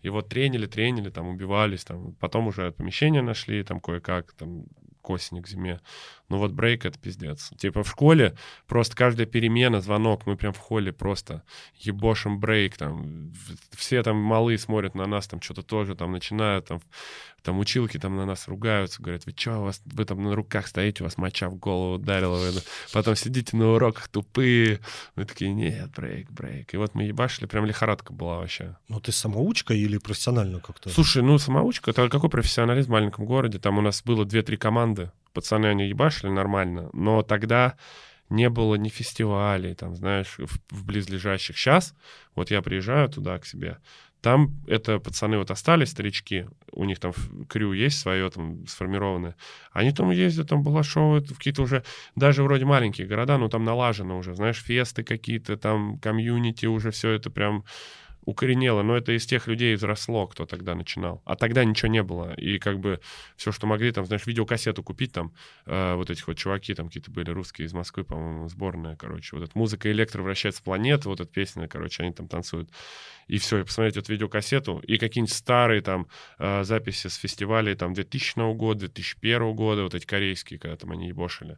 Его 0.04 0.22
тренили, 0.22 0.68
тренили, 0.68 1.10
там 1.10 1.28
убивались, 1.28 1.84
там, 1.84 2.14
потом 2.14 2.48
уже 2.48 2.72
помещение 2.72 3.22
нашли, 3.22 3.62
там 3.64 3.82
кое-как, 3.82 4.32
там 4.32 4.68
к 5.02 5.10
осени, 5.10 5.42
к 5.42 5.50
зиме. 5.50 5.82
Ну 6.30 6.38
вот 6.38 6.54
брейк— 6.54 6.86
это 6.86 6.98
пиздец. 6.98 7.52
Типа 7.58 7.84
в 7.84 7.90
школе 7.90 8.38
просто 8.68 8.96
каждая 8.96 9.28
перемена, 9.28 9.82
звонок, 9.82 10.26
мы 10.26 10.38
прям 10.38 10.54
в 10.54 10.60
холле 10.60 10.94
просто 10.94 11.44
ебошим 11.76 12.40
брейк, 12.40 12.78
там, 12.78 13.34
все 13.72 14.02
там 14.02 14.16
малые 14.16 14.58
смотрят 14.58 14.96
на 14.96 15.08
нас, 15.08 15.28
там 15.28 15.42
что-то 15.42 15.62
тоже 15.62 15.94
там 15.94 16.14
начинают, 16.14 16.68
там, 16.68 16.80
там 17.46 17.60
училки 17.60 18.00
там 18.00 18.18
на 18.18 18.26
нас 18.26 18.48
ругаются, 18.48 19.02
говорят, 19.02 19.26
вы 19.28 19.34
что, 19.36 19.60
у 19.60 19.64
вас, 19.66 19.80
вы 19.86 20.04
там 20.04 20.24
на 20.24 20.36
руках 20.36 20.68
стоите, 20.68 21.04
у 21.04 21.06
вас 21.06 21.18
моча 21.18 21.48
в 21.48 21.56
голову 21.56 21.96
ударила, 21.96 22.38
вы 22.38 22.52
потом 22.92 23.16
сидите 23.16 23.56
на 23.56 23.74
уроках 23.74 24.08
тупые. 24.08 24.80
Мы 25.16 25.26
такие, 25.26 25.54
нет, 25.54 25.92
брейк, 25.96 26.32
брейк. 26.32 26.74
И 26.74 26.78
вот 26.78 26.96
мы 26.96 27.04
ебашили, 27.04 27.46
прям 27.46 27.66
лихорадка 27.66 28.14
была 28.14 28.38
вообще. 28.38 28.76
Ну 28.90 29.00
ты 29.00 29.12
самоучка 29.12 29.76
или 29.76 30.00
профессионально 30.00 30.60
как-то? 30.60 30.90
Слушай, 30.90 31.22
ну 31.22 31.38
самоучка, 31.38 31.92
это 31.92 32.10
какой 32.10 32.32
профессионализм 32.32 32.90
в 32.90 32.94
маленьком 32.94 33.26
городе? 33.26 33.60
Там 33.60 33.78
у 33.78 33.82
нас 33.82 34.02
было 34.04 34.26
2-3 34.26 34.58
команды, 34.58 35.12
пацаны 35.34 35.68
они 35.68 35.88
ебашили 35.88 36.32
нормально, 36.32 36.90
но 36.94 37.22
тогда 37.22 37.76
не 38.30 38.50
было 38.50 38.76
ни 38.76 38.90
фестивалей, 38.90 39.76
там, 39.76 39.96
знаешь, 39.96 40.38
в, 40.40 40.76
в 40.76 40.86
близлежащих. 40.86 41.58
Сейчас, 41.58 41.94
вот 42.34 42.50
я 42.50 42.62
приезжаю 42.62 43.08
туда 43.10 43.38
к 43.38 43.46
себе, 43.46 43.78
там 44.26 44.50
это 44.66 44.98
пацаны 44.98 45.38
вот 45.38 45.52
остались, 45.52 45.90
старички, 45.90 46.48
у 46.72 46.84
них 46.86 47.00
там 47.00 47.14
крю 47.48 47.74
есть 47.74 48.00
свое 48.00 48.28
там 48.32 48.66
сформированное. 48.66 49.36
Они 49.72 49.92
там 49.92 50.10
ездят, 50.10 50.50
там 50.50 50.64
балашовывают 50.64 51.30
в 51.30 51.38
какие-то 51.38 51.62
уже, 51.62 51.84
даже 52.16 52.42
вроде 52.42 52.66
маленькие 52.66 53.06
города, 53.06 53.38
но 53.38 53.50
там 53.50 53.64
налажено 53.64 54.18
уже, 54.18 54.34
знаешь, 54.34 54.64
фесты 54.64 55.04
какие-то, 55.04 55.58
там 55.58 56.00
комьюнити, 56.00 56.66
уже 56.66 56.90
все 56.90 57.12
это 57.12 57.30
прям 57.30 57.66
укоренело, 58.26 58.82
но 58.82 58.98
это 58.98 59.16
из 59.16 59.26
тех 59.26 59.48
людей 59.48 59.76
взросло, 59.76 60.28
кто 60.28 60.46
тогда 60.46 60.76
начинал. 60.76 61.22
А 61.26 61.36
тогда 61.36 61.64
ничего 61.64 61.90
не 61.90 62.04
было. 62.04 62.34
И 62.34 62.58
как 62.58 62.80
бы 62.80 63.00
все, 63.36 63.52
что 63.52 63.68
могли, 63.68 63.92
там, 63.92 64.06
знаешь, 64.06 64.26
видеокассету 64.26 64.84
купить, 64.84 65.14
там, 65.14 65.34
э, 65.66 65.96
вот 65.96 66.10
этих 66.10 66.28
вот 66.28 66.38
чуваки, 66.38 66.74
там 66.74 66.88
какие-то 66.88 67.12
были 67.12 67.30
русские 67.30 67.68
из 67.68 67.74
Москвы, 67.74 68.04
по-моему, 68.04 68.50
сборная, 68.50 68.96
короче, 68.96 69.36
вот 69.36 69.48
эта 69.48 69.58
музыка 69.58 69.92
электро 69.92 70.24
вращается 70.24 70.62
в 70.62 70.64
планету, 70.64 71.10
вот 71.10 71.22
эта 71.22 71.32
песня, 71.32 71.68
короче, 71.68 72.04
они 72.04 72.14
там 72.14 72.28
танцуют. 72.28 72.70
И 73.28 73.38
все, 73.38 73.60
и 73.60 73.64
посмотреть 73.64 73.98
эту 73.98 74.12
видеокассету, 74.12 74.80
и 74.80 74.98
какие-нибудь 74.98 75.34
старые 75.34 75.82
там 75.82 76.08
э, 76.40 76.64
записи 76.64 77.08
с 77.08 77.16
фестивалей 77.16 77.76
там 77.76 77.94
2000 77.94 78.54
года, 78.56 78.82
2001 78.82 79.54
года, 79.56 79.84
вот 79.84 79.96
эти 79.96 80.06
корейские, 80.06 80.60
когда 80.60 80.76
там 80.76 80.92
они 80.92 81.08
ебошили. 81.08 81.58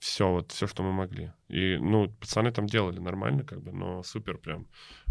Все, 0.00 0.30
вот, 0.30 0.50
все, 0.52 0.66
что 0.66 0.82
мы 0.82 0.92
могли. 0.92 1.30
И, 1.48 1.76
ну, 1.76 2.08
пацаны 2.08 2.50
там 2.52 2.66
делали 2.66 2.98
нормально, 2.98 3.44
как 3.44 3.60
бы, 3.62 3.70
но 3.70 4.02
супер 4.02 4.38
прям 4.38 4.66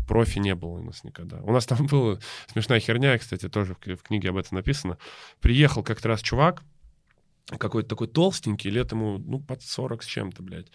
профи 0.09 0.39
не 0.39 0.55
было 0.55 0.79
у 0.79 0.81
нас 0.81 1.03
никогда. 1.03 1.37
У 1.43 1.51
нас 1.51 1.67
там 1.67 1.85
была 1.91 2.19
смешная 2.51 2.79
херня, 2.79 3.15
кстати, 3.19 3.47
тоже 3.47 3.75
в, 3.75 3.95
в 3.95 4.01
книге 4.01 4.29
об 4.29 4.37
этом 4.37 4.55
написано. 4.55 4.97
Приехал 5.39 5.83
как-то 5.83 6.07
раз 6.07 6.21
чувак, 6.21 6.63
какой-то 7.59 7.89
такой 7.89 8.07
толстенький, 8.07 8.71
лет 8.71 8.91
ему, 8.91 9.19
ну, 9.19 9.39
под 9.39 9.61
40 9.61 10.01
с 10.01 10.07
чем-то, 10.07 10.41
блядь. 10.41 10.71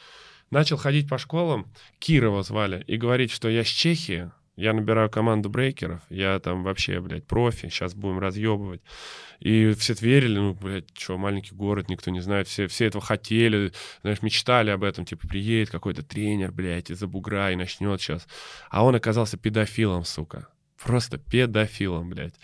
Начал 0.50 0.76
ходить 0.76 1.08
по 1.08 1.18
школам, 1.18 1.72
Кирова 1.98 2.44
звали, 2.44 2.84
и 2.86 2.96
говорить, 2.96 3.32
что 3.32 3.48
я 3.48 3.64
с 3.64 3.66
Чехии, 3.66 4.30
я 4.56 4.72
набираю 4.72 5.10
команду 5.10 5.48
брейкеров, 5.48 6.00
я 6.10 6.38
там 6.38 6.62
вообще, 6.62 7.00
блядь, 7.00 7.26
профи, 7.26 7.68
сейчас 7.68 7.94
будем 7.94 8.18
разъебывать. 8.18 8.82
И 9.40 9.72
все 9.72 9.94
верили, 10.00 10.38
ну, 10.38 10.54
блядь, 10.54 10.96
что, 10.96 11.18
маленький 11.18 11.54
город, 11.54 11.88
никто 11.88 12.10
не 12.10 12.20
знает, 12.20 12.46
все, 12.46 12.66
все 12.68 12.86
этого 12.86 13.04
хотели, 13.04 13.72
знаешь, 14.02 14.22
мечтали 14.22 14.70
об 14.70 14.84
этом, 14.84 15.04
типа, 15.04 15.26
приедет 15.26 15.70
какой-то 15.70 16.02
тренер, 16.02 16.52
блядь, 16.52 16.90
из-за 16.90 17.06
бугра 17.06 17.50
и 17.50 17.56
начнет 17.56 18.00
сейчас. 18.00 18.26
А 18.70 18.84
он 18.84 18.94
оказался 18.94 19.36
педофилом, 19.36 20.04
сука. 20.04 20.48
просто 20.82 21.18
педофилом, 21.18 22.10
блядь. 22.10 22.34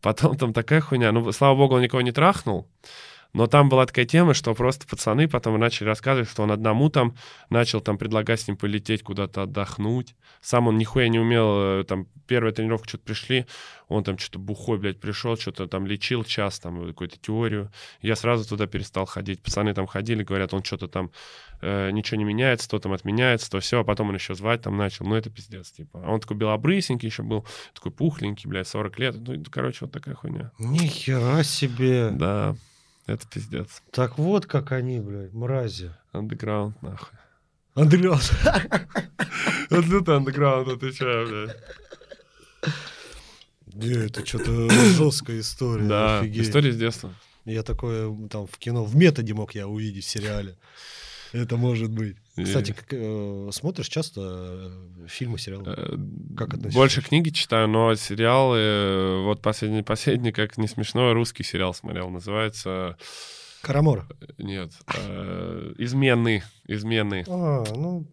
Потом 0.00 0.36
там 0.36 0.52
такая 0.52 0.80
хуйня. 0.80 1.12
Ну, 1.12 1.30
слава 1.30 1.56
богу, 1.56 1.76
он 1.76 1.82
никого 1.82 2.02
не 2.02 2.12
трахнул. 2.12 2.68
Но 3.32 3.46
там 3.46 3.68
была 3.70 3.86
такая 3.86 4.04
тема, 4.04 4.34
что 4.34 4.54
просто 4.54 4.86
пацаны 4.86 5.26
потом 5.26 5.58
начали 5.58 5.88
рассказывать, 5.88 6.28
что 6.28 6.42
он 6.42 6.52
одному 6.52 6.90
там 6.90 7.16
начал 7.48 7.80
там 7.80 7.96
предлагать 7.96 8.40
с 8.40 8.48
ним 8.48 8.58
полететь 8.58 9.02
куда-то 9.02 9.42
отдохнуть. 9.42 10.14
Сам 10.42 10.68
он 10.68 10.76
нихуя 10.76 11.08
не 11.08 11.18
умел, 11.18 11.80
э, 11.80 11.84
там 11.84 12.06
первая 12.26 12.52
тренировка 12.52 12.88
что-то 12.88 13.04
пришли, 13.04 13.46
он 13.88 14.04
там 14.04 14.18
что-то 14.18 14.38
бухой, 14.38 14.78
блядь, 14.78 15.00
пришел, 15.00 15.36
что-то 15.36 15.66
там 15.66 15.86
лечил 15.86 16.24
час, 16.24 16.58
там 16.58 16.86
какую-то 16.86 17.18
теорию. 17.18 17.70
Я 18.02 18.16
сразу 18.16 18.46
туда 18.46 18.66
перестал 18.66 19.06
ходить. 19.06 19.42
Пацаны 19.42 19.72
там 19.72 19.86
ходили, 19.86 20.22
говорят, 20.22 20.52
он 20.52 20.62
что-то 20.62 20.88
там, 20.88 21.10
э, 21.62 21.90
ничего 21.90 22.18
не 22.18 22.24
меняется, 22.24 22.68
то 22.68 22.78
там 22.78 22.92
отменяется, 22.92 23.50
то 23.50 23.60
все, 23.60 23.80
а 23.80 23.84
потом 23.84 24.10
он 24.10 24.14
еще 24.14 24.34
звать 24.34 24.62
там 24.62 24.76
начал. 24.76 25.06
Ну, 25.06 25.14
это 25.14 25.30
пиздец, 25.30 25.70
типа. 25.70 26.02
А 26.04 26.10
он 26.10 26.20
такой 26.20 26.36
белобрысенький 26.36 27.08
еще 27.08 27.22
был, 27.22 27.46
такой 27.74 27.92
пухленький, 27.92 28.48
блядь, 28.48 28.68
40 28.68 28.98
лет. 28.98 29.14
Ну, 29.18 29.42
короче, 29.50 29.78
вот 29.82 29.92
такая 29.92 30.14
хуйня. 30.14 30.52
Нихера 30.58 31.42
себе. 31.42 32.10
Да, 32.10 32.56
это 33.06 33.26
пиздец. 33.26 33.82
Так 33.90 34.18
вот 34.18 34.46
как 34.46 34.72
они, 34.72 35.00
блядь, 35.00 35.32
мрази. 35.32 35.92
Андеграунд, 36.12 36.80
нахуй. 36.82 37.18
Андреас. 37.74 38.30
Вот 39.70 39.86
это 39.86 40.16
андеграунд, 40.16 40.68
отвечаю, 40.68 41.26
блядь. 41.26 41.56
Не, 43.72 44.06
это 44.06 44.24
что-то 44.26 44.68
жесткая 44.70 45.40
история. 45.40 45.84
Да, 45.84 46.20
история 46.26 46.72
с 46.72 46.76
детства. 46.76 47.14
Я 47.46 47.62
такое 47.62 48.14
там 48.28 48.46
в 48.46 48.58
кино, 48.58 48.84
в 48.84 48.94
методе 48.94 49.32
мог 49.32 49.54
я 49.54 49.66
увидеть 49.66 50.04
в 50.04 50.08
сериале. 50.08 50.56
Это 51.32 51.56
может 51.56 51.90
быть. 51.90 52.16
Кстати, 52.36 52.72
как, 52.72 52.86
э, 52.92 53.48
смотришь 53.52 53.88
часто 53.88 54.20
э, 54.22 55.06
фильмы, 55.08 55.38
сериалы? 55.38 55.64
Э, 55.66 55.96
Как 56.36 56.48
относишься? 56.54 56.78
Больше 56.78 57.02
книги 57.02 57.30
читаю, 57.30 57.68
но 57.68 57.94
сериалы, 57.94 59.22
вот 59.24 59.42
последний, 59.42 59.82
последний, 59.82 60.32
как 60.32 60.58
не 60.58 60.68
смешно, 60.68 61.12
русский 61.14 61.42
сериал 61.42 61.74
смотрел, 61.74 62.10
называется, 62.10 62.96
Карамора. 63.62 64.06
нет, 64.38 64.72
э, 64.96 65.72
«Измены», 65.78 66.42
«Измены». 66.66 67.24
А, 67.28 67.64
ну, 67.74 68.06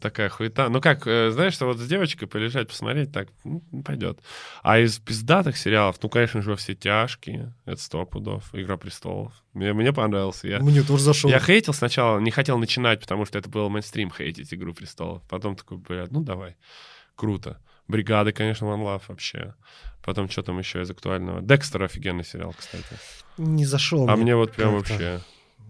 Такая 0.00 0.28
хуета. 0.28 0.68
Ну 0.68 0.80
как, 0.80 1.06
э, 1.06 1.30
знаешь, 1.30 1.54
что 1.54 1.66
вот 1.66 1.78
с 1.78 1.86
девочкой 1.86 2.28
полежать, 2.28 2.68
посмотреть, 2.68 3.10
так, 3.10 3.28
ну, 3.44 3.62
пойдет. 3.84 4.20
А 4.62 4.78
из 4.78 4.98
пиздатых 4.98 5.56
сериалов, 5.56 5.96
ну, 6.02 6.10
конечно 6.10 6.42
же, 6.42 6.56
«Все 6.56 6.74
тяжкие», 6.74 7.54
это 7.64 7.80
сто 7.80 8.04
пудов, 8.04 8.50
«Игра 8.52 8.76
престолов». 8.76 9.32
Мне, 9.54 9.72
мне 9.72 9.92
понравился. 9.92 10.46
Я, 10.46 10.58
мне 10.58 10.82
тоже 10.82 11.04
зашел. 11.04 11.30
я 11.30 11.40
хейтил 11.40 11.72
сначала, 11.72 12.18
не 12.18 12.30
хотел 12.30 12.58
начинать, 12.58 13.00
потому 13.00 13.24
что 13.24 13.38
это 13.38 13.48
был 13.48 13.70
мейнстрим 13.70 14.10
хейтить 14.10 14.52
«Игру 14.52 14.74
престолов». 14.74 15.22
Потом 15.28 15.56
такой, 15.56 15.78
блядь, 15.78 16.12
ну 16.12 16.22
давай, 16.22 16.56
круто. 17.16 17.58
«Бригады», 17.86 18.32
конечно, 18.32 18.66
One 18.66 18.84
Love 18.84 19.02
вообще. 19.08 19.54
Потом 20.04 20.28
что 20.28 20.42
там 20.42 20.58
еще 20.58 20.82
из 20.82 20.90
актуального? 20.90 21.40
«Декстер» 21.40 21.82
офигенный 21.82 22.24
сериал, 22.24 22.54
кстати. 22.56 22.98
Не 23.38 23.64
зашел. 23.64 24.08
А 24.08 24.16
мне 24.16 24.36
вот 24.36 24.52
прям 24.52 24.74
вообще... 24.74 25.20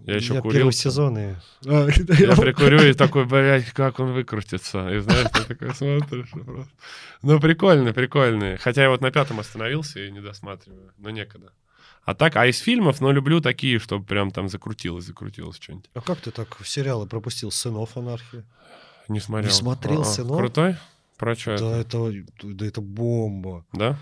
Я 0.05 0.17
еще 0.17 0.35
Я 0.35 0.41
курил. 0.41 0.59
первый 0.59 0.73
сезон 0.73 1.19
и... 1.19 1.35
А, 1.67 1.87
Я 2.19 2.35
прикурю 2.37 2.81
и 2.83 2.93
такой, 2.95 3.27
блядь, 3.27 3.71
как 3.73 4.01
он 4.01 4.13
выкрутится. 4.13 4.89
И 4.91 4.99
знаешь, 5.01 5.29
ты 5.33 5.45
такой 5.45 5.75
смотришь. 5.75 6.29
и 6.35 6.39
просто. 6.41 6.73
Ну, 7.23 7.41
прикольно, 7.41 7.93
прикольно. 7.93 8.57
Хотя 8.59 8.83
я 8.83 8.91
вот 8.91 9.01
на 9.01 9.11
пятом 9.11 9.41
остановился 9.41 10.01
и 10.01 10.11
не 10.11 10.21
досматриваю. 10.21 10.93
Но 10.99 11.11
некогда. 11.11 11.53
А 12.05 12.15
так, 12.15 12.37
а 12.37 12.47
из 12.47 12.59
фильмов, 12.59 13.03
ну, 13.03 13.13
люблю 13.13 13.41
такие, 13.43 13.79
чтобы 13.79 14.05
прям 14.07 14.31
там 14.31 14.49
закрутилось, 14.49 15.05
закрутилось 15.05 15.59
что-нибудь. 15.61 15.91
А 15.93 16.01
как 16.01 16.19
ты 16.21 16.31
так 16.31 16.59
в 16.59 16.67
сериалы 16.67 17.07
пропустил 17.07 17.51
«Сынов 17.51 17.97
анархии»? 17.99 18.45
Не 19.09 19.21
смотрел. 19.21 19.51
Не 19.51 19.55
смотрел 19.55 20.01
А-а. 20.01 20.05
«Сынов»? 20.05 20.39
Крутой? 20.39 20.77
Про 21.19 21.35
что 21.35 21.59
Да 21.59 21.77
это? 21.79 22.09
это, 22.09 22.47
да 22.47 22.65
это 22.67 22.81
бомба. 22.81 23.67
Да? 23.75 23.99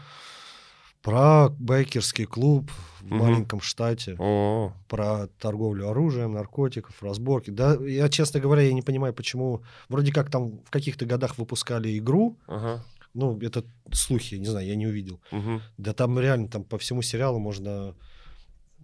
Про 1.06 1.50
байкерский 1.50 2.24
клуб 2.26 2.68
в 3.00 3.04
Мгм. 3.04 3.16
маленьком 3.18 3.60
штате. 3.60 4.16
О, 4.18 4.72
про 4.88 5.28
торговлю 5.38 5.88
оружием, 5.88 6.32
наркотиков, 6.32 7.00
разборки. 7.00 7.50
Да, 7.50 7.74
я, 7.80 8.08
честно 8.08 8.40
говоря, 8.40 8.62
я 8.62 8.72
не 8.72 8.82
понимаю, 8.82 9.14
почему... 9.14 9.62
Вроде 9.88 10.12
как 10.12 10.30
там 10.32 10.58
в 10.64 10.70
каких-то 10.70 11.06
годах 11.06 11.38
выпускали 11.38 11.96
игру, 11.98 12.36
ага. 12.48 12.84
ну, 13.14 13.38
это 13.40 13.64
слухи, 13.92 14.34
не 14.34 14.46
знаю, 14.46 14.66
я 14.66 14.74
не 14.74 14.88
увидел. 14.88 15.20
Мгм. 15.30 15.62
Да 15.78 15.92
там 15.92 16.18
реально, 16.18 16.48
там 16.48 16.64
по 16.64 16.76
всему 16.76 17.02
сериалу 17.02 17.38
можно... 17.38 17.94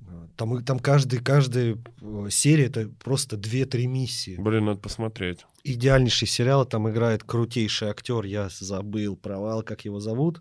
э, 0.09 0.27
Там, 0.37 0.65
там 0.65 0.79
каждый, 0.79 1.19
каждая 1.19 1.77
э, 2.01 2.29
серия 2.31 2.67
это 2.67 2.89
просто 3.03 3.37
2-3 3.37 3.87
миссии. 3.89 4.37
Блин, 4.39 4.67
надо 4.67 4.79
посмотреть. 4.79 5.45
Идеальнейший 5.65 6.29
сериал, 6.29 6.67
там 6.67 6.89
играет 6.89 7.25
крутейший 7.25 7.89
актер, 7.89 8.25
я 8.27 8.49
забыл, 8.49 9.17
провал, 9.17 9.65
как 9.65 9.85
его 9.85 9.99
зовут. 9.99 10.41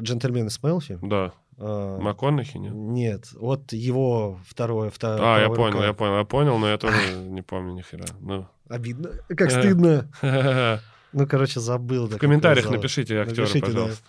Джентльмен 0.00 0.46
из 0.48 0.62
Мелфи. 0.62 0.98
Да. 1.02 1.32
А, 1.56 1.98
МакКонахи, 2.00 2.56
нет? 2.58 2.72
Нет, 2.74 3.32
вот 3.34 3.72
его 3.72 4.40
второе, 4.46 4.90
второе. 4.90 5.36
А, 5.36 5.40
я 5.40 5.48
понял, 5.48 5.74
рука. 5.74 5.86
я 5.86 5.92
понял, 5.92 6.16
я 6.18 6.24
понял, 6.24 6.58
но 6.58 6.68
я 6.68 6.78
тоже 6.78 7.14
не 7.16 7.42
помню 7.42 7.74
ни 7.74 7.82
хера. 7.82 8.06
Ну. 8.20 8.46
Обидно. 8.68 9.10
Как 9.28 9.52
Э. 9.52 9.60
стыдно. 9.60 10.10
В 10.22 10.80
Ну, 11.12 11.28
короче, 11.28 11.60
забыл. 11.60 12.08
как 12.08 12.18
комментариях 12.18 12.68
напишите 12.68 13.20
актера, 13.20 13.46
пожалуйста. 13.60 14.02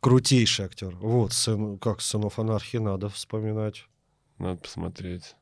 Крутейший 0.00 0.66
актер. 0.66 0.94
Вот, 0.96 1.32
сын, 1.32 1.78
как 1.78 2.00
сынов 2.02 2.38
анархии 2.38 2.76
надо 2.76 3.08
вспоминать. 3.08 3.86
Надо 4.38 4.60
посмотреть. 4.60 5.34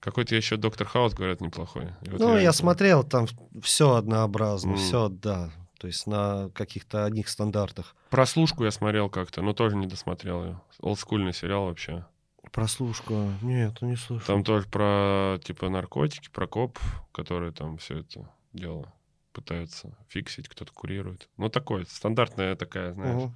Какой-то 0.00 0.34
еще 0.34 0.56
Доктор 0.56 0.86
Хаус, 0.86 1.12
говорят, 1.12 1.42
неплохой. 1.42 1.88
И 2.02 2.08
вот 2.10 2.20
ну, 2.20 2.36
я 2.38 2.44
не 2.46 2.52
смотрел, 2.54 3.04
там 3.04 3.26
все 3.62 3.94
однообразно, 3.96 4.70
М. 4.70 4.76
все, 4.78 5.08
да. 5.10 5.50
То 5.80 5.86
есть 5.86 6.06
на 6.06 6.50
каких-то 6.50 7.06
одних 7.06 7.30
стандартах. 7.30 7.96
Прослушку 8.10 8.64
я 8.64 8.70
смотрел 8.70 9.08
как-то, 9.08 9.40
но 9.40 9.54
тоже 9.54 9.76
не 9.76 9.86
досмотрел 9.86 10.44
ее. 10.44 10.60
Олдскульный 10.80 11.32
сериал 11.32 11.64
вообще. 11.66 12.04
Прослушка. 12.52 13.14
Нет, 13.40 13.78
ну 13.80 13.88
не 13.88 13.96
слышал. 13.96 14.26
Там 14.26 14.44
тоже 14.44 14.68
про, 14.68 15.38
типа, 15.42 15.70
наркотики, 15.70 16.28
про 16.30 16.46
коп, 16.46 16.78
которые 17.12 17.52
там 17.52 17.78
все 17.78 18.00
это 18.00 18.28
дело 18.52 18.92
пытаются 19.32 19.96
фиксить, 20.08 20.48
кто-то 20.50 20.70
курирует. 20.72 21.28
Ну, 21.38 21.48
такое, 21.48 21.86
стандартная 21.88 22.56
такая, 22.56 22.92
знаешь, 22.92 23.22
Мгм. 23.22 23.34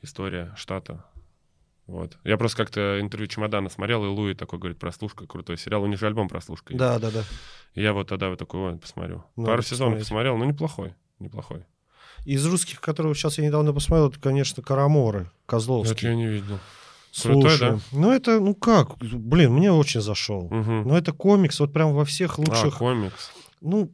история 0.00 0.54
штата. 0.56 1.04
Вот. 1.86 2.16
Я 2.24 2.38
просто 2.38 2.56
как-то 2.56 2.98
интервью 3.00 3.26
Чемодана 3.26 3.68
смотрел, 3.68 4.02
и 4.04 4.08
Луи 4.08 4.32
такой 4.34 4.58
говорит, 4.58 4.78
прослушка, 4.78 5.26
крутой 5.26 5.58
сериал. 5.58 5.82
У 5.82 5.86
них 5.86 5.98
же 5.98 6.06
альбом 6.06 6.28
прослушка. 6.28 6.72
есть. 6.72 6.78
Да, 6.78 6.98
да, 6.98 7.10
да. 7.10 7.22
И 7.74 7.82
я 7.82 7.92
вот 7.92 8.08
тогда 8.08 8.30
вот 8.30 8.38
такой, 8.38 8.60
ой, 8.60 8.78
посмотрю. 8.78 9.24
Надо 9.36 9.50
Пару 9.50 9.62
сезонов 9.62 9.98
посмотреть. 9.98 10.04
посмотрел, 10.06 10.36
но 10.38 10.44
неплохой, 10.46 10.94
неплохой. 11.18 11.64
Из 12.24 12.44
русских, 12.46 12.80
которые 12.80 13.14
сейчас 13.14 13.38
я 13.38 13.44
недавно 13.44 13.72
посмотрел, 13.72 14.08
это, 14.10 14.18
конечно, 14.20 14.62
Караморы, 14.62 15.20
Это 15.20 15.30
Козловский. 15.46 16.08
я 16.08 16.14
не 16.14 16.26
видел. 16.26 16.58
Крутой, 17.22 17.42
Слушай, 17.50 17.70
да? 17.72 17.78
ну 17.92 18.12
это, 18.12 18.40
ну 18.40 18.54
как, 18.54 18.98
блин, 18.98 19.52
мне 19.54 19.72
очень 19.72 20.02
зашел. 20.02 20.48
Мгм. 20.50 20.82
Ну 20.88 20.96
это 20.96 21.12
комикс, 21.12 21.58
вот 21.60 21.72
прям 21.72 21.94
во 21.94 22.04
всех 22.04 22.38
А, 22.38 22.42
лучших 22.42 22.78
комикс. 22.78 23.30
Ну, 23.62 23.90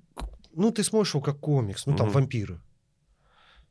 ну 0.54 0.70
ты 0.72 0.82
смотришь 0.82 1.14
его 1.14 1.20
как 1.22 1.38
комикс, 1.38 1.86
ну 1.86 1.94
там 1.96 2.06
Мгм. 2.08 2.14
вампиры. 2.14 2.60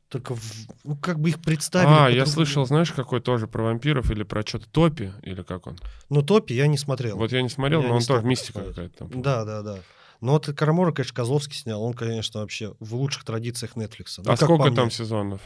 Только, 0.08 0.34
в- 0.34 0.66
ну 0.84 0.96
как 0.96 1.18
бы 1.20 1.30
их 1.30 1.40
представили. 1.40 1.88
А, 1.88 2.08
я 2.08 2.20
по-другому. 2.24 2.26
слышал, 2.26 2.66
знаешь, 2.66 2.92
какой 2.92 3.20
тоже 3.20 3.46
про 3.46 3.62
вампиров 3.64 4.10
или 4.10 4.22
про 4.24 4.42
что-то 4.46 4.68
Топи, 4.70 5.12
или 5.22 5.42
как 5.42 5.66
он? 5.66 5.78
Ну 6.10 6.22
Топи 6.22 6.52
я 6.52 6.66
не 6.66 6.76
смотрел. 6.78 7.16
Вот 7.16 7.32
я 7.32 7.40
не 7.42 7.48
смотрел, 7.48 7.80
Я 7.82 7.88
но 7.88 7.94
не 7.94 8.00
он 8.00 8.06
тоже 8.06 8.24
мистика 8.26 8.62
какая-то 8.62 8.98
там. 9.06 9.22
Да, 9.22 9.44
да, 9.44 9.62
да. 9.62 9.78
Но 10.22 10.32
вот 10.32 10.46
Карамора, 10.56 10.92
конечно, 10.92 11.14
Козловский 11.14 11.56
снял. 11.56 11.82
Он, 11.82 11.92
конечно, 11.94 12.40
вообще 12.40 12.74
в 12.80 12.94
лучших 12.94 13.24
традициях 13.24 13.76
Netflix. 13.76 14.14
Ну, 14.24 14.30
а 14.32 14.36
сколько 14.36 14.70
там 14.70 14.90
сезонов? 14.90 15.40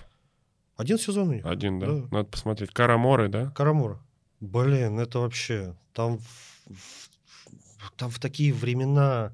Один 0.76 0.98
сезон 0.98 1.28
у 1.30 1.32
них. 1.32 1.46
Один, 1.46 1.78
да? 1.80 1.86
Да. 1.86 1.92
Надо 2.10 2.24
посмотреть. 2.28 2.70
Караморы, 2.72 3.28
да? 3.28 3.50
Карамора. 3.50 3.98
Блин, 4.40 5.00
это 5.00 5.20
вообще... 5.20 5.74
Там 5.94 6.18
в, 6.18 6.22
в- 6.66 7.92
там 7.96 8.10
в 8.10 8.18
такие 8.18 8.52
времена 8.52 9.32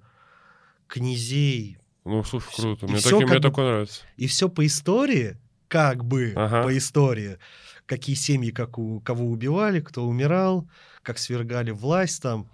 князей. 0.86 1.78
Ну, 2.05 2.22
слушай, 2.24 2.55
круто. 2.55 2.86
и 2.86 2.90
Мне, 2.90 3.01
такие, 3.01 3.16
мне 3.26 3.34
бы- 3.36 3.40
такое 3.40 3.66
нравится. 3.66 4.03
И 4.16 4.26
все 4.28 4.49
по 4.49 4.64
истории, 4.64 5.36
как 5.68 6.05
бы 6.05 6.32
Ага. 6.36 6.62
по 6.62 6.76
истории. 6.76 7.38
Какие 7.86 8.14
семьи, 8.14 8.51
как 8.53 8.78
у, 8.78 9.01
кого 9.01 9.26
убивали, 9.26 9.80
кто 9.80 10.05
умирал, 10.07 10.68
как 11.03 11.18
свергали 11.18 11.72
власть 11.72 12.22
там. 12.22 12.49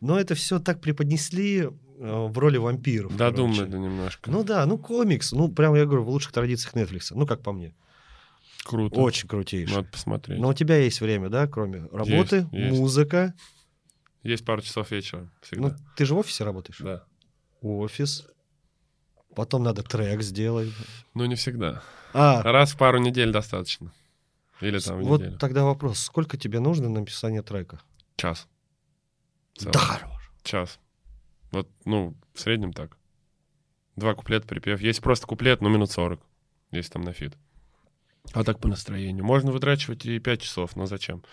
Но 0.00 0.18
это 0.18 0.34
все 0.34 0.58
так 0.58 0.80
преподнесли 0.80 1.60
э, 1.62 1.68
в 1.98 2.36
роли 2.38 2.56
вампиров. 2.56 3.14
Додумали 3.16 3.68
немножко. 3.68 4.30
Ну 4.30 4.44
да, 4.44 4.64
ну 4.66 4.78
комикс. 4.78 5.32
Ну, 5.32 5.48
прям 5.48 5.74
я 5.74 5.84
говорю, 5.84 6.04
в 6.04 6.08
лучших 6.08 6.32
традициях 6.32 6.74
Netflix. 6.74 7.08
Ну, 7.10 7.26
как 7.26 7.42
по 7.42 7.52
мне. 7.52 7.74
Круто. 8.64 8.98
Очень 9.00 9.28
крутейший. 9.28 9.76
Надо 9.76 9.88
посмотреть. 9.88 10.38
Но 10.40 10.48
у 10.48 10.54
тебя 10.54 10.76
есть 10.76 11.00
время, 11.00 11.28
да, 11.28 11.46
кроме 11.46 11.86
работы, 11.92 12.48
есть. 12.52 12.78
музыка. 12.78 13.34
Есть 14.22 14.44
пару 14.44 14.60
часов 14.60 14.90
вечера 14.90 15.20
Ну, 15.22 15.28
всегда. 15.40 15.76
ты 15.96 16.04
же 16.04 16.14
в 16.14 16.18
офисе 16.18 16.44
работаешь? 16.44 16.78
Да. 16.78 17.04
Офис. 17.62 18.26
Потом 19.34 19.62
надо 19.62 19.82
трек 19.82 20.22
сделать. 20.22 20.68
Ну, 21.14 21.24
не 21.24 21.36
всегда. 21.36 21.82
А, 22.12 22.42
Раз 22.42 22.72
в 22.72 22.76
пару 22.76 22.98
недель 22.98 23.32
достаточно. 23.32 23.92
Или 24.60 24.78
там 24.78 25.00
в 25.00 25.04
вот 25.04 25.20
неделю. 25.20 25.38
тогда 25.38 25.64
вопрос. 25.64 26.00
Сколько 26.00 26.36
тебе 26.36 26.60
нужно 26.60 26.88
на 26.88 27.00
написание 27.00 27.42
трека? 27.42 27.80
Час. 28.16 28.46
Да 29.60 29.78
хорош. 29.78 30.32
Час. 30.42 30.78
Вот, 31.50 31.68
ну, 31.84 32.16
в 32.34 32.40
среднем 32.40 32.72
так. 32.72 32.96
Два 33.96 34.14
куплета, 34.14 34.46
припев. 34.46 34.80
Есть 34.80 35.02
просто 35.02 35.26
куплет, 35.26 35.60
ну, 35.60 35.68
минут 35.68 35.90
40. 35.90 36.20
Есть 36.70 36.92
там 36.92 37.02
на 37.02 37.12
feat. 37.12 37.36
А 38.32 38.44
так 38.44 38.60
по 38.60 38.68
настроению. 38.68 39.24
Можно 39.24 39.50
вытрачивать 39.50 40.06
и 40.06 40.18
5 40.18 40.42
часов, 40.42 40.76
но 40.76 40.86
зачем? 40.86 41.24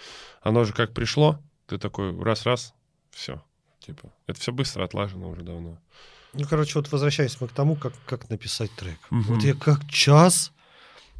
Оно 0.41 0.63
же 0.63 0.73
как 0.73 0.93
пришло, 0.93 1.39
ты 1.67 1.77
такой 1.77 2.17
раз-раз, 2.21 2.73
все. 3.11 3.43
Типа, 3.79 4.11
это 4.25 4.39
все 4.39 4.51
быстро 4.51 4.83
отлажено 4.83 5.29
уже 5.29 5.43
давно. 5.43 5.77
Ну, 6.33 6.45
короче, 6.47 6.79
вот 6.79 6.91
возвращаясь 6.91 7.39
мы 7.39 7.47
к 7.47 7.51
тому, 7.53 7.75
как, 7.75 7.93
как 8.05 8.29
написать 8.29 8.71
трек. 8.75 8.99
Мгм. 9.09 9.35
Вот 9.35 9.43
я 9.43 9.53
как 9.53 9.87
час, 9.89 10.51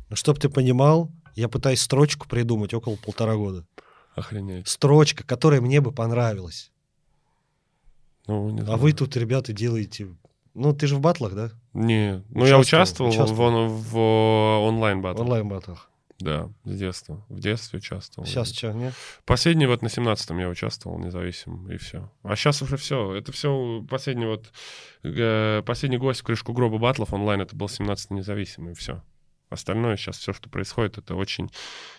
ну, 0.10 0.16
чтоб 0.16 0.40
ты 0.40 0.50
понимал, 0.50 1.12
я 1.36 1.48
пытаюсь 1.48 1.82
строчку 1.82 2.28
придумать 2.28 2.74
около 2.74 2.96
полтора 2.96 3.36
года. 3.36 3.66
Охренеть. 4.16 4.68
Строчка, 4.68 5.24
которая 5.24 5.62
мне 5.62 5.80
бы 5.82 5.92
понравилась. 5.92 6.72
Ну, 8.28 8.50
не 8.50 8.62
А 8.62 8.66
знаю. 8.66 8.80
вы 8.80 8.94
тут, 8.94 9.16
ребята, 9.18 9.54
делаете... 9.54 10.08
Ну, 10.54 10.74
ты 10.74 10.88
же 10.88 10.96
в 10.96 11.00
батлах, 11.02 11.34
да? 11.36 11.52
Не, 11.74 12.24
ну 12.30 12.46
я 12.46 12.58
Участвовал, 12.58 13.10
участвовал, 13.10 13.10
участвовал. 13.10 13.68
В, 13.70 13.92
в 13.92 13.98
онлайн 14.68 15.00
В 15.00 15.04
батл. 15.04 15.22
онлайн-батлах. 15.22 15.90
Да, 16.20 16.50
с 16.64 16.76
детства. 16.76 17.24
В 17.30 17.40
детстве 17.40 17.78
участвовал. 17.78 18.26
Сейчас 18.28 18.52
что, 18.52 18.72
нет? 18.74 18.96
Последний 19.24 19.68
вот 19.68 19.84
на 19.84 19.88
17-м 19.88 20.40
я 20.40 20.50
участвовал 20.50 20.98
независимым, 20.98 21.70
и 21.72 21.78
все. 21.78 22.12
А 22.24 22.36
сейчас 22.36 22.64
уже 22.64 22.76
все. 22.78 23.14
Это 23.14 23.32
все 23.32 23.86
последний 23.88 24.26
вот... 24.26 24.52
э, 25.04 25.62
последний 25.64 26.00
гость 26.00 26.22
в 26.22 26.24
крышку 26.24 26.54
гроба 26.54 26.80
батлов 26.80 27.14
онлайн, 27.14 27.42
это 27.42 27.56
был 27.56 27.68
17-й 27.68 28.16
независимый, 28.16 28.72
и 28.72 28.76
все. 28.76 29.04
Остальное 29.52 29.96
сейчас, 29.96 30.18
все, 30.18 30.34
что 30.34 30.50
происходит, 30.50 30.98
это 30.98 31.14
очень 31.14 31.52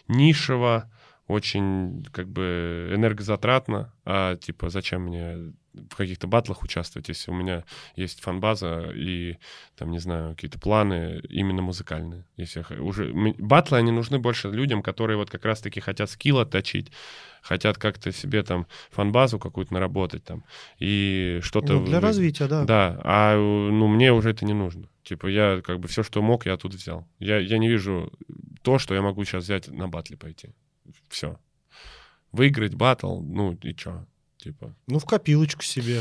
нишево, 0.08 0.90
очень 1.28 2.04
как 2.12 2.28
бы 2.28 2.90
энергозатратно. 2.92 3.92
А 4.04 4.34
типа 4.34 4.68
зачем 4.68 5.02
мне 5.02 5.52
в 5.74 5.96
каких-то 5.96 6.26
батлах 6.26 6.62
участвовать, 6.62 7.08
если 7.08 7.30
у 7.30 7.34
меня 7.34 7.64
есть 7.94 8.20
фанбаза 8.20 8.90
и 8.94 9.38
там, 9.76 9.90
не 9.90 9.98
знаю, 9.98 10.34
какие-то 10.34 10.58
планы 10.58 11.20
именно 11.28 11.62
музыкальные. 11.62 12.24
Если 12.36 12.64
я 12.68 12.82
уже... 12.82 13.12
Батлы, 13.38 13.78
они 13.78 13.92
нужны 13.92 14.18
больше 14.18 14.48
людям, 14.48 14.82
которые 14.82 15.16
вот 15.16 15.30
как 15.30 15.44
раз-таки 15.44 15.80
хотят 15.80 16.10
скилл 16.10 16.38
отточить, 16.38 16.90
хотят 17.42 17.78
как-то 17.78 18.12
себе 18.12 18.42
там 18.42 18.66
фанбазу 18.90 19.38
какую-то 19.38 19.74
наработать 19.74 20.24
там 20.24 20.44
и 20.78 21.38
что-то... 21.42 21.74
Ну, 21.74 21.86
для 21.86 22.00
развития, 22.00 22.48
да. 22.48 22.64
Да, 22.64 23.00
а 23.04 23.36
ну 23.36 23.86
мне 23.88 24.12
уже 24.12 24.30
это 24.30 24.44
не 24.44 24.54
нужно. 24.54 24.88
Типа 25.02 25.26
я 25.26 25.62
как 25.62 25.80
бы 25.80 25.88
все, 25.88 26.02
что 26.02 26.22
мог, 26.22 26.46
я 26.46 26.56
тут 26.56 26.74
взял. 26.74 27.06
Я, 27.18 27.38
я 27.38 27.58
не 27.58 27.68
вижу 27.68 28.12
то, 28.62 28.78
что 28.78 28.94
я 28.94 29.02
могу 29.02 29.24
сейчас 29.24 29.44
взять 29.44 29.68
на 29.68 29.88
батле 29.88 30.16
пойти. 30.16 30.50
Все. 31.08 31.38
Выиграть 32.32 32.74
батл, 32.74 33.20
ну 33.20 33.58
и 33.62 33.74
чё? 33.74 34.04
Типа, 34.38 34.74
Ну, 34.86 34.98
в 34.98 35.04
копилочку 35.04 35.62
себе. 35.62 36.00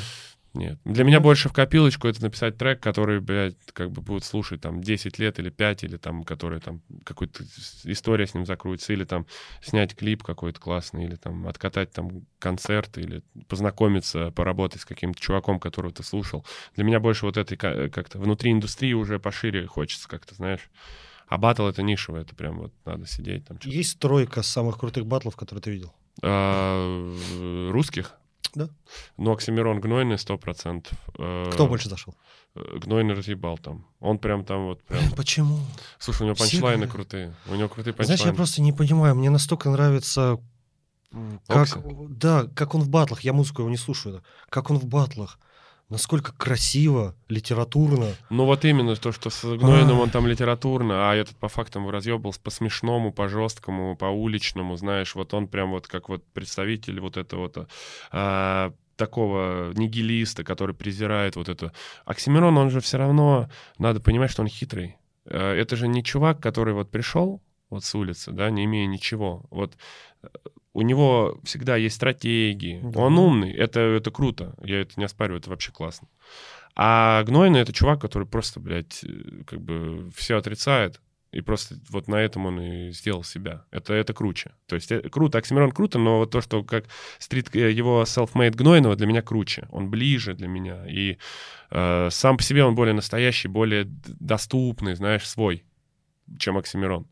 нет. 0.53 0.79
Для 0.85 1.03
меня 1.03 1.19
больше 1.19 1.49
в 1.49 1.53
копилочку 1.53 2.07
это 2.07 2.21
написать 2.21 2.57
трек, 2.57 2.79
который, 2.81 3.19
блядь, 3.19 3.57
как 3.73 3.91
бы 3.91 4.01
будут 4.01 4.23
слушать 4.23 4.61
там 4.61 4.81
10 4.81 5.19
лет 5.19 5.37
или 5.39 5.49
5, 5.49 5.83
или 5.83 5.97
там, 5.97 6.23
который 6.23 6.59
там 6.59 6.81
какой-то 7.03 7.43
с- 7.43 7.85
история 7.85 8.25
с 8.27 8.33
ним 8.35 8.45
закроется, 8.45 8.93
или 8.93 9.03
там 9.03 9.25
снять 9.61 9.95
клип 9.95 10.23
какой-то 10.23 10.59
классный, 10.59 11.05
или 11.05 11.15
там 11.15 11.47
откатать 11.47 11.91
там 11.91 12.25
концерт, 12.39 12.97
или 12.97 13.23
познакомиться, 13.47 14.31
поработать 14.31 14.81
с 14.81 14.85
каким-то 14.85 15.19
чуваком, 15.19 15.59
которого 15.59 15.91
ты 15.93 16.03
слушал. 16.03 16.45
Для 16.75 16.83
меня 16.83 16.99
больше 16.99 17.25
вот 17.25 17.37
этой 17.37 17.57
ка- 17.57 17.89
как-то 17.89 18.19
внутри 18.19 18.51
индустрии 18.51 18.93
уже 18.93 19.19
пошире 19.19 19.65
хочется 19.67 20.07
как-то, 20.07 20.35
знаешь. 20.35 20.69
А 21.27 21.37
батл 21.37 21.67
это 21.67 21.81
нишево, 21.81 22.17
это 22.17 22.35
прям 22.35 22.57
вот 22.59 22.73
надо 22.85 23.05
сидеть 23.07 23.45
там. 23.47 23.59
Есть 23.63 23.99
тройка 23.99 24.43
самых 24.43 24.77
крутых 24.79 25.05
батлов, 25.05 25.35
которые 25.35 25.61
ты 25.61 25.71
видел. 25.71 25.93
А, 26.23 27.69
русских? 27.71 28.13
Да. 28.55 28.69
Ну, 29.17 29.31
Оксимирон 29.31 29.79
Гнойный 29.81 30.15
100%. 30.15 30.87
Э, 31.17 31.49
Кто 31.51 31.67
больше 31.67 31.89
зашел? 31.89 32.15
э, 32.55 32.77
Гнойный 32.79 33.13
разъебал 33.13 33.57
там. 33.57 33.85
Он 33.99 34.17
прям 34.19 34.43
там 34.45 34.65
вот 34.67 34.83
прям... 34.83 35.11
Почему? 35.15 35.59
Слушай, 35.99 36.23
у 36.23 36.25
него 36.25 36.35
Все 36.35 36.43
панчлайны 36.45 36.85
говорят. 36.85 36.93
крутые. 36.95 37.35
У 37.47 37.55
него 37.55 37.69
крутые 37.69 37.93
Знаешь, 37.93 38.07
я 38.09 38.13
панчлайны. 38.15 38.35
просто 38.35 38.61
не 38.61 38.73
понимаю, 38.73 39.15
мне 39.15 39.29
настолько 39.29 39.69
нравится, 39.69 40.39
как, 41.47 41.77
Окси? 41.77 41.79
да, 42.09 42.47
как 42.55 42.75
он 42.75 42.81
в 42.81 42.89
батлах, 42.89 43.21
я 43.21 43.33
музыку 43.33 43.61
его 43.61 43.69
не 43.69 43.77
слушаю, 43.77 44.15
да, 44.15 44.21
как 44.49 44.69
он 44.69 44.77
в 44.77 44.85
батлах, 44.85 45.39
насколько 45.89 46.33
красиво, 46.33 47.15
литературно. 47.29 48.13
Ну 48.29 48.45
вот 48.45 48.65
именно 48.65 48.95
то, 48.95 49.11
что 49.11 49.29
с 49.29 49.43
Гнойным 49.43 49.97
А. 49.99 50.01
он 50.03 50.09
там 50.09 50.27
литературно, 50.27 51.09
а 51.09 51.15
этот 51.15 51.35
по 51.37 51.47
фактам 51.47 51.89
разъебал 51.89 52.33
по 52.43 52.49
смешному, 52.49 53.11
по 53.11 53.27
жесткому, 53.27 53.95
по 53.95 54.05
уличному, 54.05 54.75
знаешь, 54.75 55.15
вот 55.15 55.33
он 55.33 55.47
прям 55.47 55.71
вот 55.71 55.87
как 55.87 56.09
вот 56.09 56.23
представитель 56.33 56.99
вот 56.99 57.17
этого 57.17 57.67
а, 58.11 58.73
такого 58.97 59.71
нигилиста, 59.73 60.43
который 60.43 60.75
презирает 60.75 61.35
вот 61.35 61.49
это. 61.49 61.71
Оксимирон, 62.05 62.57
он 62.57 62.69
же 62.69 62.81
все 62.81 62.97
равно, 62.97 63.49
надо 63.77 63.99
понимать, 64.01 64.31
что 64.31 64.41
он 64.41 64.49
хитрый. 64.49 64.97
Э, 65.25 65.53
Это 65.53 65.75
же 65.75 65.87
не 65.87 66.03
чувак, 66.03 66.41
который 66.41 66.73
вот 66.73 66.89
пришел 66.89 67.41
вот 67.69 67.83
с 67.83 67.95
улицы, 67.95 68.31
да, 68.31 68.49
не 68.49 68.65
имея 68.65 68.87
ничего. 68.87 69.45
Вот 69.49 69.77
э, 70.23 70.27
у 70.77 70.83
него 70.83 71.39
всегда 71.43 71.75
есть 71.75 71.95
стратегии, 71.95 72.79
Да. 72.83 72.99
он 72.99 73.17
умный, 73.17 73.51
это, 73.51 73.79
это 73.79 74.11
круто, 74.11 74.53
я 74.63 74.81
это 74.81 74.93
не 74.97 75.05
оспариваю, 75.05 75.39
это 75.39 75.49
вообще 75.49 75.71
классно. 75.71 76.07
А 76.75 77.23
Гнойный— 77.23 77.59
это 77.61 77.73
чувак, 77.73 77.99
который 77.99 78.27
просто, 78.27 78.59
блядь, 78.59 79.03
э, 79.03 79.43
как 79.47 79.59
бы 79.59 80.11
все 80.15 80.37
отрицает, 80.37 81.01
и 81.31 81.41
просто 81.41 81.75
вот 81.89 82.07
на 82.07 82.17
этом 82.17 82.45
он 82.45 82.61
и 82.61 82.91
сделал 82.91 83.23
себя. 83.23 83.63
Это, 83.71 83.95
это 83.95 84.13
круче. 84.13 84.51
То 84.67 84.75
есть 84.75 84.91
э, 84.91 85.01
круто, 85.09 85.39
Оксимирон 85.39 85.71
круто, 85.71 85.97
но 85.97 86.19
вот 86.19 86.29
то, 86.29 86.41
что 86.41 86.63
как 86.63 86.85
стрит 87.17 87.55
э, 87.55 87.71
его 87.71 88.03
self-made 88.03 88.55
Гнойного 88.55 88.95
для 88.95 89.07
меня 89.07 89.23
круче. 89.23 89.67
Он 89.71 89.89
ближе 89.89 90.35
для 90.35 90.47
меня. 90.47 90.85
И 90.87 91.17
э, 91.71 92.09
сам 92.11 92.37
по 92.37 92.43
себе 92.43 92.63
он 92.63 92.75
более 92.75 92.93
настоящий, 92.93 93.47
более 93.47 93.85
доступный, 94.19 94.95
знаешь, 94.95 95.27
свой, 95.27 95.63
чем 96.37 96.57
Оксимирон. 96.57 97.07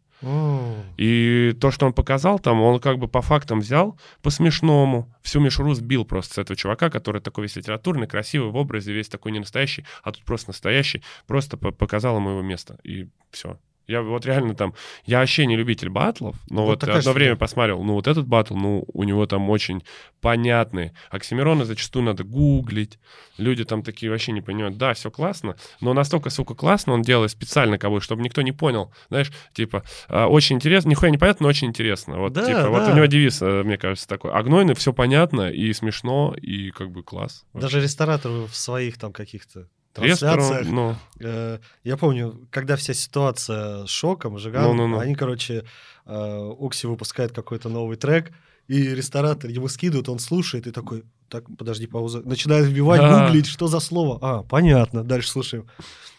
И 0.98 1.56
то, 1.60 1.72
что 1.72 1.86
он 1.86 1.94
показал 1.94 2.40
там, 2.40 2.62
он 2.62 2.80
как 2.80 2.98
бы 2.98 3.08
по 3.08 3.22
фактам 3.22 3.60
взял, 3.60 4.00
по-смешному, 4.22 5.14
всю 5.22 5.40
мишуру 5.40 5.74
сбил 5.74 6.06
просто 6.06 6.36
с 6.36 6.38
этого 6.38 6.56
чувака, 6.56 6.90
который 6.90 7.22
такой 7.22 7.44
весь 7.44 7.56
литературный, 7.56 8.08
красивый 8.08 8.52
в 8.52 8.56
образе, 8.56 8.94
весь 8.94 9.10
такой 9.10 9.32
не 9.32 9.40
настоящий, 9.40 9.86
а 10.04 10.12
тут 10.12 10.24
просто 10.24 10.50
настоящий, 10.50 11.04
просто 11.28 11.58
по- 11.58 11.72
показал 11.72 12.18
ему 12.18 12.32
его 12.32 12.42
место, 12.42 12.80
и 12.84 13.08
все. 13.32 13.60
Я 13.88 14.02
вот 14.02 14.26
реально 14.26 14.56
там, 14.56 14.74
я 15.06 15.20
вообще 15.20 15.46
не 15.46 15.56
любитель 15.56 15.90
батлов, 15.90 16.36
но 16.50 16.66
Вот 16.66 16.82
вот, 16.82 16.84
одно 16.84 17.02
же 17.02 17.12
время 17.12 17.36
посмотрел, 17.36 17.84
ну 17.84 17.94
вот 17.94 18.08
этот 18.08 18.28
батл, 18.28 18.56
ну 18.56 18.86
у 18.94 19.04
него 19.04 19.26
там 19.26 19.50
очень 19.50 19.84
понятные. 20.22 20.94
Оксимирона 21.10 21.66
зачастую 21.66 22.04
надо 22.04 22.24
гуглить, 22.24 22.98
люди 23.38 23.64
там 23.64 23.84
такие 23.84 24.12
вообще 24.12 24.32
не 24.32 24.42
понимают. 24.42 24.78
Да, 24.78 24.94
все 24.94 25.12
классно, 25.12 25.56
но 25.82 25.94
настолько, 25.94 26.30
сука, 26.30 26.56
классно 26.56 26.94
он 26.94 27.02
делает 27.02 27.32
специально 27.32 27.78
кого 27.78 28.00
чтобы 28.00 28.24
никто 28.24 28.42
не 28.42 28.52
понял. 28.52 28.92
Знаешь, 29.10 29.32
типа, 29.54 29.84
а, 30.08 30.28
очень 30.28 30.56
интересно, 30.56 30.90
нихуя 30.90 31.12
не 31.12 31.18
понятно, 31.18 31.46
но 31.46 31.50
очень 31.50 31.68
интересно. 31.68 32.18
Вот, 32.18 32.34
Да, 32.34 32.46
типа, 32.46 32.70
вот 32.70 32.86
да. 32.86 32.92
у 32.92 32.96
него 32.96 33.06
девиз, 33.06 33.42
э, 33.42 33.64
мне 33.64 33.78
кажется, 33.78 34.08
такой. 34.08 34.32
А 34.32 34.42
Гнойный 34.44 34.76
все 34.76 34.94
понятно 34.94 35.50
и 35.52 35.72
смешно, 35.74 36.34
и 36.40 36.72
как 36.72 36.92
бы 36.92 37.04
класс. 37.04 37.46
Даже 37.54 37.82
рестораторы 37.82 38.48
в 38.48 38.56
своих 38.56 38.98
там 38.98 39.14
каких-то 39.14 39.68
трансляциях. 39.96 40.68
ну, 40.68 40.96
Э, 41.20 41.60
Я 41.84 41.98
помню, 41.98 42.48
когда 42.52 42.76
вся 42.76 42.94
ситуация 42.94 43.86
с 43.86 43.90
шоком, 43.90 44.38
Жиганом, 44.38 44.78
Ну-ну-ну. 44.78 45.00
они, 45.00 45.16
короче, 45.16 45.64
э, 46.06 46.52
Окси 46.60 46.88
выпускает 46.88 47.32
какой-то 47.32 47.70
новый 47.70 47.98
трек, 47.98 48.32
и 48.68 48.96
ресторатор 48.96 49.50
ему 49.52 49.68
скидывает, 49.68 50.10
он 50.10 50.20
слушает 50.20 50.68
и 50.68 50.72
такой, 50.72 51.04
так, 51.30 51.44
подожди, 51.58 51.88
пауза, 51.88 52.22
начинает 52.22 52.66
вбивать, 52.68 53.00
Да. 53.02 53.26
гуглить, 53.26 53.46
что 53.48 53.68
за 53.68 53.80
слово. 53.80 54.20
А, 54.22 54.44
понятно, 54.44 55.04
дальше 55.04 55.30
слушаем. 55.30 55.68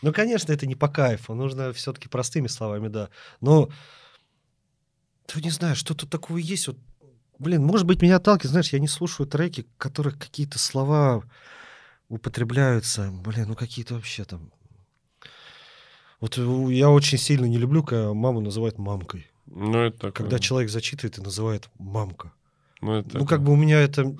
Ну, 0.02 0.12
конечно, 0.12 0.52
это 0.52 0.66
не 0.66 0.74
по 0.76 0.88
кайфу, 0.88 1.34
нужно 1.34 1.72
все-таки 1.72 2.08
простыми 2.08 2.46
словами, 2.48 2.88
да. 2.88 3.08
Но, 3.40 3.68
ты 5.26 5.40
не 5.42 5.50
знаю, 5.50 5.74
что 5.76 5.94
тут 5.94 6.08
такого 6.10 6.38
есть, 6.38 6.68
вот, 6.68 6.76
блин, 7.38 7.64
может 7.64 7.86
быть, 7.86 8.00
меня 8.02 8.16
отталкивает, 8.16 8.50
знаешь, 8.52 8.72
я 8.72 8.78
не 8.78 8.88
слушаю 8.88 9.26
треки, 9.26 9.62
в 9.62 9.78
которых 9.78 10.18
какие-то 10.18 10.58
слова 10.58 11.24
употребляются, 12.08 13.10
блин, 13.10 13.46
ну 13.48 13.54
какие-то 13.54 13.94
вообще 13.94 14.24
там... 14.24 14.52
Вот 16.20 16.38
э, 16.38 16.42
я 16.72 16.90
очень 16.90 17.18
сильно 17.18 17.44
не 17.46 17.58
люблю, 17.58 17.82
когда 17.82 18.12
маму 18.14 18.40
называют 18.40 18.78
мамкой. 18.78 19.26
ну, 19.46 19.78
это 19.82 19.96
такое. 19.98 20.12
Когда 20.12 20.38
человек 20.38 20.70
зачитывает 20.70 21.18
и 21.18 21.22
называет 21.22 21.68
мамка. 21.78 22.32
Ну, 22.80 22.92
это 22.94 23.06
Ну, 23.08 23.12
такое. 23.24 23.26
как 23.26 23.42
бы 23.42 23.52
у 23.52 23.56
меня 23.56 23.80
это 23.80 24.16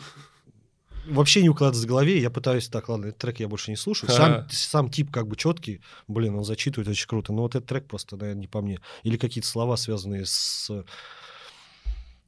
вообще 1.07 1.43
не 1.43 1.49
укладывается 1.49 1.87
в 1.87 1.89
голове. 1.89 2.21
Я 2.21 2.31
пытаюсь, 2.31 2.69
так, 2.69 2.89
ладно, 2.89 3.07
этот 3.07 3.19
трек 3.19 3.41
я 3.41 3.49
больше 3.49 3.71
не 3.71 3.77
слушаю. 3.77 4.11
Сам, 4.11 4.47
сам 4.51 4.91
тип 4.91 5.11
как 5.11 5.27
бы 5.29 5.37
четкий. 5.37 5.81
Блин, 6.09 6.35
он 6.35 6.45
зачитывает 6.45 6.89
очень 6.89 7.07
круто. 7.07 7.33
Но 7.33 7.43
вот 7.43 7.55
этот 7.55 7.69
трек 7.69 7.87
просто, 7.87 8.17
наверное, 8.17 8.41
не 8.41 8.49
по 8.49 8.61
мне. 8.61 8.81
Или 9.05 9.17
какие-то 9.17 9.49
слова, 9.49 9.77
связанные 9.77 10.27
с 10.27 10.71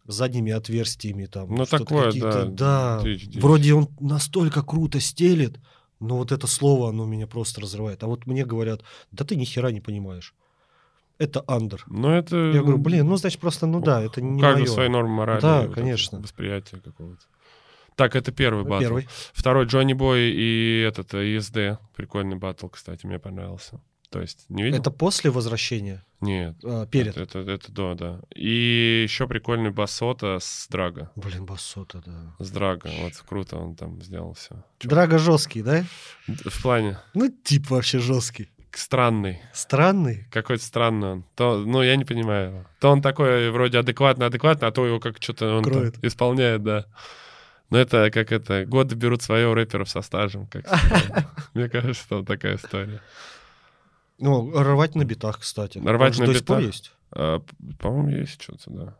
задними 0.08 0.52
отверстиями 0.52 1.26
там. 1.26 1.54
Ну, 1.54 1.64
такое, 1.66 2.12
да, 2.12 2.44
Да. 2.44 3.00
дичь, 3.04 3.28
дичь. 3.28 3.42
Вроде 3.42 3.74
он 3.74 3.88
настолько 4.00 4.62
круто 4.62 5.00
стелит, 5.00 5.60
но 6.00 6.16
вот 6.16 6.32
это 6.32 6.46
слово, 6.46 6.88
оно 6.88 7.04
меня 7.06 7.26
просто 7.26 7.60
разрывает. 7.60 8.02
А 8.02 8.06
вот 8.06 8.26
мне 8.26 8.44
говорят, 8.44 8.82
да 9.12 9.24
ты 9.24 9.36
ни 9.36 9.44
хера 9.44 9.70
не 9.70 9.80
понимаешь. 9.80 10.34
Это 11.18 11.42
андер. 11.46 11.84
Ну, 11.88 12.10
это... 12.10 12.36
Я 12.36 12.62
говорю, 12.62 12.78
блин, 12.78 13.06
ну, 13.08 13.16
значит, 13.16 13.40
просто, 13.40 13.66
ну 13.66 13.80
да, 13.80 14.02
это 14.02 14.20
не 14.20 14.40
каждого 14.40 14.64
моё. 14.64 14.72
свои 14.72 14.88
нормы 14.88 15.10
морали. 15.14 15.40
Да, 15.40 15.62
вот 15.62 15.74
конечно. 15.74 16.20
Восприятие 16.20 16.80
какого-то. 16.80 17.24
Так, 17.96 18.14
это 18.14 18.30
первый 18.30 18.64
батл. 18.64 18.80
Первый. 18.80 19.08
Второй 19.32 19.66
Джонни 19.66 19.92
Бой 19.92 20.30
и 20.30 20.84
этот 20.86 21.14
э, 21.14 21.36
ESD. 21.36 21.78
Прикольный 21.96 22.36
батл, 22.36 22.68
кстати, 22.68 23.04
мне 23.04 23.18
понравился. 23.18 23.80
То 24.10 24.20
есть, 24.20 24.46
не 24.48 24.62
видел? 24.62 24.78
Это 24.78 24.92
после 24.92 25.32
возвращения? 25.32 26.04
Нет. 26.20 26.56
А, 26.64 26.86
перед? 26.86 27.16
Это, 27.16 27.38
это, 27.38 27.50
это 27.50 27.72
до, 27.72 27.94
да. 27.94 28.20
И 28.34 29.02
еще 29.04 29.28
прикольный 29.28 29.70
басота 29.70 30.38
с 30.40 30.66
Драга. 30.68 31.10
Блин, 31.14 31.44
басота, 31.46 32.02
да. 32.04 32.34
С 32.44 32.50
Драга. 32.50 32.90
Вот 33.00 33.12
круто 33.28 33.56
он 33.56 33.76
там 33.76 34.02
сделал 34.02 34.34
все. 34.34 34.64
Драга 34.80 35.18
жесткий, 35.18 35.62
да? 35.62 35.84
В 36.26 36.62
плане 36.62 36.98
Ну, 37.14 37.28
тип 37.44 37.70
вообще 37.70 37.98
жесткий. 38.00 38.50
странный. 38.72 39.40
Странный. 39.52 40.26
Какой-то 40.32 40.64
странный 40.64 41.08
он. 41.08 41.24
То, 41.36 41.58
ну, 41.58 41.82
я 41.82 41.96
не 41.96 42.04
понимаю 42.04 42.48
его. 42.50 42.66
То 42.80 42.90
он 42.90 43.00
такой 43.00 43.50
вроде 43.50 43.78
адекватный-адекватный, 43.78 44.68
а 44.68 44.72
то 44.72 44.86
его 44.86 44.98
как 45.00 45.22
что-то 45.22 45.58
он 45.58 45.64
исполняет, 46.02 46.62
да. 46.62 46.84
Но 47.70 47.78
это 47.78 48.10
как 48.10 48.32
это, 48.32 48.64
годы 48.64 48.94
берут 48.94 49.22
свое 49.22 49.46
у 49.46 49.54
рэперов 49.54 49.88
со 49.88 50.00
стажем. 50.02 50.46
Как. 50.46 50.64
Мне 51.54 51.68
кажется, 51.68 52.08
там 52.08 52.24
такая 52.24 52.56
история. 52.56 53.00
Ну, 54.18 54.50
рвать 54.52 54.94
на 54.94 55.04
битах, 55.04 55.40
кстати. 55.40 55.78
Рвать 55.78 56.14
же 56.14 56.20
на 56.22 56.26
до 56.26 56.34
битах? 56.34 56.60
есть. 56.62 56.92
А, 57.10 57.42
по-моему, 57.78 58.20
есть 58.20 58.40
что-то, 58.42 58.70
да. 58.70 58.94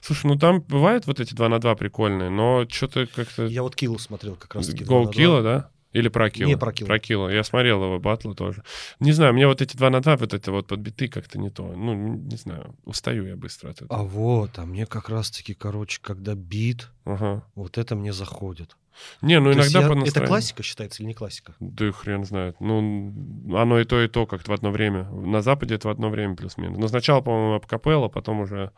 Слушай, 0.00 0.26
ну 0.26 0.38
там 0.38 0.60
бывают 0.60 1.06
вот 1.06 1.20
эти 1.20 1.34
2 1.34 1.48
на 1.48 1.58
2 1.58 1.74
прикольные, 1.74 2.30
но 2.30 2.66
что-то 2.68 3.06
как-то... 3.06 3.46
Я 3.46 3.62
вот 3.62 3.74
Киллу 3.74 3.98
смотрел 3.98 4.36
как 4.36 4.54
раз. 4.54 4.72
Гол 4.74 5.08
Килла, 5.08 5.42
да? 5.42 5.70
Или 5.92 6.08
про 6.08 6.30
Килла? 6.30 6.48
Не, 6.48 6.56
про 6.56 6.72
Килла. 6.72 6.86
Про 6.88 6.98
Килла. 6.98 7.28
Я 7.28 7.44
смотрел 7.44 7.82
его 7.84 7.98
батлы 7.98 8.34
тоже. 8.34 8.62
Не 9.00 9.12
знаю, 9.12 9.34
мне 9.34 9.46
вот 9.46 9.60
эти 9.60 9.76
2 9.76 9.90
на 9.90 10.00
2, 10.00 10.16
вот 10.16 10.32
это 10.34 10.50
вот 10.52 10.66
подбиты 10.66 11.08
как-то 11.08 11.38
не 11.38 11.50
то. 11.50 11.64
Ну, 11.74 11.94
не 11.94 12.36
знаю, 12.36 12.74
устаю 12.84 13.26
я 13.26 13.36
быстро 13.36 13.70
от 13.70 13.82
этого. 13.82 14.00
А 14.00 14.02
вот, 14.02 14.58
а 14.58 14.64
мне 14.64 14.86
как 14.86 15.08
раз 15.10 15.30
таки, 15.30 15.52
короче, 15.54 15.98
когда 16.02 16.34
бит, 16.34 16.88
Ага. 17.04 17.44
вот 17.54 17.76
это 17.78 17.94
мне 17.94 18.12
заходит. 18.12 18.76
Не, 19.22 19.40
ну 19.40 19.52
То 19.52 19.58
иногда 19.58 19.80
я- 19.80 19.86
по 19.88 19.92
Это 19.92 20.00
настроению. 20.00 20.28
классика 20.28 20.62
считается 20.62 21.02
или 21.02 21.08
не 21.08 21.14
классика? 21.14 21.54
Да 21.60 21.90
хрен 21.92 22.24
знает. 22.24 22.56
Ну, 22.60 23.14
оно 23.56 23.78
и 23.80 23.84
то, 23.84 24.00
и 24.02 24.08
то 24.08 24.26
как-то 24.26 24.50
в 24.50 24.54
одно 24.54 24.70
время. 24.70 25.04
На 25.10 25.40
Западе 25.42 25.74
это 25.76 25.88
в 25.88 25.90
одно 25.90 26.10
время 26.10 26.36
плюс-минус. 26.36 26.78
Но 26.78 26.88
сначала, 26.88 27.20
по-моему, 27.22 27.54
Апкапелла, 27.54 28.08
потом 28.08 28.40
уже 28.40 28.70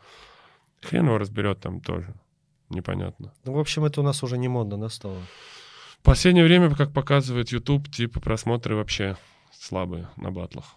хрен 0.81 1.05
его 1.07 1.17
разберет 1.17 1.59
там 1.59 1.81
тоже. 1.81 2.13
Непонятно. 2.69 3.33
Ну, 3.43 3.53
в 3.53 3.59
общем, 3.59 3.83
это 3.85 4.01
у 4.01 4.03
нас 4.03 4.23
уже 4.23 4.37
не 4.37 4.47
модно, 4.47 4.77
да, 4.79 4.89
стало? 4.89 5.17
В 6.05 6.07
последнее 6.07 6.45
время, 6.45 6.69
как 6.75 6.93
показывает 6.93 7.49
YouTube, 7.49 7.89
типа 7.89 8.19
просмотры 8.19 8.75
вообще 8.75 9.17
слабые 9.51 10.07
на 10.17 10.29
батлах. 10.29 10.75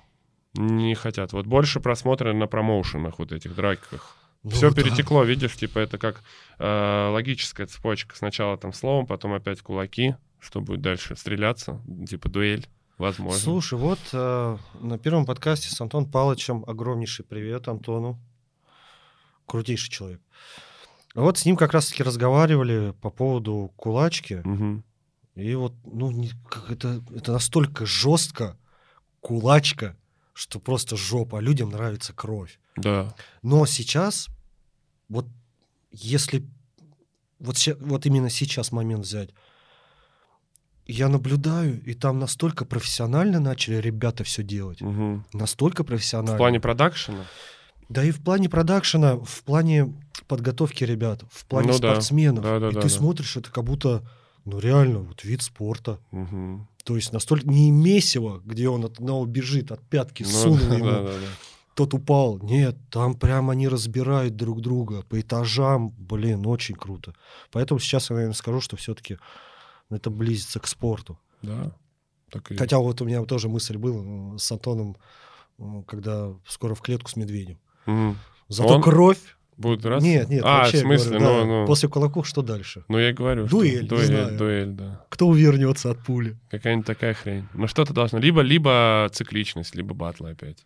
Не 0.55 0.95
хотят. 0.95 1.35
Вот 1.35 1.45
больше 1.45 1.81
просмотры 1.81 2.33
на 2.33 2.47
промоушенах, 2.47 3.19
вот 3.19 3.33
этих 3.33 3.55
драках. 3.55 4.17
Ну 4.43 4.49
Все 4.49 4.71
да. 4.71 4.77
перетекло, 4.77 5.25
видишь, 5.25 5.55
типа 5.55 5.81
это 5.81 5.99
как 5.99 6.23
э, 6.59 7.11
логическая 7.13 7.67
цепочка. 7.67 8.17
Сначала 8.17 8.57
там 8.57 8.73
словом, 8.73 9.07
потом 9.07 9.35
опять 9.35 9.61
кулаки, 9.61 10.17
что 10.41 10.63
будет 10.63 10.81
дальше 10.81 11.15
стреляться, 11.15 11.79
типа 12.09 12.31
дуэль, 12.31 12.67
возможно. 12.97 13.39
Слушай, 13.39 13.79
вот 13.79 14.01
э, 14.15 14.57
на 14.81 14.97
первом 14.97 15.27
подкасте 15.27 15.69
с 15.69 15.79
Антоном 15.79 16.11
Палычем 16.11 16.65
огромнейший 16.67 17.27
привет 17.27 17.69
Антону. 17.69 18.19
Крутейший 19.45 19.91
человек. 19.91 20.23
Вот 21.15 21.37
с 21.37 21.45
ним 21.45 21.57
как 21.57 21.75
раз-таки 21.75 22.03
разговаривали 22.03 22.95
по 23.03 23.11
поводу 23.11 23.75
кулачки. 23.77 24.37
Мгм. 24.43 24.85
И 25.39 25.55
вот, 25.55 25.73
ну, 25.85 26.11
не- 26.11 26.33
как 26.49 26.71
это, 26.71 27.03
это 27.15 27.33
настолько 27.33 27.87
жестко, 27.87 28.57
кулачка, 29.21 29.97
что 30.35 30.59
просто 30.61 30.97
жопа. 30.97 31.39
А 31.39 31.41
людям 31.41 31.71
нравится 31.71 32.13
кровь. 32.13 32.59
Да. 32.77 33.15
Но 33.43 33.65
сейчас, 33.67 34.29
вот 35.09 35.27
если 35.93 36.45
вот, 37.39 37.57
вот 37.81 38.07
именно 38.07 38.31
сейчас 38.31 38.73
момент 38.73 39.05
взять, 39.05 39.31
я 40.87 41.09
наблюдаю, 41.09 41.81
и 41.85 41.95
там 41.95 42.19
настолько 42.19 42.65
профессионально 42.65 43.41
начали 43.41 43.77
ребята 43.77 44.25
все 44.25 44.43
делать. 44.43 44.81
Мгм. 44.81 45.25
Настолько 45.33 45.85
профессионально. 45.85 46.35
В 46.35 46.39
плане 46.39 46.61
продакшена? 46.61 47.25
Да 47.89 48.03
и 48.05 48.11
в 48.11 48.23
плане 48.23 48.49
продакшена, 48.49 49.17
в 49.17 49.43
плане 49.45 49.95
подготовки 50.27 50.85
ребят, 50.85 51.23
в 51.31 51.45
плане 51.47 51.69
Ну 51.69 51.79
да. 51.79 51.93
спортсменов. 51.93 52.43
Да-да-да, 52.43 52.71
и 52.71 52.83
ты 52.83 52.89
да. 52.89 52.95
смотришь, 52.95 53.37
это 53.37 53.51
как 53.51 53.65
будто, 53.65 54.03
ну 54.49 54.59
реально, 54.59 55.01
вот 55.01 55.25
вид 55.25 55.43
спорта. 55.43 56.01
Мгм. 56.11 56.69
То 56.85 56.97
есть 56.97 57.13
настолько 57.13 57.47
не 57.47 57.71
месиво, 57.71 58.41
где 58.45 58.69
он 58.69 58.85
от 58.85 58.99
одного 58.99 59.27
бежит, 59.27 59.71
от 59.73 59.83
пятки 59.83 60.23
Ну 60.23 60.29
сунул 60.29 60.73
ему, 60.73 60.85
да, 60.87 61.03
да, 61.03 61.13
да. 61.13 61.27
тот 61.75 61.93
упал. 61.93 62.39
Нет, 62.39 62.77
там 62.91 63.15
прям 63.15 63.51
они 63.51 63.69
разбирают 63.69 64.37
друг 64.37 64.63
друга 64.63 65.03
по 65.03 65.21
этажам. 65.21 65.91
Блин, 65.99 66.47
очень 66.47 66.77
круто. 66.77 67.15
Поэтому 67.53 67.79
сейчас 67.79 68.09
я, 68.09 68.15
наверное, 68.17 68.35
скажу, 68.35 68.63
что 68.63 68.77
все-таки 68.77 69.19
это 69.91 70.09
близится 70.09 70.61
к 70.61 70.67
спорту. 70.67 71.19
Да. 71.43 71.73
Так 72.31 72.51
и. 72.51 72.57
Хотя 72.57 72.79
вот 72.79 73.03
у 73.03 73.05
меня 73.05 73.23
тоже 73.25 73.51
мысль 73.51 73.77
была 73.77 74.39
с 74.39 74.51
Антоном, 74.51 74.97
когда 75.87 76.33
скоро 76.47 76.75
в 76.75 76.81
клетку 76.81 77.11
с 77.11 77.17
медведем. 77.17 77.59
Мгм. 77.85 78.17
Зато 78.49 78.77
Он 78.77 78.83
кровь. 78.83 79.37
Будет 79.59 79.85
раз? 79.85 80.03
Нет, 80.05 80.29
нет, 80.29 80.43
А, 80.45 80.59
вообще 80.59 80.79
в 80.79 80.81
смысле? 80.83 81.19
говорю, 81.19 81.25
да, 81.41 81.45
ну, 81.45 81.61
ну. 81.63 81.67
После 81.67 81.89
кулаков 81.89 82.29
что 82.29 82.43
дальше? 82.43 82.85
Ну, 82.87 82.97
я 82.99 83.13
говорю, 83.13 83.49
что 83.49 83.57
Дуэль, 83.59 83.83
не 83.83 83.89
дуэль, 83.89 84.07
знаю. 84.07 84.39
дуэль, 84.39 84.69
да. 84.71 85.05
Кто 85.09 85.27
увернется 85.27 85.91
от 85.91 85.99
пули? 85.99 86.37
Какая-нибудь 86.51 86.87
такая 86.87 87.13
хрень. 87.15 87.49
Ну, 87.55 87.67
что-то 87.67 87.93
должно. 87.93 88.21
Либо, 88.21 88.41
либо 88.41 89.09
цикличность, 89.13 89.75
либо 89.75 89.95
батлы 89.95 90.31
опять. 90.31 90.65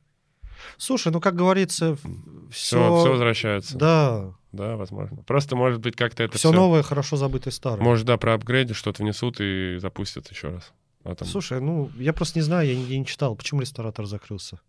Слушай, 0.77 1.11
ну 1.11 1.21
как 1.21 1.35
говорится, 1.35 1.97
Все, 1.97 2.77
все, 2.79 3.01
все 3.01 3.11
возвращается. 3.11 3.77
Да. 3.79 4.35
да, 4.53 4.77
возможно. 4.77 5.23
Просто, 5.23 5.57
может 5.57 5.81
быть, 5.81 5.97
как-то 5.97 6.23
это 6.23 6.37
все 6.39 6.51
все... 6.51 6.57
новое 6.57 6.83
хорошо 6.83 7.17
забытое 7.17 7.51
старое. 7.53 7.83
Может, 7.83 8.07
да, 8.07 8.17
про 8.17 8.35
апгрейды 8.35 8.75
что-то 8.75 9.03
внесут 9.03 9.41
и 9.41 9.79
запустят 9.79 10.31
еще 10.31 10.51
раз. 10.51 10.73
А 11.03 11.15
там... 11.15 11.27
Слушай, 11.27 11.61
ну 11.61 11.91
я 11.97 12.13
просто 12.13 12.39
не 12.39 12.43
знаю, 12.43 12.69
я, 12.69 12.75
я 12.75 12.99
не 12.99 13.07
читал, 13.07 13.35
почему 13.35 13.61
ресторатор 13.63 14.05
закрылся. 14.07 14.61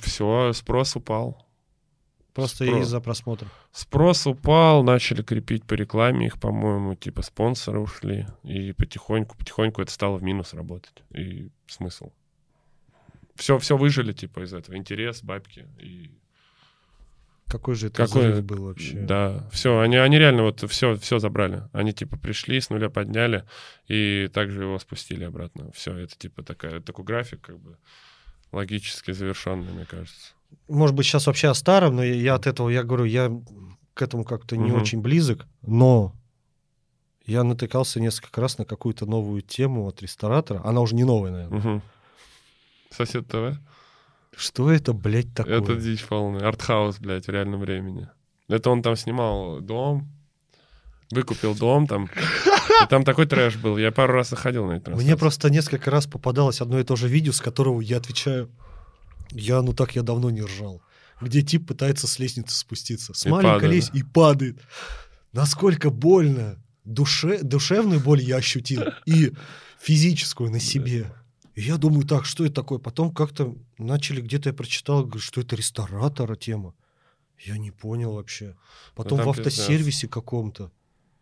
все, 0.00 0.52
спрос 0.54 0.96
упал. 0.96 1.46
Просто 2.40 2.64
Спро- 2.64 2.80
из-за 2.80 3.00
просмотра. 3.00 3.48
Спрос 3.72 4.26
упал, 4.26 4.82
начали 4.82 5.22
крепить 5.22 5.64
по 5.64 5.74
рекламе 5.74 6.26
их, 6.26 6.38
по-моему, 6.38 6.94
типа 6.94 7.22
спонсоры 7.22 7.80
ушли. 7.80 8.26
И 8.42 8.72
потихоньку, 8.72 9.36
потихоньку 9.36 9.82
это 9.82 9.92
стало 9.92 10.16
в 10.16 10.22
минус 10.22 10.54
работать. 10.54 11.02
И 11.10 11.50
смысл. 11.66 12.10
Все, 13.34 13.58
все 13.58 13.76
выжили, 13.76 14.12
типа, 14.12 14.40
из 14.40 14.52
этого. 14.52 14.76
Интерес, 14.76 15.22
бабки. 15.22 15.66
И... 15.78 16.10
Какой 17.46 17.74
же 17.74 17.88
это 17.88 18.06
Какой- 18.06 18.28
взрыв 18.28 18.44
был 18.44 18.66
вообще? 18.66 18.98
Да, 18.98 19.48
все, 19.50 19.80
они, 19.80 19.96
они 19.96 20.18
реально 20.18 20.42
вот 20.44 20.62
все, 20.70 20.96
все 20.96 21.18
забрали. 21.18 21.64
Они 21.72 21.92
типа 21.92 22.16
пришли, 22.16 22.60
с 22.60 22.70
нуля 22.70 22.90
подняли 22.90 23.44
и 23.88 24.30
также 24.32 24.62
его 24.62 24.78
спустили 24.78 25.24
обратно. 25.24 25.72
Все, 25.72 25.96
это 25.96 26.16
типа 26.16 26.44
такая, 26.44 26.80
такой 26.80 27.04
график, 27.04 27.40
как 27.40 27.58
бы 27.58 27.76
логически 28.52 29.10
завершенный, 29.10 29.72
мне 29.72 29.84
кажется. 29.84 30.32
Может 30.68 30.94
быть, 30.94 31.06
сейчас 31.06 31.26
вообще 31.26 31.48
о 31.48 31.54
старом, 31.54 31.96
но 31.96 32.04
я, 32.04 32.34
от 32.34 32.46
этого, 32.46 32.68
я 32.70 32.82
говорю, 32.84 33.04
я 33.04 33.30
к 33.94 34.02
этому 34.02 34.24
как-то 34.24 34.56
не 34.56 34.70
Мгм. 34.70 34.80
очень 34.82 35.00
близок, 35.00 35.46
но 35.62 36.14
я 37.26 37.42
натыкался 37.44 38.00
несколько 38.00 38.40
раз 38.40 38.58
на 38.58 38.64
какую-то 38.64 39.06
новую 39.06 39.42
тему 39.42 39.86
от 39.86 40.00
ресторатора. 40.02 40.60
Она 40.64 40.80
уже 40.80 40.94
не 40.94 41.04
новая, 41.04 41.30
наверное. 41.32 41.58
Мгм. 41.58 41.82
Сосед 42.90 43.26
ТВ? 43.28 43.58
Что 44.36 44.70
это, 44.70 44.92
блядь, 44.92 45.32
такое? 45.34 45.60
Это 45.60 45.76
дичь 45.76 46.04
полная. 46.06 46.46
Артхаус, 46.48 46.98
блядь, 46.98 47.26
в 47.26 47.30
реальном 47.30 47.60
времени. 47.60 48.08
Это 48.48 48.70
он 48.70 48.82
там 48.82 48.96
снимал 48.96 49.60
дом, 49.60 50.08
выкупил 51.10 51.54
дом 51.54 51.86
там. 51.86 52.04
И 52.06 52.86
там 52.88 53.04
такой 53.04 53.26
трэш 53.26 53.56
был. 53.56 53.76
Я 53.76 53.92
пару 53.92 54.14
раз 54.14 54.30
заходил 54.30 54.66
на 54.66 54.72
это. 54.72 54.92
Мне 54.92 55.16
просто 55.16 55.50
несколько 55.50 55.90
раз 55.90 56.06
попадалось 56.06 56.60
одно 56.60 56.78
и 56.80 56.84
то 56.84 56.96
же 56.96 57.08
видео, 57.08 57.32
с 57.32 57.40
которого 57.40 57.80
я 57.80 57.98
отвечаю, 57.98 58.48
я, 59.30 59.62
ну 59.62 59.72
так 59.72 59.96
я 59.96 60.02
давно 60.02 60.30
не 60.30 60.42
ржал. 60.42 60.82
Где 61.20 61.42
тип 61.42 61.66
пытается 61.68 62.06
с 62.06 62.18
лестницы 62.18 62.56
спуститься. 62.56 63.12
С 63.14 63.26
И 63.26 63.28
маленькой 63.28 63.68
лестницы 63.68 63.98
и 63.98 64.02
падает. 64.02 64.60
Насколько 65.32 65.90
больно. 65.90 66.62
Душе, 66.84 67.42
душевную 67.42 68.00
боль 68.00 68.22
я 68.22 68.36
ощутил. 68.36 68.82
И 69.04 69.32
физическую 69.78 70.50
на 70.50 70.60
себе. 70.60 71.12
И 71.54 71.62
я 71.62 71.76
думаю, 71.76 72.06
так, 72.06 72.24
что 72.24 72.44
это 72.44 72.54
такое? 72.54 72.78
Потом 72.78 73.12
как-то 73.12 73.54
начали, 73.76 74.20
где-то 74.20 74.48
я 74.48 74.54
прочитал, 74.54 75.10
что 75.18 75.40
это 75.42 75.56
ресторатора 75.56 76.36
тема. 76.36 76.74
Я 77.38 77.58
не 77.58 77.70
понял 77.70 78.14
вообще. 78.14 78.56
Потом 78.94 79.18
там 79.18 79.26
в 79.26 79.30
автосервисе 79.30 80.08
каком-то. 80.08 80.72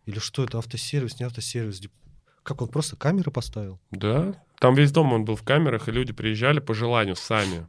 Или 0.05 0.19
что 0.19 0.43
это, 0.43 0.57
автосервис, 0.57 1.19
не 1.19 1.25
автосервис. 1.25 1.81
Как 2.43 2.61
он 2.61 2.69
просто 2.69 2.95
камеры 2.95 3.31
поставил? 3.31 3.79
Да. 3.91 4.41
Там 4.59 4.75
весь 4.75 4.91
дом 4.91 5.13
он 5.13 5.25
был 5.25 5.35
в 5.35 5.43
камерах, 5.43 5.87
и 5.87 5.91
люди 5.91 6.13
приезжали 6.13 6.59
по 6.59 6.73
желанию 6.73 7.15
сами. 7.15 7.67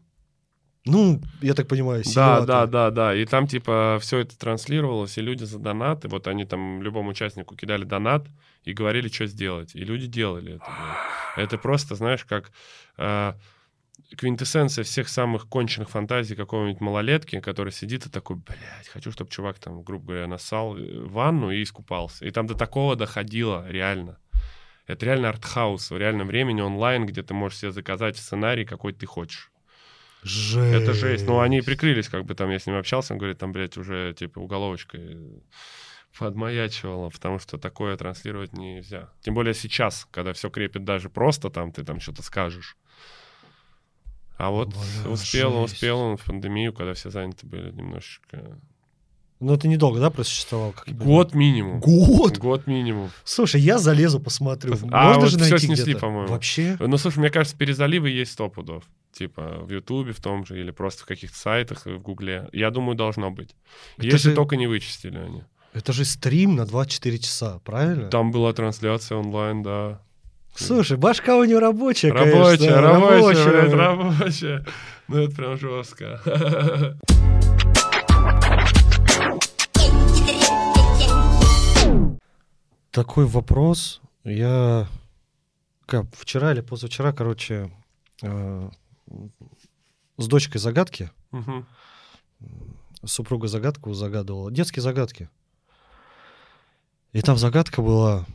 Ну, 0.86 1.20
я 1.42 1.54
так 1.54 1.68
понимаю, 1.68 2.02
Да, 2.14 2.40
да, 2.46 2.66
да, 2.66 2.90
да. 2.90 3.14
И 3.14 3.26
там, 3.26 3.46
типа, 3.46 3.98
все 4.00 4.18
это 4.18 4.38
транслировалось, 4.38 5.18
и 5.18 5.20
люди 5.20 5.44
за 5.44 5.58
донаты, 5.58 6.08
вот 6.08 6.26
они 6.26 6.46
там 6.46 6.82
любому 6.82 7.10
участнику 7.10 7.54
кидали 7.54 7.84
донат 7.84 8.26
и 8.64 8.72
говорили, 8.72 9.08
что 9.08 9.26
сделать. 9.26 9.74
И 9.74 9.84
люди 9.84 10.06
делали 10.06 10.54
это. 10.54 10.64
блин. 10.64 11.44
Это 11.44 11.58
просто, 11.58 11.96
знаешь, 11.96 12.24
как 12.24 12.50
э, 12.96 13.34
квинтэссенция 14.16 14.84
всех 14.84 15.08
самых 15.08 15.48
конченых 15.48 15.90
фантазий 15.90 16.34
какого-нибудь 16.34 16.80
малолетки, 16.80 17.40
который 17.40 17.72
сидит 17.72 18.06
и 18.06 18.10
такой, 18.10 18.36
блядь, 18.36 18.88
хочу, 18.88 19.12
чтобы 19.12 19.30
чувак 19.30 19.58
там, 19.58 19.82
грубо 19.82 20.06
говоря, 20.06 20.26
насал 20.26 20.76
э, 20.78 21.04
ванну 21.04 21.50
и 21.50 21.62
искупался. 21.62 22.24
И 22.24 22.30
там 22.30 22.46
до 22.46 22.54
такого 22.54 22.96
доходило, 22.96 23.66
реально. 23.68 24.18
Это 24.86 25.06
реально 25.06 25.28
артхаус 25.28 25.90
в 25.90 25.96
реальном 25.98 26.26
времени 26.26 26.62
онлайн, 26.62 27.06
где 27.06 27.22
ты 27.22 27.34
можешь 27.34 27.58
себе 27.58 27.70
заказать 27.70 28.16
сценарий, 28.16 28.64
какой 28.64 28.92
ты 28.92 29.06
хочешь. 29.06 29.49
Жесть. 30.22 30.82
Это 30.82 30.92
жесть. 30.92 31.26
Ну, 31.26 31.40
они 31.40 31.62
прикрылись, 31.62 32.08
как 32.08 32.24
бы 32.24 32.34
там 32.34 32.50
я 32.50 32.58
с 32.58 32.66
ним 32.66 32.76
общался, 32.76 33.14
он 33.14 33.18
говорит, 33.18 33.38
там, 33.38 33.52
блядь, 33.52 33.76
уже 33.76 34.14
типа 34.14 34.38
уголовочкой 34.38 35.42
подмаячивало, 36.18 37.10
потому 37.10 37.38
что 37.38 37.56
такое 37.56 37.96
транслировать 37.96 38.52
нельзя. 38.52 39.10
Тем 39.20 39.34
более 39.34 39.54
сейчас, 39.54 40.06
когда 40.10 40.32
все 40.32 40.50
крепит 40.50 40.84
даже 40.84 41.08
просто, 41.08 41.50
там 41.50 41.72
ты 41.72 41.84
там 41.84 42.00
что-то 42.00 42.22
скажешь. 42.22 42.76
А 44.36 44.50
вот 44.50 44.68
Бля, 44.68 45.10
успел, 45.10 45.62
жесть. 45.62 45.74
успел 45.74 45.98
он 46.00 46.16
в 46.16 46.24
пандемию, 46.24 46.72
когда 46.72 46.94
все 46.94 47.10
заняты 47.10 47.46
были 47.46 47.70
немножечко. 47.70 48.58
Ну, 49.40 49.54
это 49.54 49.68
недолго, 49.68 50.00
да, 50.00 50.10
просуществовал? 50.10 50.72
Как? 50.72 50.94
Год 50.94 51.34
минимум. 51.34 51.80
Год? 51.80 52.36
Год 52.36 52.66
минимум. 52.66 53.10
Слушай, 53.24 53.62
я 53.62 53.78
залезу, 53.78 54.20
посмотрю. 54.20 54.74
А, 54.92 55.06
Можно 55.14 55.20
вот 55.22 55.30
же 55.30 55.38
найти 55.38 55.58
снесли, 55.66 55.94
по-моему. 55.94 56.28
Вообще? 56.28 56.76
Ну, 56.78 56.96
слушай, 56.98 57.18
мне 57.20 57.30
кажется, 57.30 57.56
перезаливы 57.56 58.10
есть 58.10 58.32
сто 58.32 58.50
пудов. 58.50 58.84
Типа 59.12 59.58
в 59.62 59.70
Ютубе 59.72 60.12
в 60.12 60.20
том 60.20 60.44
же, 60.44 60.60
или 60.60 60.70
просто 60.70 61.02
в 61.02 61.06
каких-то 61.06 61.36
сайтах, 61.36 61.86
в 61.86 61.98
Гугле. 62.00 62.48
Я 62.52 62.70
думаю, 62.70 62.96
должно 62.96 63.30
быть. 63.30 63.56
Это 63.96 64.06
Если 64.06 64.28
же- 64.30 64.34
только 64.34 64.56
не 64.56 64.66
вычистили 64.66 65.16
они. 65.16 65.42
Это 65.72 65.92
же 65.92 66.04
стрим 66.04 66.56
на 66.56 66.66
24 66.66 67.18
часа, 67.18 67.60
правильно? 67.64 68.08
Там 68.10 68.32
была 68.32 68.52
трансляция 68.52 69.16
онлайн, 69.18 69.62
да. 69.62 70.00
Слушай, 70.54 70.96
башка 70.98 71.36
у 71.38 71.44
него 71.44 71.60
рабочая, 71.60 72.12
Рабочая, 72.12 72.58
конечно. 72.58 72.80
рабочая, 72.80 73.50
блядь, 73.62 73.72
рабочая. 73.72 74.66
Ну, 75.08 75.16
это 75.18 75.34
прям 75.34 75.56
жестко. 75.58 76.20
Такой 82.90 83.26
вопрос. 83.26 84.00
Я 84.24 84.88
как, 85.86 86.06
вчера 86.14 86.52
или 86.52 86.60
позавчера, 86.60 87.12
короче, 87.12 87.70
э, 88.22 88.70
с 90.16 90.26
дочкой 90.26 90.60
загадки, 90.60 91.10
Мгм. 91.30 91.66
супруга 93.04 93.48
загадку 93.48 93.92
загадывала, 93.94 94.50
детские 94.50 94.82
загадки. 94.82 95.28
И 97.12 97.22
там 97.22 97.36
загадка 97.38 97.82
была, 97.82 98.26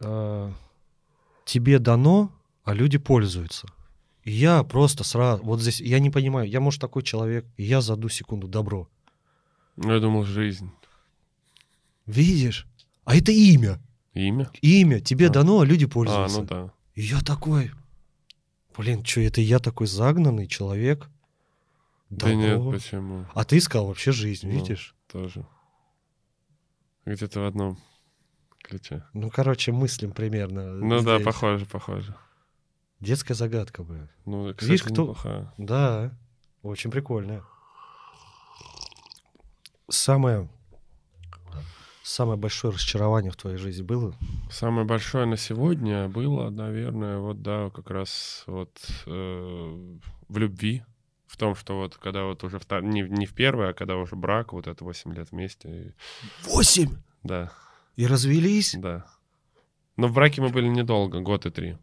э, 0.00 0.52
тебе 1.44 1.78
дано, 1.78 2.30
а 2.64 2.72
люди 2.74 2.98
пользуются. 2.98 3.68
И 4.24 4.32
я 4.32 4.62
просто 4.62 5.04
сразу, 5.04 5.42
вот 5.42 5.60
здесь, 5.60 5.80
я 5.80 5.98
не 5.98 6.10
понимаю, 6.10 6.48
я, 6.48 6.60
может, 6.60 6.80
такой 6.80 7.02
человек, 7.02 7.46
и 7.56 7.64
я 7.64 7.80
за 7.80 7.94
одну 7.94 8.08
секунду 8.08 8.46
добро. 8.48 8.88
Ну, 9.76 9.92
я 9.92 10.00
думал, 10.00 10.24
жизнь. 10.24 10.70
Видишь? 12.06 12.66
А 13.04 13.16
это 13.16 13.32
имя. 13.32 13.78
Имя? 14.14 14.50
Имя. 14.62 15.00
Тебе 15.00 15.26
А. 15.28 15.30
дано, 15.30 15.60
а 15.60 15.64
люди 15.66 15.84
А, 15.84 15.88
пользуются. 15.88 16.40
ну 16.40 16.44
да. 16.46 16.72
И 16.94 17.02
я 17.02 17.20
такой, 17.20 17.70
блин, 18.76 19.04
что 19.04 19.20
это 19.20 19.40
я 19.40 19.58
такой 19.58 19.86
загнанный 19.86 20.46
человек? 20.46 21.08
Да 22.10 22.34
нет, 22.34 22.60
почему? 22.70 23.26
А 23.34 23.44
ты 23.44 23.58
искал 23.58 23.86
вообще 23.86 24.10
жизнь, 24.12 24.48
Ну. 24.48 24.54
видишь? 24.58 24.94
Тоже. 25.10 25.46
Где-то 27.06 27.40
в 27.40 27.44
одном 27.46 27.78
ключе. 28.62 29.04
Ну, 29.14 29.30
короче, 29.30 29.72
мыслим 29.72 30.12
примерно. 30.12 30.74
Ну 30.74 31.00
да, 31.02 31.14
здесь. 31.16 31.24
похоже, 31.26 31.66
похоже. 31.66 32.14
Детская 33.00 33.34
загадка, 33.34 33.82
бля. 33.82 34.08
Ну, 34.26 34.50
кстати, 34.50 34.64
Видишь, 34.70 34.82
кто- 34.82 35.02
неплохая. 35.02 35.52
Да, 35.56 36.12
очень 36.62 36.90
прикольно. 36.90 37.44
Самое, 39.88 40.48
самое 42.02 42.38
большое 42.38 42.72
разочарование 42.72 43.30
в 43.30 43.36
твоей 43.36 43.56
жизни 43.56 43.82
было? 43.82 44.14
Самое 44.50 44.86
большое 44.86 45.26
на 45.26 45.36
сегодня 45.36 46.08
было, 46.08 46.50
наверное, 46.50 47.18
вот 47.18 47.42
да, 47.42 47.70
как 47.70 47.90
раз 47.90 48.44
вот 48.46 48.70
э, 49.06 49.96
в 50.28 50.38
любви. 50.38 50.82
В 51.26 51.36
том, 51.36 51.54
что 51.54 51.76
вот 51.78 51.96
когда 51.96 52.24
вот 52.24 52.42
уже 52.42 52.56
втор- 52.56 52.82
не, 52.82 53.02
не 53.02 53.24
в 53.24 53.34
первое, 53.34 53.70
а 53.70 53.72
когда 53.72 53.96
уже 53.96 54.16
брак, 54.16 54.52
вот 54.52 54.66
это 54.66 54.84
8 54.84 55.14
лет 55.14 55.30
вместе. 55.30 55.68
и- 55.68 55.92
Восемь! 56.48 56.96
да, 57.22 57.52
И 57.96 58.06
развелись? 58.06 58.74
да. 58.76 59.06
Но 59.96 60.08
в 60.08 60.12
браке 60.12 60.40
мы 60.42 60.48
были 60.48 60.66
недолго, 60.66 61.20
год 61.20 61.46
и 61.46 61.50
три. 61.50 61.76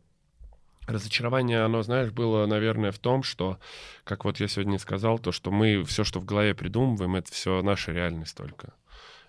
Разочарование, 0.87 1.61
оно, 1.63 1.81
знаешь, 1.83 2.11
было, 2.11 2.45
наверное, 2.45 2.91
в 2.91 2.99
том, 2.99 3.21
что, 3.23 3.59
как 4.03 4.23
вот 4.25 4.39
я 4.39 4.47
сегодня 4.47 4.79
сказал, 4.79 5.19
то, 5.19 5.31
что 5.31 5.51
мы 5.51 5.83
все, 5.83 6.03
что 6.03 6.19
в 6.19 6.25
голове 6.25 6.55
придумываем, 6.55 7.15
это 7.17 7.31
все 7.31 7.61
наша 7.61 7.91
реальность 7.91 8.35
только. 8.37 8.73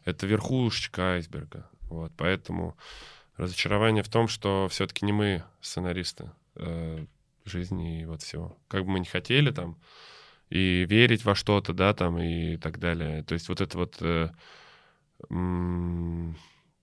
Это 0.09 0.26
верхушечка 0.26 1.14
айсберга. 1.14 1.68
Вот, 1.82 2.12
поэтому 2.16 2.76
разочарование 3.36 4.02
в 4.02 4.09
том, 4.09 4.26
что 4.26 4.66
все-таки 4.70 5.04
не 5.04 5.12
мы 5.12 5.44
сценаристы 5.61 6.30
э, 6.56 7.04
жизни 7.44 8.00
и 8.02 8.04
вот 8.06 8.22
всего. 8.22 8.56
Как 8.68 8.84
бы 8.84 8.92
мы 8.92 9.00
не 9.00 9.06
хотели 9.06 9.50
там 9.50 9.76
и 10.48 10.86
верить 10.88 11.26
во 11.26 11.34
что-то, 11.34 11.74
да, 11.74 11.92
там 11.92 12.18
и 12.18 12.56
так 12.56 12.78
далее. 12.78 13.22
То 13.22 13.34
есть 13.34 13.50
вот 13.50 13.61
это 13.61 13.76
вот 13.76 13.96
э, 14.00 14.30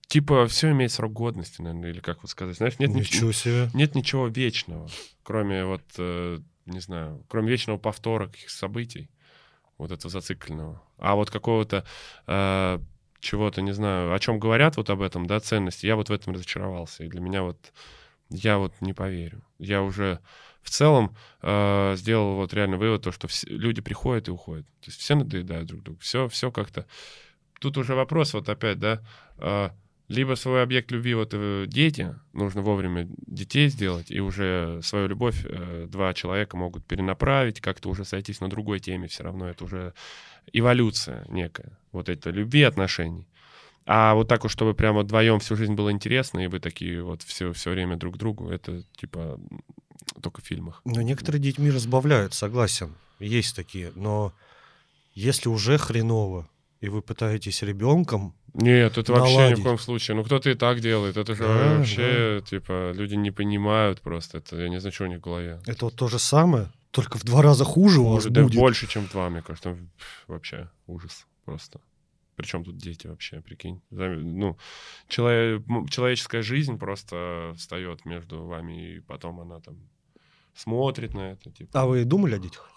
типа 0.06 0.46
все 0.46 0.70
имеет 0.70 0.92
срок 0.92 1.12
годности, 1.12 1.62
наверное, 1.62 1.90
или 1.90 2.00
как 2.00 2.22
вот 2.22 2.30
сказать, 2.30 2.56
знаешь, 2.56 2.78
нет, 2.78 2.90
ни- 2.90 3.00
Ничего 3.00 3.32
себе. 3.32 3.70
нет 3.74 3.96
ничего 3.96 4.28
вечного, 4.28 4.88
кроме 5.24 5.64
вот, 5.64 5.82
э, 5.98 6.38
не 6.66 6.80
знаю, 6.80 7.24
кроме 7.28 7.50
вечного 7.50 7.76
повтора 7.78 8.28
каких 8.28 8.50
событий, 8.50 9.10
вот 9.78 9.90
этого 9.90 10.10
зацикленного. 10.10 10.80
А 10.96 11.16
вот 11.16 11.30
какого-то 11.30 11.84
э, 12.28 12.78
чего-то, 13.20 13.62
не 13.62 13.72
знаю, 13.72 14.14
о 14.14 14.18
чем 14.18 14.38
говорят 14.38 14.76
вот 14.76 14.90
об 14.90 15.02
этом, 15.02 15.26
да, 15.26 15.40
ценности, 15.40 15.86
я 15.86 15.96
вот 15.96 16.08
в 16.08 16.12
этом 16.12 16.34
разочаровался. 16.34 17.04
И 17.04 17.08
для 17.08 17.20
меня 17.20 17.42
вот, 17.42 17.72
я 18.30 18.58
вот 18.58 18.72
не 18.80 18.92
поверю. 18.92 19.42
Я 19.58 19.82
уже 19.82 20.20
в 20.62 20.70
целом 20.70 21.16
э, 21.42 21.94
сделал 21.96 22.34
вот 22.34 22.52
реально 22.52 22.76
вывод, 22.76 23.02
то, 23.02 23.12
что 23.12 23.28
все- 23.28 23.48
люди 23.48 23.80
приходят 23.80 24.28
и 24.28 24.32
уходят. 24.32 24.66
То 24.80 24.86
есть 24.86 25.00
все 25.00 25.14
надоедают 25.14 25.68
друг 25.68 25.82
другу. 25.82 26.00
Все, 26.00 26.28
все 26.28 26.50
как-то... 26.50 26.86
Тут 27.60 27.78
уже 27.78 27.94
вопрос 27.94 28.34
вот 28.34 28.48
опять, 28.48 28.78
да, 28.78 29.00
э, 29.38 29.70
либо 30.08 30.34
свой 30.34 30.62
объект 30.62 30.90
любви, 30.92 31.14
вот 31.14 31.30
э, 31.32 31.64
дети, 31.66 32.14
нужно 32.32 32.62
вовремя 32.62 33.08
детей 33.26 33.68
сделать, 33.68 34.10
и 34.10 34.20
уже 34.20 34.80
свою 34.82 35.08
любовь 35.08 35.44
э, 35.44 35.86
два 35.88 36.14
человека 36.14 36.56
могут 36.56 36.84
перенаправить, 36.84 37.60
как-то 37.60 37.88
уже 37.88 38.04
сойтись 38.04 38.40
на 38.40 38.48
другой 38.48 38.78
теме, 38.78 39.08
все 39.08 39.24
равно 39.24 39.48
это 39.48 39.64
уже 39.64 39.94
эволюция 40.52 41.26
некая, 41.28 41.78
вот 41.92 42.08
это 42.08 42.30
любви 42.30 42.62
отношений. 42.62 43.26
А 43.84 44.14
вот 44.14 44.28
так 44.28 44.42
вот, 44.42 44.50
чтобы 44.50 44.74
прямо 44.74 45.02
вдвоем 45.02 45.38
всю 45.38 45.56
жизнь 45.56 45.74
было 45.74 45.92
интересно, 45.92 46.40
и 46.40 46.48
вы 46.48 46.58
такие 46.58 47.02
вот 47.02 47.22
все, 47.22 47.52
все 47.52 47.70
время 47.70 47.96
друг 47.96 48.16
другу, 48.16 48.48
это 48.48 48.82
типа 48.96 49.40
только 50.22 50.40
в 50.40 50.44
фильмах. 50.44 50.82
Но 50.84 51.02
некоторые 51.02 51.40
детьми 51.40 51.70
разбавляют, 51.70 52.34
согласен. 52.34 52.94
Есть 53.18 53.54
такие. 53.54 53.92
Но 53.94 54.32
если 55.14 55.48
уже 55.48 55.78
хреново, 55.78 56.48
и 56.86 56.88
вы 56.88 57.02
пытаетесь 57.02 57.62
ребенком, 57.62 58.32
Нет, 58.54 58.96
это 58.98 59.12
вообще 59.12 59.32
ни 59.32 59.36
Наладить. 59.38 59.58
в 59.58 59.62
коем 59.62 59.78
случае. 59.78 60.16
Ну, 60.16 60.24
кто-то 60.24 60.48
и 60.50 60.54
так 60.54 60.80
делает. 60.80 61.16
Это 61.16 61.34
же 61.34 61.42
Да, 61.42 61.76
вообще, 61.78 62.42
типа, 62.48 62.92
люди 62.94 63.16
не 63.16 63.30
понимают 63.32 64.00
просто. 64.00 64.38
Это, 64.38 64.56
я 64.56 64.68
не 64.68 64.80
знаю, 64.80 64.92
что 64.92 65.04
у 65.04 65.08
них 65.08 65.18
в 65.18 65.22
голове. 65.22 65.60
это 65.66 65.84
вот 65.86 65.96
то 65.96 66.08
же 66.08 66.18
самое, 66.18 66.66
только 66.90 67.18
в 67.18 67.24
два 67.24 67.42
раза 67.42 67.64
хуже 67.64 68.00
у 68.00 68.04
вас 68.04 68.14
Может, 68.14 68.32
да 68.32 68.42
будет. 68.42 68.54
больше, 68.58 68.86
чем 68.86 69.06
два, 69.12 69.28
мне 69.30 69.42
кажется. 69.42 69.70
Там 69.70 69.90
вообще 70.28 70.68
ужас 70.86 71.26
просто. 71.44 71.80
Причем 72.36 72.64
тут 72.64 72.76
дети 72.76 73.06
вообще, 73.08 73.40
прикинь. 73.40 73.80
Ну, 73.90 74.56
челове- 75.08 75.62
м, 75.68 75.88
человеческая 75.88 76.42
жизнь 76.42 76.78
просто 76.78 77.52
встает 77.56 78.04
между 78.06 78.44
вами, 78.44 78.96
и 78.96 79.00
потом 79.00 79.40
она 79.40 79.60
там 79.60 79.76
смотрит 80.54 81.14
на 81.14 81.32
это. 81.32 81.50
Типа. 81.50 81.70
А 81.82 81.86
вы 81.86 82.04
думали 82.04 82.34
о 82.36 82.38
детях? 82.38 82.70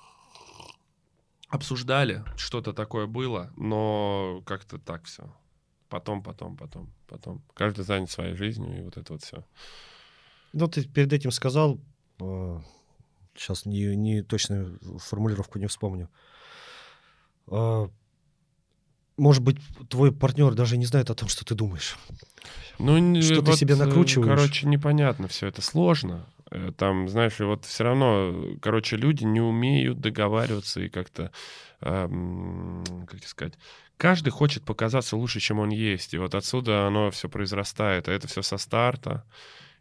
Обсуждали, 1.50 2.24
что-то 2.38 2.74
такое 2.74 3.08
было, 3.08 3.52
но 3.58 4.44
как-то 4.46 4.78
так 4.78 5.06
все. 5.06 5.34
Потом, 5.90 6.22
потом, 6.22 6.56
потом, 6.56 6.94
потом. 7.08 7.42
Каждый 7.56 7.84
занят 7.84 8.12
своей 8.12 8.36
жизнью, 8.36 8.78
и 8.78 8.82
вот 8.84 8.98
это 8.98 9.14
вот 9.14 9.24
все. 9.24 9.44
Ну, 10.54 10.68
ты 10.68 10.84
перед 10.88 11.12
этим 11.12 11.32
сказал, 11.32 11.80
сейчас 13.36 13.66
не, 13.66 13.96
не 13.96 14.22
точную 14.22 14.80
формулировку 15.00 15.58
не 15.58 15.66
вспомню. 15.66 16.10
А, 17.48 17.90
Может 19.18 19.44
быть, 19.44 19.58
твой 19.90 20.12
партнер 20.12 20.54
даже 20.54 20.78
не 20.78 20.86
знает 20.86 21.10
о 21.10 21.16
том, 21.16 21.30
что 21.30 21.44
ты 21.46 21.56
думаешь. 21.56 21.98
Ну, 22.78 23.22
Что 23.22 23.42
ты 23.42 23.54
себе 23.54 23.76
накручиваешь? 23.76 24.30
Короче, 24.30 24.68
непонятно 24.68 25.28
все 25.28 25.48
это 25.48 25.62
сложно. 25.62 26.28
Э, 26.52 26.72
Там, 26.78 27.08
знаешь, 27.10 27.40
и 27.40 27.44
вот 27.44 27.66
все 27.66 27.84
равно, 27.84 28.56
короче, 28.62 28.98
люди 28.98 29.24
не 29.24 29.42
умеют 29.42 30.00
договариваться 30.00 30.82
и 30.82 30.90
как-то, 30.90 31.32
эм, 31.82 32.84
как 33.08 33.24
сказать, 33.26 33.54
каждый 33.98 34.30
хочет 34.30 34.64
показаться 34.64 35.16
лучше, 35.18 35.40
чем 35.40 35.60
он 35.60 35.70
есть. 35.70 36.14
И 36.14 36.18
вот 36.18 36.36
отсюда 36.36 36.88
оно 36.88 37.12
все 37.12 37.30
произрастает. 37.30 38.08
А 38.08 38.12
это 38.12 38.28
все 38.28 38.42
со 38.42 38.58
старта. 38.58 39.24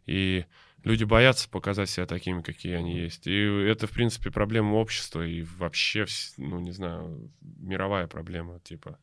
И 0.05 0.45
люди 0.83 1.03
боятся 1.03 1.49
показать 1.49 1.89
себя 1.89 2.05
такими, 2.05 2.41
какие 2.41 2.73
они 2.75 2.95
есть. 2.97 3.27
И 3.27 3.45
это, 3.65 3.87
в 3.87 3.91
принципе, 3.91 4.31
проблема 4.31 4.75
общества 4.75 5.25
и 5.25 5.43
вообще, 5.57 6.05
ну, 6.37 6.59
не 6.59 6.71
знаю, 6.71 7.31
мировая 7.41 8.07
проблема, 8.07 8.59
типа. 8.59 8.97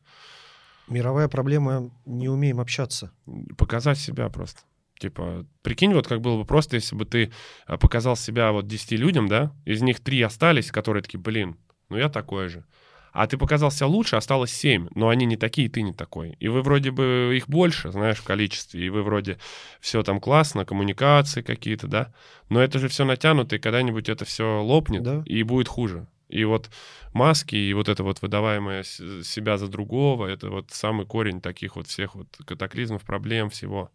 Мировая 0.87 1.27
проблема— 1.27 1.91
не 2.05 2.29
умеем 2.29 2.59
общаться. 2.59 3.11
Показать 3.57 3.97
себя 3.97 4.29
просто. 4.29 4.61
Типа, 4.99 5.45
прикинь, 5.61 5.93
вот 5.93 6.07
как 6.07 6.21
было 6.21 6.37
бы 6.37 6.45
просто, 6.45 6.75
если 6.75 6.95
бы 6.95 7.05
ты 7.05 7.31
а, 7.65 7.77
показал 7.77 8.15
себя 8.15 8.51
вот 8.51 8.67
10 8.67 8.91
людям, 8.93 9.27
да, 9.27 9.51
из 9.65 9.81
них 9.81 9.99
три 9.99 10.21
остались, 10.21 10.71
которые 10.71 11.03
такие, 11.03 11.19
блин, 11.19 11.55
ну 11.89 11.97
я 11.97 12.09
такой 12.09 12.47
же. 12.49 12.65
А 13.13 13.25
ты 13.25 13.37
показал 13.37 13.71
себя 13.71 13.87
лучше, 13.87 14.15
осталось 14.15 14.51
7, 14.53 14.89
но 14.93 15.09
они 15.09 15.25
не 15.25 15.37
такие, 15.37 15.69
ты 15.69 15.81
не 15.81 15.93
такой. 15.93 16.35
И 16.39 16.47
вы 16.49 16.61
вроде 16.61 16.91
бы 16.91 17.33
их 17.35 17.47
больше, 17.49 17.91
знаешь, 17.91 18.17
в 18.17 18.23
количестве, 18.23 18.85
и 18.85 18.89
вы 18.89 19.01
вроде 19.01 19.39
все 19.79 20.03
там 20.03 20.19
классно, 20.19 20.65
коммуникации 20.65 21.41
какие-то, 21.41 21.87
да, 21.87 22.13
но 22.49 22.61
это 22.61 22.77
же 22.79 22.87
все 22.89 23.05
натянуто, 23.05 23.55
и 23.55 23.59
когда-нибудь 23.59 24.09
это 24.09 24.25
все 24.25 24.61
лопнет, 24.61 25.03
Да. 25.03 25.23
и 25.25 25.41
будет 25.43 25.67
хуже. 25.67 26.07
И 26.29 26.43
вот 26.43 26.69
маски, 27.13 27.55
и 27.55 27.73
вот 27.73 27.87
это 27.87 28.03
вот 28.03 28.21
выдаваемое 28.21 28.83
себя 28.83 29.57
за 29.57 29.67
другого, 29.67 30.27
это 30.27 30.49
вот 30.49 30.71
самый 30.71 31.05
корень 31.05 31.41
таких 31.41 31.75
вот 31.75 31.87
всех 31.87 32.15
вот 32.15 32.27
катаклизмов, 32.45 33.03
проблем, 33.03 33.49
всего. 33.49 33.89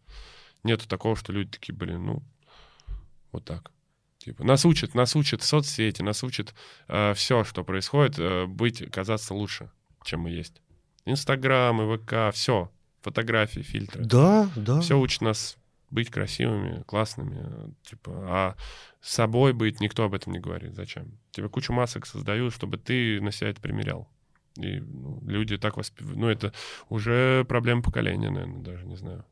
Нету 0.63 0.87
такого, 0.87 1.15
что 1.15 1.31
люди 1.33 1.51
такие, 1.51 1.75
блин, 1.75 2.05
ну, 2.05 2.23
вот 3.31 3.45
так. 3.45 3.71
Типа, 4.17 4.43
нас 4.45 4.65
учат, 4.65 4.95
нас 4.95 5.15
учат 5.15 5.43
соцсети, 5.43 6.01
нас 6.01 6.23
учат 6.23 6.53
все, 6.87 7.43
что 7.43 7.63
происходит, 7.65 8.17
э, 8.19 8.45
быть, 8.45 8.89
казаться 8.89 9.33
лучше, 9.33 9.69
чем 10.05 10.21
мы 10.21 10.29
есть. 10.29 10.61
Инстаграм, 11.05 11.97
ВК, 11.97 12.33
все. 12.33 12.71
Фотографии, 13.01 13.59
фильтры. 13.59 14.05
Да, 14.05 14.49
да. 14.55 14.79
Все 14.79 14.97
учит 14.97 15.19
нас 15.21 15.57
быть 15.89 16.09
красивыми, 16.09 16.83
классными. 16.83 17.37
э, 17.43 17.69
Типа, 17.83 18.11
а 18.29 18.55
с 19.01 19.13
собой 19.13 19.51
быть 19.51 19.81
никто 19.81 20.05
об 20.05 20.13
этом 20.13 20.31
не 20.31 20.39
говорит. 20.39 20.73
Зачем? 20.73 21.19
Тебе 21.31 21.49
кучу 21.49 21.73
масок 21.73 22.05
создают, 22.05 22.53
чтобы 22.53 22.77
ты 22.77 23.19
на 23.19 23.31
себя 23.31 23.49
это 23.49 23.59
примерял. 23.59 24.07
И 24.55 24.79
ну, 24.79 25.19
люди 25.25 25.57
так 25.57 25.75
воспитывают. 25.75 26.17
Ну, 26.17 26.29
это 26.29 26.53
уже 26.87 27.43
проблема 27.49 27.81
поколения, 27.81 28.29
наверное, 28.29 28.61
даже 28.61 28.85
не 28.85 28.95
знаю. 28.95 29.25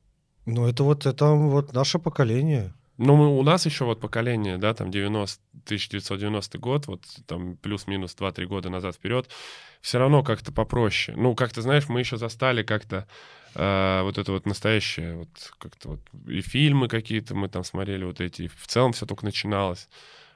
Ну, 0.52 0.68
это 0.68 0.84
вот, 0.84 1.06
это 1.06 1.28
вот 1.28 1.74
наше 1.74 1.98
поколение. 1.98 2.74
Ну, 2.98 3.16
мы, 3.16 3.40
у 3.40 3.42
нас 3.42 3.66
еще 3.66 3.86
вот 3.86 4.02
поколение, 4.02 4.58
да, 4.58 4.74
там 4.74 4.92
90, 4.92 5.42
1990 5.64 6.58
год, 6.60 6.88
вот 6.88 7.02
там 7.26 7.56
плюс-минус 7.56 8.16
2-3 8.20 8.46
года 8.46 8.70
назад 8.70 8.96
вперед, 8.96 9.30
все 9.82 9.98
равно 9.98 10.24
как-то 10.24 10.52
попроще. 10.52 11.18
Ну, 11.18 11.36
как-то, 11.36 11.62
знаешь, 11.62 11.88
мы 11.88 12.02
еще 12.02 12.18
застали 12.18 12.64
как-то 12.64 13.08
э, 13.56 14.02
вот 14.04 14.18
это 14.18 14.34
вот 14.34 14.46
настоящее, 14.46 15.16
вот 15.16 15.30
как-то 15.58 15.90
вот 15.90 16.00
и 16.28 16.42
фильмы 16.42 16.90
какие-то 16.90 17.34
мы 17.34 17.48
там 17.48 17.64
смотрели 17.64 18.04
вот 18.04 18.20
эти, 18.20 18.48
в 18.48 18.68
целом 18.68 18.92
все 18.92 19.06
только 19.06 19.24
начиналось. 19.24 19.88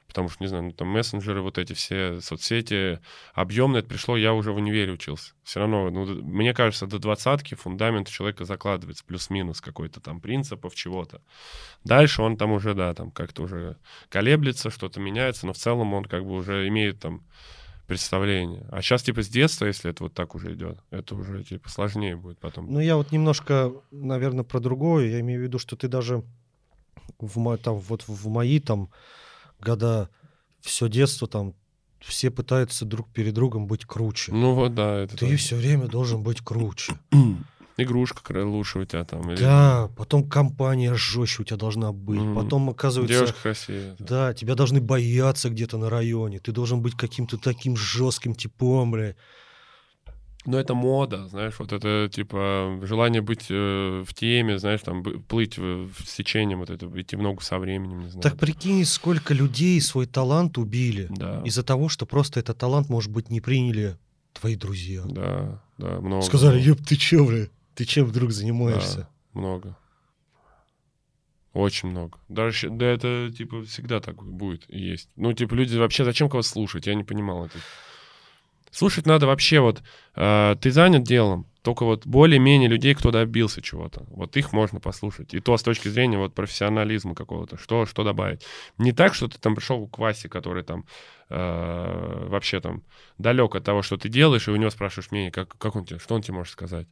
Потому 0.08 0.28
что, 0.28 0.42
не 0.42 0.48
знаю, 0.48 0.64
ну, 0.64 0.72
там 0.72 0.88
мессенджеры, 0.88 1.42
вот 1.42 1.58
эти 1.58 1.72
все 1.72 2.20
соцсети, 2.20 3.00
объемно 3.34 3.78
это 3.78 3.88
пришло, 3.88 4.16
я 4.16 4.32
уже 4.32 4.52
в 4.52 4.56
универе 4.56 4.92
учился. 4.92 5.34
Все 5.42 5.60
равно, 5.60 5.90
ну, 5.90 6.06
мне 6.22 6.54
кажется, 6.54 6.86
до 6.86 6.98
двадцатки 6.98 7.54
фундамент 7.54 8.08
человека 8.08 8.44
закладывается, 8.44 9.04
плюс-минус 9.04 9.60
какой-то 9.60 10.00
там 10.00 10.20
принципов, 10.20 10.74
чего-то. 10.74 11.20
Дальше 11.84 12.22
он 12.22 12.36
там 12.36 12.52
уже, 12.52 12.74
да, 12.74 12.94
там 12.94 13.10
как-то 13.10 13.42
уже 13.42 13.76
колеблется, 14.08 14.70
что-то 14.70 15.00
меняется, 15.00 15.46
но 15.46 15.52
в 15.52 15.58
целом 15.58 15.92
он 15.92 16.04
как 16.04 16.24
бы 16.24 16.32
уже 16.32 16.66
имеет 16.68 17.00
там 17.00 17.22
представление. 17.86 18.66
А 18.70 18.82
сейчас, 18.82 19.02
типа, 19.02 19.22
с 19.22 19.28
детства, 19.28 19.66
если 19.66 19.90
это 19.90 20.04
вот 20.04 20.14
так 20.14 20.34
уже 20.34 20.54
идет, 20.54 20.78
это 20.90 21.14
уже, 21.14 21.44
типа, 21.44 21.68
сложнее 21.68 22.16
будет 22.16 22.38
потом. 22.38 22.72
Ну, 22.72 22.80
я 22.80 22.96
вот 22.96 23.12
немножко, 23.12 23.72
наверное, 23.90 24.44
про 24.44 24.60
другое. 24.60 25.08
Я 25.08 25.20
имею 25.20 25.40
в 25.40 25.44
виду, 25.44 25.58
что 25.58 25.76
ты 25.76 25.86
даже 25.88 26.24
в, 27.18 27.38
мо- 27.38 27.56
там, 27.56 27.76
вот 27.76 28.04
в 28.08 28.28
мои 28.28 28.58
там 28.60 28.90
года, 29.60 30.08
все 30.60 30.88
детство 30.88 31.26
там, 31.28 31.54
все 32.00 32.30
пытаются 32.30 32.84
друг 32.84 33.08
перед 33.12 33.34
другом 33.34 33.66
быть 33.66 33.84
круче. 33.84 34.32
Ну 34.32 34.54
вот, 34.54 34.74
да, 34.74 34.98
это 35.00 35.14
ты 35.16 35.26
тоже. 35.26 35.36
все 35.36 35.56
время 35.56 35.86
должен 35.88 36.22
быть 36.22 36.40
круче. 36.40 36.94
Игрушка 37.78 38.22
кра- 38.22 38.44
лучше 38.44 38.78
у 38.78 38.84
тебя 38.86 39.04
там. 39.04 39.30
Или 39.30 39.38
Да, 39.40 39.90
потом 39.98 40.26
компания 40.28 40.94
жестче 40.94 41.42
у 41.42 41.44
тебя 41.44 41.58
должна 41.58 41.92
быть. 41.92 42.18
Мгм. 42.20 42.34
Потом, 42.34 42.70
оказывается, 42.70 43.18
девушка 43.18 43.38
красивее. 43.42 43.96
да, 43.98 44.32
тебя 44.32 44.54
должны 44.54 44.80
бояться 44.80 45.50
где-то 45.50 45.76
на 45.76 45.90
районе. 45.90 46.38
Ты 46.38 46.52
должен 46.52 46.80
быть 46.80 46.94
каким-то 46.96 47.36
таким 47.36 47.76
жестким 47.76 48.34
типом, 48.34 48.92
бля. 48.92 49.14
Но 50.46 50.58
это 50.58 50.74
мода, 50.74 51.26
знаешь, 51.28 51.54
вот 51.58 51.72
это 51.72 52.08
типа 52.12 52.78
желание 52.82 53.20
быть 53.20 53.46
э, 53.50 54.04
в 54.06 54.14
теме, 54.14 54.58
знаешь, 54.58 54.80
там 54.82 55.02
плыть 55.02 55.58
в, 55.58 55.88
в 55.88 56.06
с 56.06 56.14
течением, 56.14 56.60
вот 56.60 56.70
это 56.70 56.86
идти 57.00 57.16
в 57.16 57.22
ногу 57.22 57.42
со 57.42 57.58
временем, 57.58 58.00
не 58.00 58.08
знаю. 58.08 58.22
Так 58.22 58.38
прикинь, 58.38 58.84
сколько 58.84 59.34
людей 59.34 59.80
свой 59.80 60.06
талант 60.06 60.56
убили 60.58 61.08
Да, 61.10 61.42
из-за 61.44 61.62
того, 61.62 61.88
что 61.88 62.06
просто 62.06 62.40
этот 62.40 62.58
талант, 62.58 62.88
может 62.88 63.10
быть, 63.10 63.30
не 63.30 63.40
приняли 63.40 63.98
твои 64.32 64.54
друзья. 64.54 65.02
да, 65.06 65.62
да, 65.78 66.00
много. 66.00 66.22
Сказали, 66.22 66.56
много. 66.56 66.70
еб, 66.70 66.86
ты 66.86 66.96
че, 66.96 67.24
бля? 67.24 67.46
Ты 67.74 67.84
чем 67.84 68.06
вдруг 68.06 68.30
занимаешься? 68.30 69.08
Да, 69.34 69.40
много. 69.40 69.76
Очень 71.52 71.88
много. 71.88 72.18
Даже, 72.28 72.68
да 72.68 72.84
это, 72.84 73.30
типа, 73.36 73.64
всегда 73.64 74.00
так 74.00 74.22
будет 74.22 74.64
и 74.68 74.78
есть. 74.78 75.08
Ну, 75.16 75.32
типа, 75.32 75.54
люди 75.54 75.76
вообще, 75.76 76.04
зачем 76.04 76.28
кого 76.28 76.42
слушать? 76.42 76.86
Я 76.86 76.94
не 76.94 77.02
понимал 77.02 77.46
это. 77.46 77.58
Слушать 78.70 79.06
надо 79.06 79.26
вообще 79.26 79.60
вот, 79.60 79.82
э, 80.14 80.56
ты 80.60 80.70
занят 80.70 81.02
делом, 81.04 81.46
только 81.62 81.84
вот 81.84 82.06
более-менее 82.06 82.68
людей, 82.68 82.94
кто 82.94 83.10
добился 83.10 83.60
чего-то. 83.60 84.04
Вот 84.10 84.36
их 84.36 84.52
можно 84.52 84.78
послушать. 84.78 85.34
И 85.34 85.40
то 85.40 85.56
с 85.56 85.62
точки 85.62 85.88
зрения 85.88 86.16
вот 86.16 86.34
профессионализма 86.34 87.14
какого-то, 87.14 87.58
что, 87.58 87.86
что 87.86 88.04
добавить. 88.04 88.44
Не 88.78 88.92
так, 88.92 89.14
что 89.14 89.26
ты 89.26 89.38
там 89.38 89.56
пришел 89.56 89.86
к 89.88 89.98
Васе, 89.98 90.28
который 90.28 90.62
там 90.62 90.84
э, 91.28 92.26
вообще 92.28 92.60
там 92.60 92.84
далек 93.18 93.56
от 93.56 93.64
того, 93.64 93.82
что 93.82 93.96
ты 93.96 94.08
делаешь, 94.08 94.46
и 94.46 94.52
у 94.52 94.56
него 94.56 94.70
спрашиваешь 94.70 95.10
мнение, 95.10 95.32
как, 95.32 95.58
как 95.58 95.74
он 95.74 95.84
тебе, 95.84 95.98
что 95.98 96.14
он 96.14 96.22
тебе 96.22 96.34
может 96.34 96.52
сказать. 96.52 96.86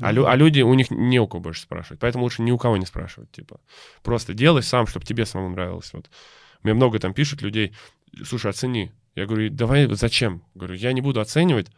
А, 0.00 0.10
лю- 0.10 0.26
а 0.26 0.34
люди, 0.36 0.62
у 0.62 0.74
них 0.74 0.90
не 0.90 1.20
у 1.20 1.28
кого 1.28 1.40
больше 1.40 1.62
спрашивать. 1.62 2.00
Поэтому 2.00 2.24
лучше 2.24 2.42
ни 2.42 2.50
у 2.50 2.58
кого 2.58 2.76
не 2.76 2.86
спрашивать. 2.86 3.30
Типа, 3.30 3.60
просто 4.02 4.34
делай 4.34 4.62
сам, 4.62 4.86
чтобы 4.86 5.06
тебе 5.06 5.26
самому 5.26 5.50
нравилось. 5.50 5.92
Вот. 5.92 6.10
Мне 6.62 6.74
много 6.74 6.98
там 6.98 7.14
пишут 7.14 7.42
людей, 7.42 7.74
слушай, 8.24 8.50
оцени. 8.50 8.92
Я 9.14 9.26
говорю, 9.26 9.50
давай, 9.50 9.86
зачем? 9.94 10.42
Говорю, 10.54 10.74
я 10.74 10.92
не 10.92 11.00
буду 11.00 11.20
оценивать, 11.20 11.68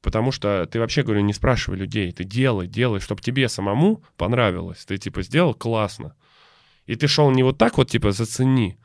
потому 0.00 0.32
что 0.32 0.66
ты 0.66 0.80
вообще, 0.80 1.02
говорю, 1.02 1.20
не 1.20 1.32
спрашивай 1.32 1.78
людей. 1.78 2.10
Ты 2.12 2.24
делай, 2.24 2.66
делай, 2.66 3.00
чтобы 3.00 3.22
тебе 3.22 3.48
самому 3.48 4.02
понравилось. 4.16 4.84
Ты, 4.84 4.98
типа, 4.98 5.22
сделал 5.22 5.54
классно. 5.54 6.16
И 6.86 6.96
ты 6.96 7.06
шел 7.06 7.30
не 7.30 7.42
вот 7.42 7.58
так 7.58 7.78
вот, 7.78 7.90
типа, 7.90 8.10
зацени, 8.10 8.78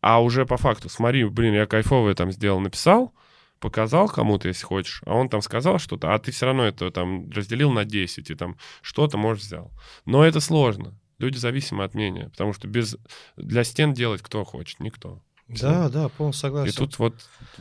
а 0.00 0.22
уже 0.22 0.46
по 0.46 0.56
факту, 0.56 0.88
смотри, 0.88 1.24
блин, 1.24 1.54
я 1.54 1.66
кайфовое 1.66 2.14
там 2.14 2.30
сделал, 2.30 2.60
написал, 2.60 3.12
показал 3.58 4.08
кому-то, 4.08 4.46
если 4.46 4.64
хочешь, 4.64 5.02
а 5.04 5.14
он 5.14 5.28
там 5.28 5.42
сказал 5.42 5.80
что-то, 5.80 6.14
а 6.14 6.18
ты 6.20 6.30
все 6.30 6.46
равно 6.46 6.64
это 6.64 6.92
там 6.92 7.28
разделил 7.30 7.72
на 7.72 7.84
10 7.84 8.30
и 8.30 8.34
там 8.36 8.56
что-то, 8.82 9.18
может, 9.18 9.42
взял. 9.42 9.72
Но 10.04 10.24
это 10.24 10.38
сложно. 10.38 10.94
Люди 11.18 11.38
зависимы 11.38 11.82
от 11.82 11.94
мнения, 11.94 12.28
потому 12.28 12.52
что 12.52 12.68
без 12.68 12.96
для 13.36 13.64
стен 13.64 13.94
делать 13.94 14.22
кто 14.22 14.44
хочет, 14.44 14.78
никто. 14.78 15.22
Да, 15.48 15.88
да, 15.88 16.08
полностью 16.08 16.40
И 16.40 16.50
согласен. 16.50 16.74
тут 16.76 16.98
вот, 16.98 17.14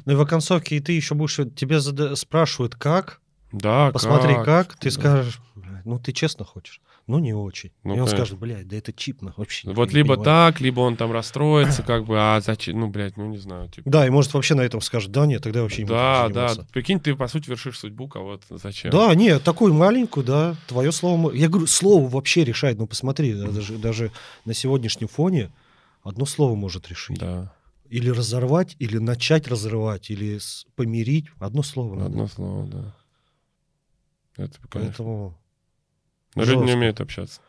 Ну 0.05 0.13
и 0.13 0.15
в 0.15 0.21
оконцовке 0.21 0.77
и 0.77 0.79
ты 0.79 0.91
еще 0.93 1.13
будешь... 1.15 1.35
Тебя 1.55 1.79
зада- 1.79 2.15
спрашивают, 2.15 2.75
как, 2.75 3.21
да, 3.51 3.91
посмотри, 3.91 4.33
как, 4.43 4.75
ты 4.75 4.89
Да. 4.89 4.95
скажешь, 4.95 5.39
«Блядь, 5.55 5.85
ну 5.85 5.99
ты 5.99 6.11
честно 6.11 6.43
хочешь. 6.45 6.81
Ну 7.07 7.19
не 7.19 7.33
очень. 7.33 7.71
Ну, 7.83 7.91
и 7.91 7.99
он 7.99 8.05
конечно. 8.07 8.17
скажет, 8.17 8.39
блядь, 8.39 8.67
да 8.67 8.75
это 8.77 8.91
чипно 8.91 9.33
вообще. 9.37 9.71
Вот 9.71 9.93
либо 9.93 10.15
понимаю». 10.15 10.23
так, 10.53 10.59
либо 10.59 10.79
он 10.79 10.97
там 10.97 11.11
расстроится, 11.11 11.83
как 11.83 12.05
бы, 12.05 12.15
а 12.19 12.41
зачем, 12.41 12.79
ну, 12.79 12.87
блядь, 12.87 13.15
ну, 13.15 13.27
не 13.27 13.37
знаю, 13.37 13.69
типа. 13.69 13.87
Да, 13.87 14.07
и 14.07 14.09
может 14.09 14.33
вообще 14.33 14.55
на 14.55 14.61
этом 14.61 14.81
скажет, 14.81 15.11
да 15.11 15.27
нет, 15.27 15.43
тогда 15.43 15.61
вообще 15.61 15.83
не 15.83 15.87
Да, 15.87 16.27
да, 16.29 16.47
заниматься». 16.49 16.67
прикинь, 16.73 16.99
ты, 16.99 17.15
по 17.15 17.27
сути, 17.27 17.47
вершишь 17.49 17.77
судьбу 17.77 18.07
кого-то, 18.07 18.57
зачем? 18.57 18.89
Да, 18.89 19.13
нет, 19.13 19.43
такую 19.43 19.75
маленькую, 19.75 20.25
да, 20.25 20.55
твое 20.67 20.91
слово... 20.91 21.31
Я 21.31 21.47
говорю, 21.47 21.67
слово 21.67 22.09
вообще 22.09 22.43
решает. 22.43 22.79
Ну, 22.79 22.87
посмотри, 22.87 23.35
да, 23.35 23.47
даже, 23.51 23.77
даже 23.77 24.11
на 24.45 24.55
сегодняшнем 24.55 25.07
фоне 25.07 25.51
одно 26.03 26.25
слово 26.25 26.55
может 26.55 26.89
решить. 26.89 27.19
Да, 27.19 27.53
Или 27.89 28.09
разорвать, 28.09 28.75
или 28.79 28.97
начать 28.97 29.47
разрывать, 29.47 30.09
или 30.09 30.39
помирить. 30.75 31.27
Одно 31.39 31.61
слово 31.63 31.95
надо. 31.95 32.05
одно 32.07 32.27
слово, 32.27 32.67
да. 32.67 32.95
Это, 34.37 34.57
конечно. 34.69 34.91
Поэтому... 34.97 35.37
Но 36.35 36.43
люди 36.43 36.63
не 36.65 36.73
умеют 36.73 36.99
общаться. 36.99 37.39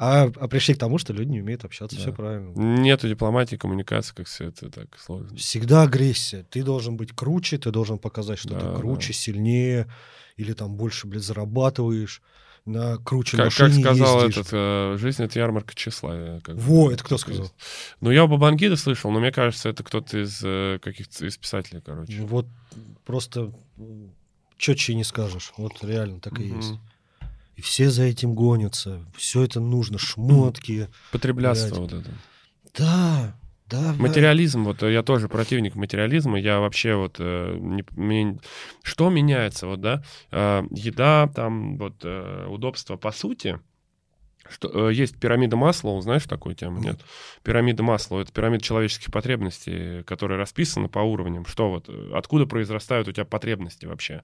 А, 0.00 0.24
а 0.24 0.48
пришли 0.48 0.74
к 0.74 0.78
тому, 0.78 0.98
что 0.98 1.12
люди 1.12 1.30
не 1.30 1.40
умеют 1.40 1.64
общаться, 1.64 1.96
Да. 1.96 2.02
все 2.02 2.12
правильно. 2.12 2.52
Нету 2.54 3.08
дипломатии, 3.08 3.56
коммуникации, 3.56 4.14
как 4.14 4.26
все 4.26 4.46
это 4.46 4.70
так 4.70 4.96
сложно. 4.98 5.36
Всегда 5.36 5.82
агрессия. 5.82 6.44
Ты 6.50 6.62
должен 6.62 6.96
быть 6.96 7.12
круче, 7.12 7.58
ты 7.58 7.70
должен 7.70 7.98
показать, 7.98 8.38
что 8.38 8.50
Да, 8.50 8.60
ты 8.60 8.76
круче, 8.78 9.08
да. 9.08 9.14
сильнее, 9.14 9.90
или 10.36 10.52
там 10.52 10.76
больше, 10.76 11.06
блядь, 11.08 11.24
зарабатываешь, 11.24 12.22
на 12.68 12.96
круче 12.98 13.36
Как, 13.36 13.52
как 13.52 13.58
машине 13.68 13.82
сказал 13.84 14.24
ездишь. 14.24 14.36
этот, 14.42 14.52
э, 14.52 14.96
жизнь 14.98 15.22
это 15.22 15.38
ярмарка 15.38 15.74
тщеславия. 15.74 16.40
как 16.40 16.56
бы. 16.56 16.60
Во, 16.60 16.92
это 16.92 17.02
кто 17.04 17.18
сказал? 17.18 17.42
есть. 17.44 17.54
Ну, 18.00 18.10
я 18.10 18.24
у 18.24 18.28
Бабангида 18.28 18.76
слышал, 18.76 19.10
но 19.10 19.20
мне 19.20 19.32
кажется, 19.32 19.68
это 19.68 19.82
кто-то 19.82 20.22
из 20.22 20.40
э, 20.44 20.78
каких-то 20.82 21.26
из 21.26 21.36
писателей, 21.36 21.80
короче. 21.84 22.20
Вот 22.22 22.46
просто 23.04 23.52
четче 24.56 24.94
не 24.94 25.04
скажешь. 25.04 25.52
Вот 25.56 25.72
реально 25.82 26.20
так 26.20 26.38
и 26.40 26.44
Мгм. 26.44 26.56
есть. 26.58 26.74
И 27.56 27.60
все 27.62 27.90
за 27.90 28.04
этим 28.04 28.34
гонятся. 28.34 29.00
Все 29.16 29.42
это 29.42 29.58
нужно. 29.60 29.98
Шмотки. 29.98 30.88
Потреблятство 31.10 31.74
Блядь. 31.80 31.92
вот 31.92 32.00
это. 32.02 32.10
Да, 32.76 33.36
да. 33.70 33.94
Материализм, 33.98 34.64
вот 34.64 34.82
э, 34.82 34.92
я 34.92 35.02
тоже 35.02 35.28
противник 35.28 35.74
материализма, 35.74 36.38
я 36.38 36.60
вообще 36.60 36.94
вот, 36.94 37.16
э, 37.18 37.56
не- 37.60 37.84
мне- 37.96 38.38
что 38.82 39.10
меняется, 39.10 39.66
вот, 39.66 39.80
да, 39.80 40.02
Э, 40.30 40.62
еда, 40.70 41.28
там, 41.34 41.76
вот, 41.78 41.94
э, 42.04 42.46
удобство, 42.48 42.96
по 42.96 43.10
сути, 43.12 43.58
что, 44.50 44.90
э, 44.90 44.92
есть 44.92 45.18
пирамида 45.18 45.56
Маслоу, 45.56 46.00
знаешь 46.00 46.24
такую 46.24 46.54
тему? 46.54 46.80
Нет. 46.80 47.00
Пирамида 47.42 47.82
Маслоу— 47.82 48.20
это 48.22 48.32
пирамида 48.32 48.64
человеческих 48.64 49.12
потребностей, 49.12 50.02
которая 50.04 50.38
расписана 50.38 50.88
по 50.88 51.00
уровням, 51.00 51.46
что 51.46 51.70
вот, 51.70 51.88
э, 51.88 52.10
откуда 52.14 52.46
произрастают 52.46 53.08
у 53.08 53.12
тебя 53.12 53.24
потребности 53.24 53.86
вообще. 53.86 54.22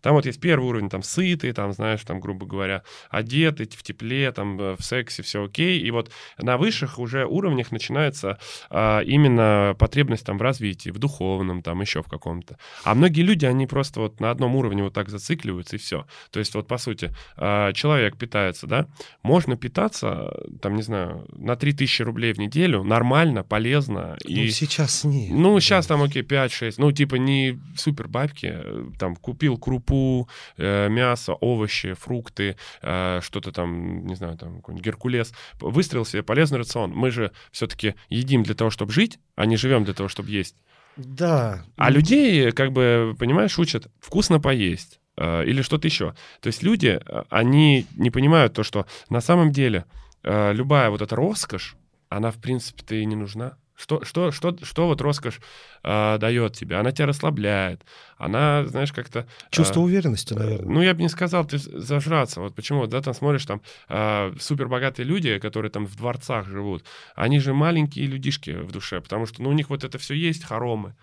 Там 0.00 0.14
вот 0.14 0.26
есть 0.26 0.40
первый 0.40 0.66
уровень, 0.66 0.90
там, 0.90 1.02
сытый, 1.02 1.52
там, 1.52 1.72
знаешь, 1.72 2.02
там, 2.02 2.20
грубо 2.20 2.46
говоря, 2.46 2.82
одетый, 3.10 3.66
в 3.66 3.82
тепле, 3.82 4.30
там, 4.32 4.60
э, 4.60 4.76
в 4.76 4.84
сексе, 4.84 5.22
все 5.22 5.44
окей. 5.44 5.80
И 5.80 5.90
вот 5.90 6.10
на 6.38 6.56
высших 6.56 6.98
уже 6.98 7.26
уровнях 7.26 7.72
начинается 7.72 8.38
а, 8.70 9.00
именно 9.00 9.74
потребность 9.78 10.24
там 10.26 10.38
в 10.38 10.42
развитии, 10.42 10.90
в 10.90 10.98
духовном, 10.98 11.62
там, 11.62 11.80
еще 11.80 12.02
в 12.02 12.08
каком-то. 12.08 12.58
А 12.84 12.94
многие 12.94 13.22
люди, 13.22 13.46
они 13.46 13.66
просто 13.66 14.00
вот 14.00 14.20
на 14.20 14.30
одном 14.30 14.56
уровне 14.56 14.82
вот 14.82 14.94
так 14.94 15.08
зацикливаются, 15.08 15.76
и 15.76 15.78
все. 15.78 16.06
То 16.30 16.38
есть 16.38 16.54
вот, 16.54 16.66
по 16.66 16.78
сути, 16.78 17.14
а, 17.36 17.72
человек 17.72 18.16
питается, 18.16 18.66
да, 18.66 18.86
можно 19.22 19.56
питаться, 19.64 20.30
там, 20.60 20.76
не 20.76 20.82
знаю, 20.82 21.26
на 21.32 21.56
3000 21.56 22.02
рублей 22.02 22.34
в 22.34 22.38
неделю 22.38 22.84
нормально, 22.84 23.42
полезно. 23.42 24.18
Ну, 24.22 24.42
и... 24.42 24.50
сейчас 24.50 25.04
нет. 25.04 25.30
Ну, 25.32 25.58
сейчас 25.58 25.86
там, 25.86 26.02
окей, 26.02 26.22
5-6. 26.22 26.74
Ну, 26.76 26.92
типа, 26.92 27.14
не 27.14 27.58
супер 27.74 28.08
бабки. 28.08 28.52
э, 28.52 28.90
Там, 28.98 29.16
купил 29.16 29.56
крупу, 29.56 30.28
э, 30.58 30.90
мясо, 30.90 31.32
овощи, 31.32 31.94
фрукты, 31.94 32.56
э, 32.82 33.20
что-то 33.22 33.52
там, 33.52 34.06
не 34.06 34.16
знаю, 34.16 34.36
там, 34.36 34.56
какой-нибудь 34.56 34.84
геркулес. 34.84 35.32
Выстроил 35.60 36.04
себе 36.04 36.22
полезный 36.22 36.58
рацион. 36.58 36.90
Мы 36.90 37.10
же 37.10 37.30
все-таки 37.50 37.94
едим 38.10 38.42
для 38.42 38.54
того, 38.54 38.68
чтобы 38.68 38.92
жить, 38.92 39.18
а 39.34 39.46
не 39.46 39.56
живем 39.56 39.84
для 39.84 39.94
того, 39.94 40.10
чтобы 40.10 40.28
есть. 40.28 40.56
Да. 40.96 41.64
А 41.76 41.90
людей, 41.90 42.52
как 42.52 42.72
бы, 42.72 43.16
понимаешь, 43.18 43.58
учат 43.58 43.86
вкусно 44.00 44.40
поесть 44.40 45.00
или 45.44 45.62
что-то 45.62 45.86
еще. 45.86 46.14
То 46.40 46.48
есть 46.48 46.62
люди, 46.62 47.00
э, 47.04 47.22
они 47.30 47.86
не 47.96 48.10
понимают 48.10 48.54
то, 48.54 48.62
что 48.62 48.86
на 49.08 49.20
самом 49.20 49.52
деле 49.52 49.84
э, 50.22 50.52
любая 50.52 50.90
вот 50.90 51.02
эта 51.02 51.16
роскошь, 51.16 51.76
она, 52.08 52.30
в 52.30 52.36
принципе-то 52.36 52.94
и 52.94 53.04
не 53.04 53.16
нужна. 53.16 53.56
Что, 53.76 54.04
что, 54.04 54.30
что, 54.30 54.56
что 54.62 54.86
вот 54.86 55.00
роскошь 55.00 55.40
э, 55.82 56.18
дает 56.18 56.52
тебе? 56.54 56.76
Она 56.76 56.92
тебя 56.92 57.06
расслабляет. 57.06 57.84
Она, 58.16 58.64
знаешь, 58.66 58.92
как-то... 58.92 59.26
Чувство 59.50 59.80
э, 59.80 59.82
уверенности, 59.82 60.32
наверное. 60.32 60.72
ну, 60.72 60.80
я 60.80 60.94
бы 60.94 61.02
не 61.02 61.08
сказал, 61.08 61.44
ты 61.44 61.58
зажраться. 61.58 62.40
Вот 62.40 62.54
почему, 62.54 62.86
да, 62.86 63.02
там 63.02 63.14
смотришь, 63.14 63.44
там 63.46 63.62
э, 63.88 64.32
супербогатые 64.38 65.04
люди, 65.04 65.40
которые 65.40 65.72
там 65.72 65.86
в 65.86 65.96
дворцах 65.96 66.46
живут, 66.46 66.84
они 67.16 67.40
же 67.40 67.52
маленькие 67.52 68.06
людишки 68.06 68.50
в 68.50 68.70
душе, 68.70 69.00
потому 69.00 69.26
что, 69.26 69.42
ну, 69.42 69.50
у 69.50 69.52
них 69.52 69.70
вот 69.70 69.82
это 69.82 69.98
все 69.98 70.14
есть, 70.14 70.44
хоромы, 70.44 70.94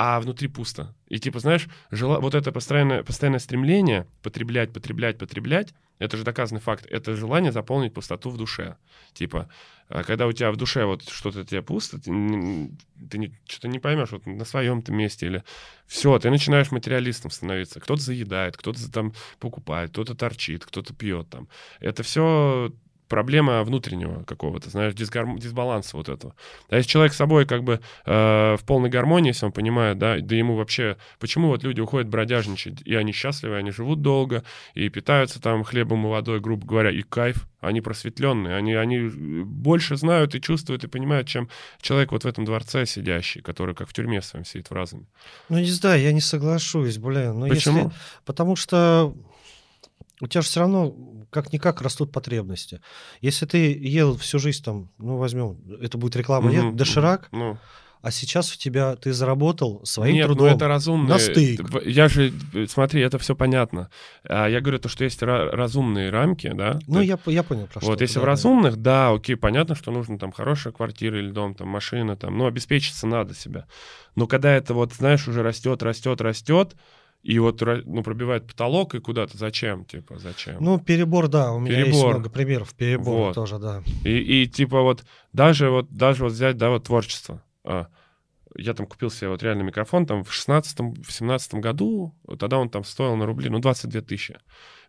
а 0.00 0.20
внутри 0.20 0.46
пусто. 0.46 0.94
И 1.08 1.18
типа, 1.18 1.40
знаешь, 1.40 1.66
жела... 1.90 2.20
вот 2.20 2.36
это 2.36 2.52
постоянное, 2.52 3.02
постоянное 3.02 3.40
стремление 3.40 4.06
потреблять, 4.22 4.72
потреблять, 4.72 5.18
потреблять, 5.18 5.74
это 5.98 6.16
же 6.16 6.22
доказанный 6.22 6.60
факт, 6.60 6.86
это 6.86 7.16
желание 7.16 7.50
заполнить 7.50 7.94
пустоту 7.94 8.30
в 8.30 8.36
душе. 8.36 8.76
Типа, 9.12 9.50
а 9.88 10.04
когда 10.04 10.28
у 10.28 10.32
тебя 10.32 10.52
в 10.52 10.56
душе 10.56 10.84
вот 10.84 11.02
что-то 11.08 11.44
тебе 11.44 11.62
пусто, 11.62 11.98
ты, 11.98 12.12
ты 13.10 13.18
не- 13.18 13.36
что-то 13.48 13.66
не 13.66 13.80
поймешь 13.80 14.12
вот 14.12 14.24
на 14.24 14.44
своем 14.44 14.82
ты 14.82 14.92
месте 14.92 15.26
или 15.26 15.42
все, 15.88 16.16
ты 16.20 16.30
начинаешь 16.30 16.70
материалистом 16.70 17.32
становиться. 17.32 17.80
Кто-то 17.80 18.00
заедает, 18.00 18.56
кто-то 18.56 18.92
там 18.92 19.14
покупает, 19.40 19.90
кто-то 19.90 20.14
торчит, 20.14 20.64
кто-то 20.64 20.94
пьет 20.94 21.28
там. 21.28 21.48
Это 21.80 22.04
все 22.04 22.72
проблема 23.08 23.62
внутреннего 23.64 24.22
какого-то, 24.24 24.70
знаешь, 24.70 24.94
дисгарм- 24.94 25.38
дисбаланса 25.38 25.96
вот 25.96 26.08
этого. 26.08 26.34
А 26.68 26.76
если 26.76 26.88
человек 26.88 27.12
с 27.12 27.16
собой 27.16 27.46
как 27.46 27.64
бы 27.64 27.80
э, 28.06 28.56
в 28.56 28.64
полной 28.64 28.90
гармонии, 28.90 29.30
если 29.30 29.46
он 29.46 29.52
понимает, 29.52 29.98
да, 29.98 30.18
да 30.20 30.36
ему 30.36 30.56
вообще, 30.56 30.96
почему 31.18 31.48
вот 31.48 31.62
люди 31.62 31.80
уходят 31.80 32.08
бродяжничать, 32.08 32.82
и 32.84 32.94
они 32.94 33.12
счастливы, 33.12 33.56
они 33.56 33.70
живут 33.70 34.02
долго, 34.02 34.44
и 34.74 34.88
питаются 34.88 35.40
там 35.40 35.64
хлебом 35.64 36.06
и 36.06 36.10
водой, 36.10 36.40
грубо 36.40 36.66
говоря, 36.66 36.90
и 36.90 37.02
кайф, 37.02 37.46
они 37.60 37.80
просветленные, 37.80 38.56
они, 38.56 38.74
они 38.74 38.98
больше 39.44 39.96
знают 39.96 40.34
и 40.34 40.40
чувствуют, 40.40 40.84
и 40.84 40.86
понимают, 40.86 41.26
чем 41.26 41.48
человек 41.80 42.12
вот 42.12 42.24
в 42.24 42.26
этом 42.26 42.44
дворце 42.44 42.86
сидящий, 42.86 43.40
который 43.40 43.74
как 43.74 43.88
в 43.88 43.92
тюрьме 43.92 44.22
своем 44.22 44.44
сидит 44.44 44.70
в 44.70 44.72
разуме. 44.72 45.06
Ну, 45.48 45.58
не 45.58 45.70
знаю, 45.70 46.00
я 46.00 46.12
не 46.12 46.20
соглашусь, 46.20 46.98
блин. 46.98 47.40
Ну, 47.40 47.48
Почему? 47.48 47.78
Если... 47.78 47.92
Потому 48.24 48.54
что 48.54 49.14
у 50.20 50.26
тебя 50.26 50.40
же 50.42 50.48
все 50.48 50.60
равно 50.60 50.94
как-никак 51.30 51.80
растут 51.82 52.12
потребности. 52.12 52.80
Если 53.20 53.46
ты 53.46 53.72
ел 53.72 54.16
всю 54.16 54.38
жизнь 54.38 54.62
там, 54.64 54.90
ну, 54.98 55.16
возьмем, 55.16 55.58
это 55.80 55.98
будет 55.98 56.16
реклама, 56.16 56.50
нет, 56.50 56.74
доширак, 56.76 57.28
Ну, 57.32 57.58
а 58.00 58.12
сейчас 58.12 58.54
у 58.54 58.56
тебя, 58.56 58.94
ты 58.94 59.12
заработал 59.12 59.84
своим 59.84 60.14
Нет, 60.14 60.26
трудом. 60.26 60.46
ну 60.48 60.54
это 60.54 60.68
разумно. 60.68 61.08
на 61.08 61.18
стейк. 61.18 61.60
Я 61.84 62.08
же, 62.08 62.32
э, 62.54 62.66
смотри, 62.68 63.00
это 63.02 63.18
все 63.18 63.34
понятно. 63.34 63.90
А 64.22 64.46
Я 64.48 64.60
говорю 64.60 64.78
то, 64.78 64.88
что 64.88 65.02
есть 65.02 65.20
ра- 65.20 65.50
разумные 65.50 66.08
рамки, 66.10 66.48
да. 66.54 66.78
Ну, 66.86 67.00
Ты- 67.00 67.06
я, 67.06 67.18
я 67.26 67.42
понял, 67.42 67.66
про 67.66 67.80
что 67.80 67.90
Вот 67.90 68.00
если 68.00 68.14
да, 68.14 68.20
в 68.20 68.22
да. 68.22 68.26
разумных, 68.28 68.76
да, 68.76 69.10
окей, 69.10 69.34
понятно, 69.34 69.74
что 69.74 69.90
нужно 69.90 70.16
там 70.16 70.30
хорошая 70.30 70.72
квартира 70.72 71.18
или 71.18 71.30
дом, 71.32 71.56
там 71.56 71.66
машина, 71.68 72.16
там, 72.16 72.38
ну, 72.38 72.46
обеспечиться 72.46 73.08
надо 73.08 73.34
себя. 73.34 73.66
Но 74.14 74.28
когда 74.28 74.52
это 74.54 74.74
вот, 74.74 74.92
знаешь, 74.92 75.26
уже 75.26 75.42
растет, 75.42 75.82
растет, 75.82 76.20
растет, 76.20 76.76
и 77.22 77.38
вот, 77.38 77.60
ну, 77.60 78.02
пробивает 78.02 78.46
потолок 78.46 78.94
и 78.94 79.00
куда-то, 79.00 79.36
зачем, 79.36 79.84
типа, 79.84 80.18
зачем? 80.18 80.56
Ну, 80.60 80.78
перебор, 80.78 81.28
да, 81.28 81.52
у 81.52 81.58
меня 81.58 81.80
есть 81.80 81.90
Перебор. 81.90 82.14
много 82.14 82.30
примеров 82.30 82.74
перебора 82.74 83.16
Вот. 83.16 83.34
тоже, 83.34 83.58
да. 83.58 83.82
И, 84.04 84.42
и 84.42 84.46
типа 84.46 84.82
вот 84.82 85.04
даже 85.32 85.68
вот 85.70 85.90
даже 85.90 86.24
вот 86.24 86.32
взять, 86.32 86.56
да, 86.56 86.70
вот 86.70 86.84
творчество. 86.84 87.42
А, 87.64 87.88
я 88.56 88.72
там 88.74 88.86
купил 88.86 89.10
себе 89.10 89.30
вот 89.30 89.42
реально 89.42 89.62
микрофон 89.62 90.06
там 90.06 90.24
в 90.24 90.32
16 90.32 90.78
в 91.06 91.10
17 91.12 91.54
году, 91.54 92.14
тогда 92.38 92.58
он 92.58 92.70
там 92.70 92.84
стоил 92.84 93.16
на 93.16 93.26
рубли, 93.26 93.48
ну, 93.50 93.58
22 93.58 94.00
тысячи. 94.02 94.38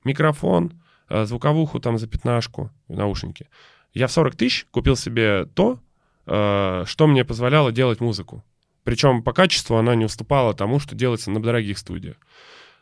Микрофон, 0.04 0.82
а, 1.08 1.26
звуковуху 1.26 1.80
там 1.80 1.98
за 1.98 2.08
пятнашку, 2.08 2.72
наушники. 2.88 3.48
Я 3.94 4.08
в 4.08 4.12
40 4.12 4.36
тысяч 4.36 4.66
купил 4.72 4.96
себе 4.96 5.46
то, 5.46 5.80
а, 6.26 6.84
что 6.86 7.08
мне 7.08 7.26
позволяло 7.26 7.72
делать 7.72 8.00
музыку. 8.02 8.44
Причем 8.84 9.24
по 9.24 9.34
качеству 9.34 9.78
она 9.78 9.96
не 9.96 10.06
уступала 10.06 10.54
тому, 10.54 10.80
что 10.80 10.96
делается 10.96 11.32
на 11.32 11.42
дорогих 11.42 11.78
студиях. 11.78 12.18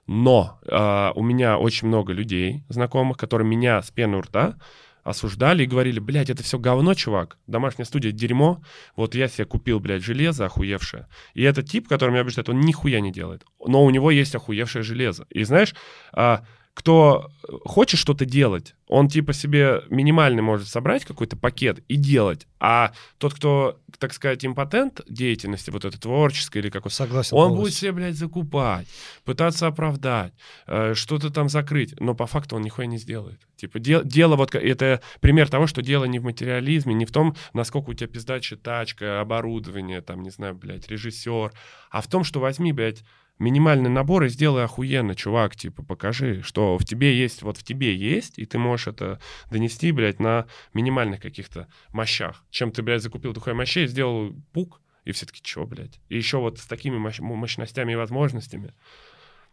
Но 0.08 0.60
а, 0.70 1.12
у 1.16 1.24
меня 1.24 1.58
очень 1.58 1.88
много 1.88 2.14
людей, 2.14 2.64
знакомых, 2.70 3.18
которые 3.18 3.48
меня 3.48 3.82
с 3.82 3.92
пены 3.92 4.18
у 4.18 4.22
рта 4.22 4.56
осуждали 5.04 5.64
и 5.64 5.68
говорили, 5.68 6.00
блядь, 6.00 6.30
это 6.30 6.44
все 6.44 6.60
говно, 6.60 6.94
чувак, 6.94 7.38
домашняя 7.48 7.86
студия 7.86 8.12
дерьмо, 8.12 8.62
вот 8.98 9.16
я 9.16 9.30
себе 9.30 9.46
купил, 9.46 9.80
блядь, 9.80 10.04
железо 10.04 10.46
охуевшее. 10.46 11.08
И 11.34 11.44
этот 11.44 11.70
тип, 11.70 11.88
который 11.88 12.10
меня 12.12 12.22
обижает, 12.22 12.50
он 12.50 12.60
нихуя 12.60 13.00
не 13.00 13.12
делает, 13.12 13.46
но 13.66 13.86
у 13.86 13.90
него 13.90 14.12
есть 14.12 14.36
охуевшее 14.36 14.84
железо. 14.84 15.26
И 15.30 15.46
знаешь, 15.46 15.76
а, 16.12 16.44
кто 16.78 17.32
хочет 17.66 18.00
что-то 18.00 18.26
делать, 18.26 18.76
он 18.88 19.08
типа 19.08 19.34
себе 19.34 19.82
минимальный 19.90 20.44
может 20.44 20.68
собрать 20.68 21.06
какой-то 21.06 21.36
пакет 21.36 21.80
и 21.88 21.96
делать, 21.96 22.46
а 22.60 22.92
тот, 23.18 23.34
кто, 23.34 23.80
так 23.98 24.14
сказать, 24.14 24.46
импотент 24.46 25.02
деятельности, 25.10 25.72
вот 25.72 25.86
этой 25.86 26.00
творческой 26.00 26.60
или 26.60 26.70
какой-то, 26.70 26.96
Согласен 26.96 27.36
он 27.36 27.48
будет 27.50 27.58
полностью. 27.58 27.80
себе, 27.80 27.92
блядь, 27.94 28.16
закупать, 28.16 28.88
пытаться 29.26 29.66
оправдать, 29.66 30.34
э, 30.68 30.94
что-то 30.94 31.32
там 31.32 31.50
закрыть, 31.50 32.00
но 32.00 32.14
по 32.14 32.28
факту 32.28 32.56
он 32.58 32.62
нихуя 32.62 32.86
не 32.86 33.00
сделает. 33.00 33.40
Типа 33.56 33.80
де- 33.80 34.04
дело 34.04 34.36
вот, 34.36 34.54
это 34.54 35.02
пример 35.20 35.50
того, 35.50 35.66
что 35.66 35.82
дело 35.82 36.06
не 36.06 36.20
в 36.20 36.26
материализме, 36.26 36.94
не 36.94 37.06
в 37.08 37.12
том, 37.12 37.36
насколько 37.54 37.90
у 37.90 37.94
тебя 37.96 38.08
пиздачая 38.08 38.60
тачка, 38.60 39.20
оборудование, 39.20 40.02
там, 40.02 40.22
не 40.22 40.30
знаю, 40.30 40.54
блядь, 40.54 40.88
режиссер, 40.88 41.52
а 41.90 42.02
в 42.02 42.08
том, 42.08 42.24
что 42.24 42.40
возьми, 42.40 42.72
блядь, 42.72 43.04
минимальный 43.40 43.90
набор 43.90 44.24
и 44.24 44.30
сделай 44.30 44.64
охуенно, 44.64 45.16
чувак, 45.16 45.56
типа, 45.56 45.84
покажи, 45.84 46.42
что 46.42 46.78
в 46.78 46.86
тебе 46.86 47.18
есть, 47.18 47.42
вот 47.42 47.58
в 47.58 47.64
тебе 47.64 47.96
есть, 47.96 48.40
и 48.40 48.46
ты 48.46 48.58
можешь 48.58 48.88
это 48.88 49.20
донести, 49.52 49.92
блядь, 49.92 50.20
на 50.20 50.48
минимальных 50.74 51.22
каких-то 51.22 51.68
мощах. 51.94 52.44
Чем 52.50 52.72
ты, 52.72 52.82
блядь, 52.82 53.04
закупил 53.04 53.34
такой 53.34 53.54
мощей, 53.54 53.88
сделал 53.88 54.34
пук, 54.54 54.82
и 55.06 55.12
все 55.12 55.26
таки 55.26 55.42
чё, 55.42 55.66
блядь? 55.66 56.00
И 56.10 56.18
еще 56.18 56.38
вот 56.40 56.60
с 56.60 56.66
такими 56.66 56.98
мощ- 56.98 57.22
мощностями 57.22 57.94
и 57.94 57.96
возможностями. 57.96 58.74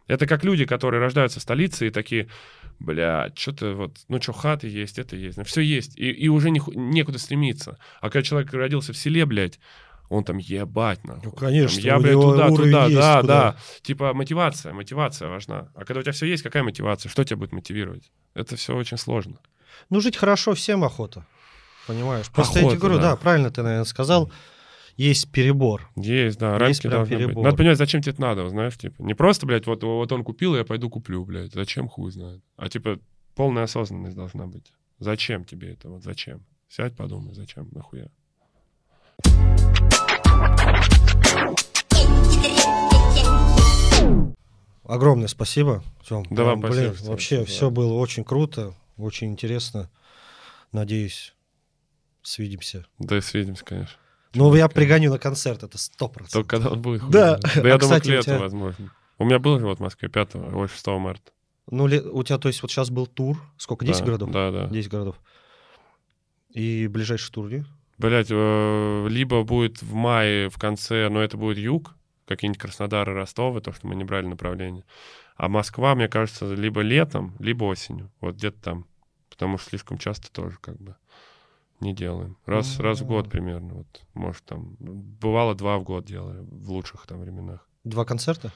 Это 0.06 0.26
как 0.26 0.44
люди, 0.44 0.66
которые 0.66 1.00
рождаются 1.00 1.40
в 1.40 1.42
столице 1.42 1.86
и 1.86 1.90
такие, 1.90 2.28
блядь, 2.78 3.38
что-то 3.38 3.74
вот, 3.74 4.00
ну 4.08 4.20
что, 4.20 4.32
хаты 4.32 4.68
есть, 4.68 4.98
это 4.98 5.16
есть, 5.16 5.38
все 5.46 5.60
есть, 5.62 5.96
и, 5.96 6.10
и 6.10 6.28
уже 6.28 6.50
ниху- 6.50 6.74
некуда 6.74 7.18
стремиться. 7.18 7.78
А 8.00 8.10
когда 8.10 8.22
человек 8.22 8.52
родился 8.52 8.92
в 8.92 8.98
селе, 8.98 9.24
блядь, 9.24 9.58
он 10.08 10.24
там 10.24 10.38
ебать, 10.38 11.04
нахуй. 11.04 11.22
Ну, 11.24 11.32
конечно, 11.32 11.76
Там, 11.76 11.84
я, 11.84 11.98
блядь, 11.98 12.12
туда, 12.14 12.48
туда, 12.48 12.84
есть 12.84 12.96
да, 12.96 13.20
куда. 13.20 13.52
да. 13.52 13.56
Типа 13.82 14.14
мотивация, 14.14 14.72
мотивация 14.72 15.28
важна. 15.28 15.68
А 15.74 15.84
когда 15.84 16.00
у 16.00 16.02
тебя 16.02 16.12
все 16.12 16.26
есть, 16.26 16.42
какая 16.42 16.62
мотивация? 16.62 17.08
Что 17.08 17.24
тебя 17.24 17.36
будет 17.38 17.52
мотивировать? 17.52 18.12
Это 18.34 18.56
все 18.56 18.76
очень 18.76 18.98
сложно. 18.98 19.38
Ну, 19.90 20.00
жить 20.00 20.16
хорошо 20.16 20.54
всем 20.54 20.84
охота. 20.84 21.26
Понимаешь? 21.86 22.30
Просто 22.30 22.60
я 22.60 22.64
Охота, 22.66 22.76
тебе 22.76 22.80
говорю, 22.88 23.02
да. 23.02 23.10
да. 23.10 23.16
правильно 23.16 23.50
ты, 23.50 23.62
наверное, 23.62 23.84
сказал. 23.84 24.30
Есть 24.96 25.30
перебор. 25.32 25.90
Есть, 25.96 26.38
да, 26.38 26.52
Есть 26.52 26.60
рамки 26.60 26.80
прям 26.82 26.92
должны 26.92 27.16
быть. 27.16 27.26
перебор. 27.26 27.44
Надо 27.44 27.56
понимать, 27.56 27.78
зачем 27.78 28.00
тебе 28.00 28.12
это 28.12 28.22
надо, 28.22 28.48
знаешь, 28.48 28.76
типа. 28.78 29.02
Не 29.02 29.14
просто, 29.14 29.44
блядь, 29.44 29.66
вот, 29.66 29.82
вот 29.82 30.10
он 30.12 30.22
купил, 30.24 30.54
я 30.56 30.64
пойду 30.64 30.88
куплю, 30.88 31.24
блядь. 31.24 31.52
Зачем, 31.52 31.88
хуй 31.88 32.10
знает. 32.12 32.42
А 32.56 32.68
типа 32.68 33.00
полная 33.34 33.64
осознанность 33.64 34.16
должна 34.16 34.46
быть. 34.46 34.72
Зачем 34.98 35.44
тебе 35.44 35.72
это, 35.72 35.88
вот 35.88 36.02
зачем? 36.04 36.46
Сядь, 36.68 36.96
подумай, 36.96 37.34
зачем, 37.34 37.68
нахуя. 37.72 38.08
Огромное 44.84 45.28
спасибо, 45.28 45.82
Тём. 46.06 46.24
Да 46.30 46.44
вам 46.44 46.58
спасибо, 46.60 46.80
блин, 46.82 46.94
Стив, 46.94 47.08
вообще 47.08 47.38
да. 47.38 47.44
все 47.46 47.70
было 47.70 47.94
очень 47.94 48.22
круто, 48.22 48.74
очень 48.98 49.28
интересно. 49.32 49.90
Надеюсь, 50.72 51.34
свидимся. 52.22 52.84
Да, 52.98 53.20
свидимся, 53.22 53.64
конечно. 53.64 53.96
Ну, 54.34 54.54
я 54.54 54.68
пригоню 54.68 55.10
на 55.10 55.18
концерт, 55.18 55.62
это 55.62 55.78
сто 55.78 56.08
процентов. 56.08 56.32
Только 56.34 56.56
когда 56.56 56.70
он 56.70 56.82
будет. 56.82 57.08
Да. 57.08 57.38
Да 57.38 57.68
я 57.68 57.74
А, 57.76 57.78
думаю, 57.78 57.80
кстати, 57.80 58.02
к 58.02 58.06
лету, 58.10 58.24
тебя- 58.24 58.38
возможно. 58.40 58.92
У 59.18 59.24
меня 59.24 59.38
был 59.38 59.58
же 59.58 59.66
вот 59.66 59.78
в 59.78 59.80
Москве 59.80 60.08
5 60.08 60.34
ой, 60.34 60.68
6 60.68 60.98
марта. 60.98 61.30
Ну, 61.70 61.84
у 61.84 62.22
тебя, 62.24 62.36
то 62.38 62.48
есть, 62.48 62.60
вот 62.60 62.70
сейчас 62.70 62.90
был 62.90 63.06
тур, 63.06 63.40
сколько, 63.56 63.86
10 63.86 64.00
Да, 64.00 64.06
городов? 64.06 64.30
Да, 64.32 64.50
да. 64.50 64.66
10 64.66 64.90
городов. 64.90 65.16
И 66.50 66.88
ближайший 66.88 67.32
тур 67.32 67.46
где? 67.46 67.64
Блять, 67.98 68.30
либо 68.30 69.44
будет 69.44 69.82
в 69.82 69.94
мае 69.94 70.48
в 70.48 70.58
конце, 70.58 71.08
но 71.08 71.20
это 71.20 71.36
будет 71.36 71.58
юг, 71.58 71.94
какие-нибудь 72.26 72.60
Краснодар 72.60 73.08
и 73.08 73.12
Ростовы, 73.12 73.60
то, 73.60 73.72
что 73.72 73.86
мы 73.86 73.94
не 73.94 74.04
брали 74.04 74.26
направление. 74.26 74.84
А 75.36 75.48
Москва, 75.48 75.94
мне 75.94 76.08
кажется, 76.08 76.52
либо 76.54 76.80
летом, 76.80 77.34
либо 77.38 77.64
осенью. 77.64 78.10
Вот 78.20 78.36
где-то 78.36 78.60
там. 78.60 78.86
Потому 79.30 79.58
что 79.58 79.70
слишком 79.70 79.98
часто 79.98 80.30
тоже 80.30 80.56
как 80.60 80.76
бы 80.78 80.96
не 81.80 81.92
делаем. 81.92 82.36
Раз, 82.46 82.78
раз 82.78 83.00
в 83.00 83.06
год 83.06 83.30
примерно. 83.30 83.74
Вот, 83.74 84.02
может, 84.14 84.44
там... 84.44 84.76
Бывало 84.78 85.54
два 85.54 85.78
в 85.78 85.82
год 85.82 86.04
делали 86.04 86.38
в 86.40 86.70
лучших 86.70 87.06
там 87.06 87.20
временах 87.20 87.68
Два 87.82 88.04
концерта? 88.04 88.52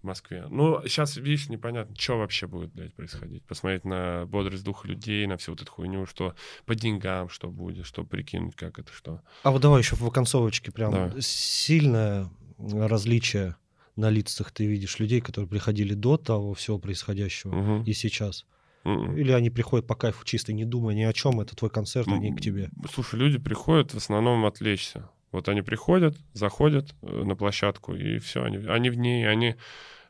В 0.00 0.06
Москве. 0.06 0.46
Ну, 0.48 0.80
сейчас, 0.84 1.16
видишь, 1.16 1.48
непонятно, 1.48 1.94
что 1.96 2.18
вообще 2.18 2.46
будет, 2.46 2.72
блядь, 2.72 2.94
происходить. 2.94 3.44
Посмотреть 3.44 3.84
на 3.84 4.26
бодрость 4.26 4.64
духа 4.64 4.88
людей, 4.88 5.26
на 5.26 5.36
всю 5.36 5.52
вот 5.52 5.62
эту 5.62 5.70
хуйню, 5.70 6.06
что 6.06 6.34
по 6.64 6.74
деньгам, 6.74 7.28
что 7.28 7.48
будет, 7.48 7.86
что 7.86 8.04
прикинуть, 8.04 8.56
как 8.56 8.78
это, 8.78 8.92
что. 8.92 9.20
А 9.42 9.50
вот 9.50 9.60
давай 9.62 9.80
еще 9.82 9.96
в 9.96 10.06
оконцовочке 10.06 10.72
прям 10.72 10.92
Давай. 10.92 11.20
сильное 11.20 12.30
различие 12.58 13.56
на 13.96 14.08
лицах 14.10 14.50
ты 14.52 14.66
видишь 14.66 14.98
людей, 14.98 15.20
которые 15.20 15.48
приходили 15.48 15.94
до 15.94 16.16
того 16.16 16.54
всего 16.54 16.78
происходящего 16.78 17.54
Мгм. 17.54 17.82
и 17.84 17.92
сейчас. 17.92 18.46
Или 18.84 19.32
они 19.32 19.50
приходят 19.50 19.86
по 19.86 19.94
кайфу 19.94 20.24
чисто, 20.24 20.54
не 20.54 20.64
думая 20.64 20.94
ни 20.94 21.02
о 21.02 21.12
чем, 21.12 21.40
это 21.40 21.54
твой 21.54 21.70
концерт, 21.70 22.08
они 22.08 22.34
к 22.34 22.40
тебе. 22.40 22.70
Слушай, 22.90 23.16
люди 23.18 23.38
приходят 23.38 23.92
в 23.92 23.96
основном 23.98 24.46
отвлечься. 24.46 25.10
Вот 25.32 25.48
они 25.48 25.62
приходят, 25.62 26.16
заходят 26.32 26.94
э, 27.02 27.22
на 27.24 27.36
площадку, 27.36 27.94
и 27.94 28.18
все, 28.18 28.42
они, 28.42 28.66
они 28.66 28.90
в 28.90 28.96
ней, 28.96 29.28
они 29.28 29.56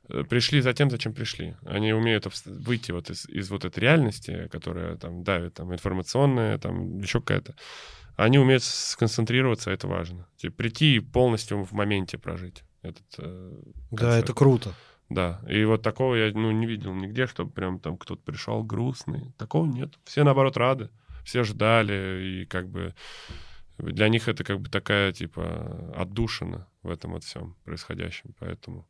э, 0.08 0.24
пришли 0.24 0.60
за 0.60 0.72
тем, 0.72 0.90
зачем 0.90 1.12
пришли. 1.12 1.56
Они 1.66 1.92
умеют 1.92 2.26
выйти 2.46 2.92
вот 2.92 3.10
из, 3.10 3.28
из 3.28 3.50
вот 3.50 3.64
этой 3.64 3.80
реальности, 3.80 4.48
которая 4.50 4.96
там 4.96 5.22
давит, 5.22 5.54
там, 5.54 5.72
информационная, 5.72 6.58
там, 6.58 6.98
еще 6.98 7.20
какая-то. 7.20 7.54
Они 8.16 8.38
умеют 8.38 8.62
сконцентрироваться, 8.62 9.70
это 9.70 9.86
важно. 9.88 10.26
Типа, 10.36 10.56
прийти 10.56 10.96
и 10.96 11.00
полностью 11.00 11.62
в 11.64 11.72
моменте 11.72 12.18
прожить 12.18 12.64
этот 12.82 13.04
э, 13.18 13.52
Да, 13.90 14.18
это 14.18 14.32
круто. 14.32 14.74
Да, 15.10 15.40
и 15.48 15.64
вот 15.64 15.82
такого 15.82 16.14
я 16.14 16.32
ну, 16.32 16.52
не 16.52 16.66
видел 16.66 16.94
нигде, 16.94 17.26
чтобы 17.26 17.50
прям 17.50 17.80
там 17.80 17.98
кто-то 17.98 18.22
пришел 18.22 18.62
грустный. 18.62 19.32
Такого 19.36 19.66
нет. 19.66 19.94
Все, 20.04 20.22
наоборот, 20.22 20.56
рады. 20.56 20.88
Все 21.24 21.42
ждали, 21.42 22.42
и 22.42 22.46
как 22.46 22.68
бы 22.68 22.94
для 23.82 24.08
них 24.08 24.28
это 24.28 24.44
как 24.44 24.60
бы 24.60 24.68
такая, 24.68 25.12
типа, 25.12 25.94
отдушина 25.96 26.66
в 26.82 26.90
этом 26.90 27.12
вот 27.12 27.24
всем 27.24 27.56
происходящем. 27.64 28.34
Поэтому 28.38 28.86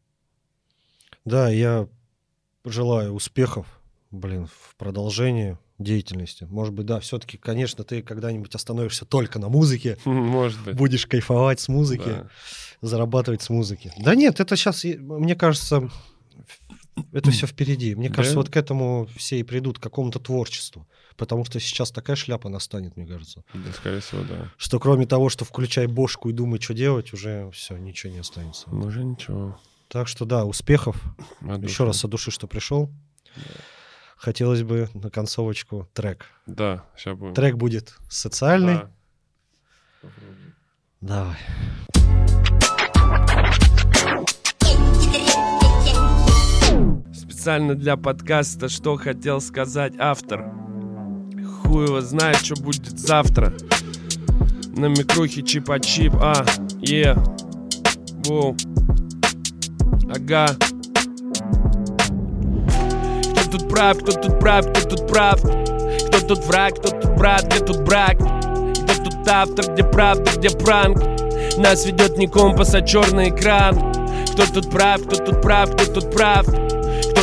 Да, 1.24 1.48
я 1.48 1.88
желаю 2.64 3.12
успехов, 3.12 3.66
блин, 4.10 4.46
в 4.46 4.76
продолжении 4.76 5.58
деятельности. 5.78 6.44
Может 6.44 6.74
быть, 6.74 6.86
да, 6.86 7.00
все-таки, 7.00 7.38
конечно, 7.38 7.84
ты 7.84 8.02
когда-нибудь 8.02 8.54
остановишься 8.54 9.06
только 9.06 9.38
на 9.38 9.48
музыке, 9.48 9.96
может 10.04 10.62
быть. 10.62 10.76
будешь 10.76 11.06
кайфовать 11.06 11.60
с 11.60 11.68
музыки, 11.68 12.04
да. 12.06 12.28
зарабатывать 12.80 13.42
с 13.42 13.50
музыки. 13.50 13.92
Да 13.98 14.14
нет, 14.14 14.40
это 14.40 14.56
сейчас, 14.56 14.84
мне 14.84 15.34
кажется, 15.34 15.90
это 17.12 17.30
все 17.30 17.46
впереди. 17.46 17.94
Мне 17.94 18.08
кажется, 18.08 18.34
Да. 18.34 18.40
вот 18.40 18.50
к 18.50 18.56
этому 18.56 19.08
все 19.16 19.38
и 19.38 19.42
придут, 19.42 19.78
к 19.78 19.82
какому-то 19.82 20.18
творчеству. 20.18 20.86
Потому 21.16 21.44
что 21.44 21.60
сейчас 21.60 21.90
такая 21.90 22.16
шляпа 22.16 22.48
настанет, 22.48 22.96
мне 22.96 23.06
кажется. 23.06 23.44
Да, 23.52 23.72
скорее 23.72 24.00
всего, 24.00 24.22
да. 24.22 24.50
Что 24.56 24.78
кроме 24.80 25.06
того, 25.06 25.28
что 25.28 25.44
включай 25.44 25.86
бошку 25.86 26.30
и 26.30 26.32
думай, 26.32 26.60
что 26.60 26.72
делать, 26.74 27.12
уже 27.12 27.50
все, 27.52 27.76
ничего 27.76 28.12
не 28.12 28.18
останется. 28.20 28.70
Уже 28.70 29.04
ничего. 29.04 29.58
Так 29.88 30.08
что 30.08 30.24
да, 30.24 30.44
успехов. 30.44 30.96
От 31.42 31.58
Еще 31.58 31.60
души. 31.66 31.84
раз 31.84 32.04
от 32.04 32.10
души, 32.10 32.30
что 32.30 32.46
пришел. 32.46 32.90
Хотелось 34.16 34.62
бы 34.62 34.88
на 34.94 35.10
концовочку 35.10 35.88
трек. 35.94 36.26
Да, 36.46 36.84
сейчас 36.96 37.16
будем. 37.18 37.34
Трек 37.34 37.56
будет 37.56 37.94
социальный. 38.08 38.80
Да. 38.84 38.90
Давай. 41.00 41.36
Специально 47.40 47.74
для 47.74 47.96
подкаста 47.96 48.68
«Что 48.68 48.96
хотел 48.96 49.40
сказать 49.40 49.94
автор». 49.98 50.52
Хуй 51.62 51.86
его 51.86 52.02
знает, 52.02 52.36
что 52.36 52.62
будет 52.62 52.98
завтра. 52.98 53.54
На 54.76 54.88
микрухе 54.88 55.40
чипа-чип, 55.40 56.12
а, 56.20 56.44
е. 56.82 57.16
Воу. 58.26 58.54
Ага. 60.14 60.48
Кто 63.30 63.50
тут 63.50 63.70
прав, 63.70 63.98
кто 64.00 64.12
тут 64.12 64.38
прав, 64.38 64.66
кто 64.68 64.80
тут 64.82 65.08
прав? 65.08 65.40
Кто 65.40 66.20
тут 66.20 66.44
враг, 66.44 66.74
кто 66.74 66.90
тут 66.90 67.16
брат, 67.16 67.46
где 67.46 67.64
тут 67.64 67.84
брак? 67.84 68.18
Кто 68.18 69.02
тут 69.02 69.26
автор, 69.26 69.72
где 69.72 69.84
правда, 69.84 70.30
где 70.36 70.50
пранк? 70.50 70.98
Нас 71.56 71.86
ведет 71.86 72.18
не 72.18 72.26
компас, 72.26 72.74
а 72.74 72.82
черный 72.82 73.30
экран. 73.30 73.78
Кто 74.30 74.44
тут 74.44 74.70
прав, 74.70 75.00
кто 75.06 75.24
тут 75.24 75.40
прав, 75.40 75.74
кто 75.74 75.86
тут 75.86 76.10
прав? 76.10 76.46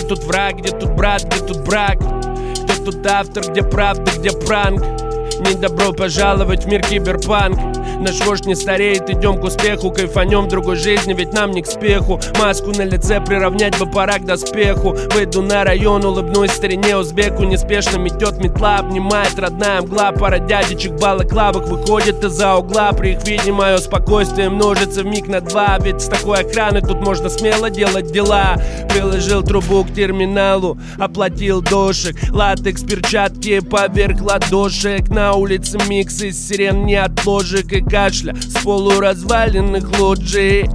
Тут 0.08 0.24
враг, 0.24 0.60
где 0.60 0.70
тут 0.70 0.92
брат, 0.92 1.24
где 1.26 1.46
тут 1.46 1.66
брак? 1.66 1.98
Кто 1.98 2.86
тут 2.86 3.06
автор, 3.06 3.44
где 3.52 3.62
правда, 3.62 4.10
где 4.18 4.32
пранк? 4.32 4.82
Не 4.82 5.54
добро 5.54 5.92
пожаловать 5.92 6.64
в 6.64 6.68
мир 6.68 6.82
киберпанк 6.82 7.77
Наш 8.00 8.20
вождь 8.26 8.46
не 8.46 8.56
стареет, 8.56 9.10
идем 9.10 9.40
к 9.40 9.44
успеху 9.44 9.92
Кайфанем 9.92 10.42
в 10.42 10.48
другой 10.48 10.76
жизни, 10.76 11.14
ведь 11.14 11.34
нам 11.34 11.52
не 11.52 11.62
к 11.62 11.68
спеху. 11.68 12.20
Маску 12.40 12.72
на 12.72 12.84
лице 12.84 13.20
приравнять 13.20 13.78
бы 13.80 13.86
пора 13.86 14.20
к 14.20 14.26
доспеху. 14.26 14.96
Выйду 15.14 15.42
на 15.42 15.64
район, 15.64 16.06
улыбнусь 16.06 16.52
старине 16.52 16.98
узбеку 16.98 17.44
Неспешно 17.44 17.98
метет 17.98 18.44
метла, 18.44 18.78
обнимает 18.78 19.40
родная 19.40 19.82
мгла. 19.82 20.12
Пара 20.12 20.40
дядечек 20.40 20.92
в 20.92 21.00
балаклавах 21.00 21.68
выходит 21.68 22.24
из-за 22.24 22.56
угла. 22.56 22.92
При 22.92 23.14
их 23.14 23.28
виде 23.28 23.52
мое 23.52 23.78
спокойствие 23.78 24.50
множится 24.50 25.02
в 25.02 25.06
миг 25.06 25.28
на 25.28 25.42
два. 25.42 25.78
Ведь 25.80 26.02
с 26.02 26.06
такой 26.06 26.42
охраны 26.42 26.82
тут 26.82 27.00
можно 27.00 27.30
смело 27.30 27.70
делать 27.70 28.12
дела. 28.12 28.58
Приложил 28.90 29.44
трубу 29.44 29.84
к 29.84 29.94
терминалу, 29.94 30.78
оплатил 31.00 31.62
дошек 31.62 32.16
Латекс, 32.32 32.84
перчатки 32.84 33.60
поверх 33.60 34.22
ладошек. 34.22 35.10
На 35.10 35.34
улице 35.34 35.78
микс 35.88 36.22
из 36.22 36.48
сирен 36.48 36.86
не 36.86 36.96
от 36.96 37.26
ложек. 37.26 37.72
И 37.72 37.82
кашля 37.90 38.36
С 38.36 38.64
полуразваленных 38.64 40.00
лоджий. 40.00 40.70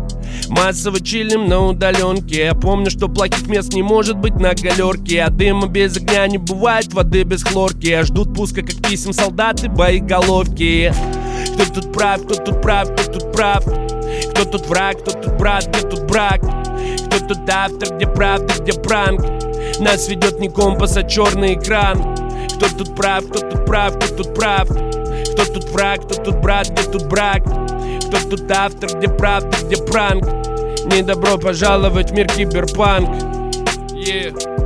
Массово 0.48 1.00
чилим 1.00 1.48
на 1.48 1.66
удаленке. 1.66 2.46
Я 2.46 2.54
помню, 2.54 2.90
что 2.90 3.08
плохих 3.08 3.46
мест 3.48 3.72
не 3.72 3.82
может 3.82 4.16
быть 4.16 4.34
на 4.34 4.54
галерке. 4.54 5.22
А 5.22 5.30
дыма 5.30 5.66
без 5.66 5.96
огня 5.96 6.26
не 6.26 6.38
бывает, 6.38 6.92
воды 6.92 7.22
без 7.22 7.42
хлорки. 7.42 8.02
Ждут 8.02 8.34
пуска, 8.34 8.62
как 8.62 8.76
писем 8.86 9.12
солдаты, 9.12 9.68
боеголовки. 9.68 10.92
Кто 11.54 11.80
тут 11.80 11.92
прав, 11.92 12.22
кто 12.22 12.34
тут 12.34 12.62
прав, 12.62 12.92
кто 12.92 13.12
тут 13.12 13.32
прав? 13.32 13.64
Кто 13.64 14.44
тут 14.44 14.66
враг, 14.68 14.98
кто 15.00 15.12
тут 15.12 15.38
брат, 15.38 15.66
где 15.68 15.88
тут 15.88 16.04
брак? 16.04 16.40
Кто 16.40 17.18
тут 17.26 17.48
автор, 17.48 17.96
где 17.96 18.06
правда, 18.06 18.54
где 18.60 18.72
пранк? 18.72 19.22
Нас 19.80 20.08
ведет 20.08 20.38
не 20.40 20.48
компас, 20.48 20.96
а 20.96 21.02
черный 21.02 21.54
экран. 21.54 22.14
Кто 22.56 22.68
тут 22.68 22.94
прав, 22.94 23.26
кто 23.26 23.40
тут 23.40 23.64
прав, 23.64 23.96
кто 23.96 24.16
тут 24.16 24.34
прав 24.34 24.68
Кто 25.32 25.44
тут 25.46 25.64
враг, 25.70 26.02
кто 26.02 26.22
тут 26.22 26.36
брат, 26.40 26.68
где 26.70 26.82
тут 26.82 27.08
брак? 27.08 27.42
Кто 27.44 28.18
тут 28.28 28.50
автор, 28.50 28.98
где 28.98 29.08
правда, 29.08 29.56
где 29.62 29.76
пранк? 29.82 30.24
Не 30.92 31.02
добро 31.02 31.38
пожаловать 31.38 32.10
в 32.10 32.14
мир 32.14 32.26
киберпанк. 32.26 33.08
Yeah. 33.92 34.61